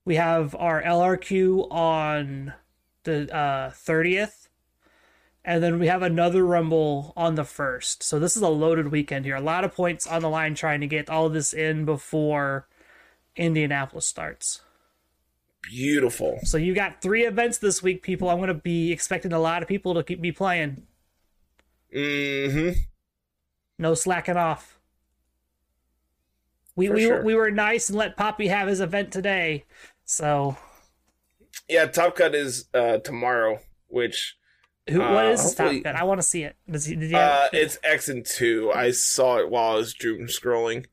we 0.04 0.16
have 0.16 0.54
our 0.56 0.82
LRQ 0.82 1.70
on 1.72 2.54
the 3.04 3.34
uh 3.34 3.70
thirtieth. 3.70 4.48
And 5.44 5.62
then 5.62 5.78
we 5.78 5.86
have 5.86 6.02
another 6.02 6.44
Rumble 6.44 7.14
on 7.16 7.34
the 7.36 7.44
first. 7.44 8.02
So 8.02 8.18
this 8.18 8.36
is 8.36 8.42
a 8.42 8.48
loaded 8.48 8.88
weekend 8.92 9.24
here. 9.24 9.36
A 9.36 9.40
lot 9.40 9.64
of 9.64 9.74
points 9.74 10.06
on 10.06 10.20
the 10.20 10.28
line 10.28 10.54
trying 10.54 10.80
to 10.82 10.86
get 10.86 11.08
all 11.08 11.30
this 11.30 11.54
in 11.54 11.86
before 11.86 12.68
Indianapolis 13.36 14.04
starts. 14.06 14.60
beautiful. 15.62 16.38
So 16.42 16.56
you 16.56 16.74
got 16.74 17.02
three 17.02 17.24
events 17.26 17.58
this 17.58 17.82
week, 17.82 18.02
people. 18.02 18.28
I'm 18.30 18.38
going 18.38 18.48
to 18.48 18.54
be 18.54 18.92
expecting 18.92 19.32
a 19.32 19.38
lot 19.38 19.62
of 19.62 19.68
people 19.68 19.94
to 19.94 20.02
keep 20.02 20.20
me 20.20 20.32
playing. 20.32 20.86
Mm-hmm. 21.94 22.80
No 23.78 23.94
slacking 23.94 24.36
off. 24.36 24.78
We 26.76 26.88
we, 26.90 27.02
sure. 27.02 27.22
we 27.24 27.34
were 27.34 27.50
nice 27.50 27.88
and 27.88 27.98
let 27.98 28.16
Poppy 28.16 28.48
have 28.48 28.68
his 28.68 28.80
event 28.80 29.12
today. 29.12 29.64
So 30.04 30.56
Yeah, 31.68 31.86
Top 31.86 32.16
Cut 32.16 32.34
is 32.34 32.66
uh, 32.72 32.98
tomorrow, 32.98 33.60
which 33.88 34.36
who 34.88 35.00
what 35.00 35.26
Uh, 35.26 35.30
is 35.30 35.54
top 35.54 35.72
cut? 35.82 35.96
I 35.96 36.04
want 36.04 36.20
to 36.20 36.26
see 36.26 36.44
it. 36.44 36.56
Does 36.70 36.86
he, 36.86 36.94
did 36.96 37.10
he 37.10 37.14
uh, 37.14 37.48
it's 37.52 37.78
X 37.82 38.08
and 38.08 38.24
two. 38.24 38.72
I 38.74 38.90
saw 38.92 39.38
it 39.38 39.50
while 39.50 39.72
I 39.72 39.74
was 39.74 39.92
doom 39.94 40.28
scrolling. 40.28 40.86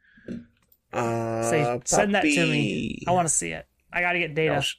Uh, 0.92 1.44
say, 1.44 1.82
send 1.86 2.16
that 2.16 2.24
to 2.24 2.46
me. 2.46 3.04
I 3.08 3.12
want 3.12 3.28
to 3.28 3.34
see 3.34 3.52
it. 3.52 3.66
I 3.92 4.02
got 4.02 4.14
to 4.14 4.20
get 4.20 4.34
data. 4.36 4.56
I'll, 4.56 4.62
sh- 4.62 4.76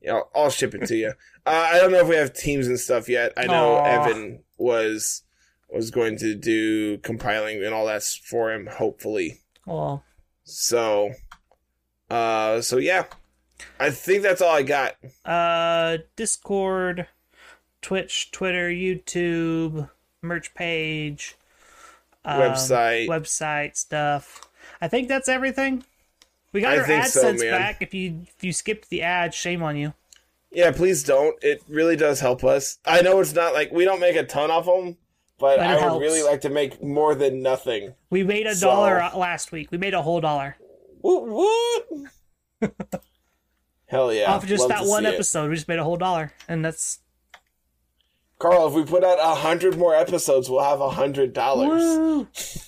yeah, 0.00 0.14
I'll, 0.14 0.30
I'll 0.34 0.50
ship 0.50 0.74
it 0.74 0.86
to 0.86 0.96
you. 0.96 1.12
Uh, 1.46 1.68
I 1.72 1.78
don't 1.78 1.90
know 1.92 2.00
if 2.00 2.08
we 2.08 2.16
have 2.16 2.32
teams 2.32 2.66
and 2.66 2.78
stuff 2.78 3.08
yet. 3.08 3.32
I 3.36 3.46
know 3.46 3.74
Aw. 3.76 3.84
Evan 3.84 4.44
was 4.56 5.22
was 5.72 5.90
going 5.90 6.16
to 6.18 6.34
do 6.34 6.98
compiling 6.98 7.62
and 7.64 7.74
all 7.74 7.86
that 7.86 8.02
for 8.02 8.52
him. 8.52 8.66
Hopefully, 8.66 9.40
Well, 9.66 10.04
so 10.44 11.12
uh, 12.10 12.60
so 12.62 12.78
yeah, 12.78 13.04
I 13.78 13.90
think 13.90 14.22
that's 14.22 14.40
all 14.40 14.54
I 14.54 14.62
got. 14.62 14.96
uh 15.24 15.98
discord 16.16 17.06
twitch 17.80 18.30
twitter 18.32 18.68
youtube 18.68 19.88
merch 20.20 20.52
page 20.54 21.36
um, 22.24 22.40
Website. 22.40 23.06
website 23.08 23.76
stuff 23.76 24.48
i 24.80 24.88
think 24.88 25.06
that's 25.06 25.28
everything 25.28 25.84
We 26.52 26.60
got 26.60 26.74
I 26.74 26.78
our 26.78 26.86
think 26.86 27.04
so, 27.04 27.22
AdSense 27.32 27.50
back. 27.50 27.80
If 27.82 27.94
you 27.94 28.22
if 28.36 28.42
you 28.42 28.52
skipped 28.52 28.88
the 28.90 29.02
ad, 29.02 29.32
shame 29.34 29.62
on 29.62 29.76
you. 29.76 29.92
Yeah, 30.50 30.72
please 30.72 31.04
don't. 31.04 31.36
It 31.42 31.62
really 31.68 31.94
does 31.94 32.20
help 32.20 32.42
us. 32.42 32.78
I 32.86 33.02
know 33.02 33.20
it's 33.20 33.34
not 33.34 33.52
like 33.52 33.70
we 33.70 33.84
don't 33.84 34.00
make 34.00 34.16
a 34.16 34.24
ton 34.24 34.50
off 34.50 34.64
them, 34.64 34.96
but, 35.38 35.60
I 35.60 35.74
would 35.74 35.80
helps. 35.82 36.00
really 36.02 36.22
like 36.22 36.40
to 36.42 36.50
make 36.50 36.82
more 36.82 37.14
than 37.14 37.42
nothing. 37.42 37.94
We 38.10 38.22
made 38.24 38.46
a 38.46 38.54
So- 38.54 38.68
dollar 38.68 39.10
last 39.16 39.52
week. 39.52 39.70
We 39.70 39.78
made 39.78 39.94
a 39.94 40.02
whole 40.02 40.20
dollar 40.20 40.56
Woot 41.02 41.28
woot! 41.28 42.10
Hell 43.86 44.12
yeah! 44.12 44.32
off 44.32 44.44
just 44.46 44.60
Love 44.62 44.68
that 44.70 44.84
one 44.84 45.04
see 45.04 45.08
it. 45.10 45.14
episode. 45.14 45.48
We 45.48 45.54
just 45.54 45.68
made 45.68 45.78
a 45.78 45.84
whole 45.84 45.96
dollar, 45.96 46.32
and 46.48 46.64
that's 46.64 46.98
Carl, 48.38 48.68
if 48.68 48.74
we 48.74 48.84
put 48.84 49.02
out 49.02 49.18
a 49.20 49.34
hundred 49.34 49.76
more 49.78 49.94
episodes, 49.96 50.48
we'll 50.50 50.62
have 50.62 50.80
a 50.80 50.90
hundred 50.90 51.32
dollars. 51.32 51.82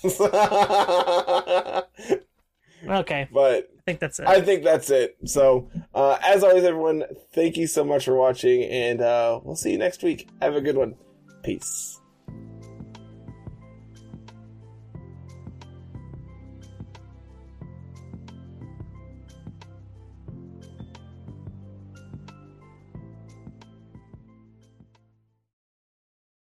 okay, 2.87 3.27
but 3.31 3.69
I 3.77 3.81
think 3.85 3.99
that's 3.99 4.19
it. 4.19 4.27
I 4.27 4.41
think 4.41 4.63
that's 4.63 4.89
it. 4.89 5.15
So, 5.25 5.69
uh, 5.93 6.17
as 6.23 6.43
always, 6.43 6.63
everyone, 6.63 7.03
thank 7.33 7.55
you 7.55 7.67
so 7.67 7.83
much 7.85 8.05
for 8.05 8.15
watching, 8.15 8.63
and 8.63 8.99
uh, 9.01 9.39
we'll 9.43 9.55
see 9.55 9.71
you 9.71 9.77
next 9.77 10.03
week. 10.03 10.27
Have 10.41 10.55
a 10.55 10.61
good 10.61 10.75
one. 10.75 10.95
Peace. 11.43 12.00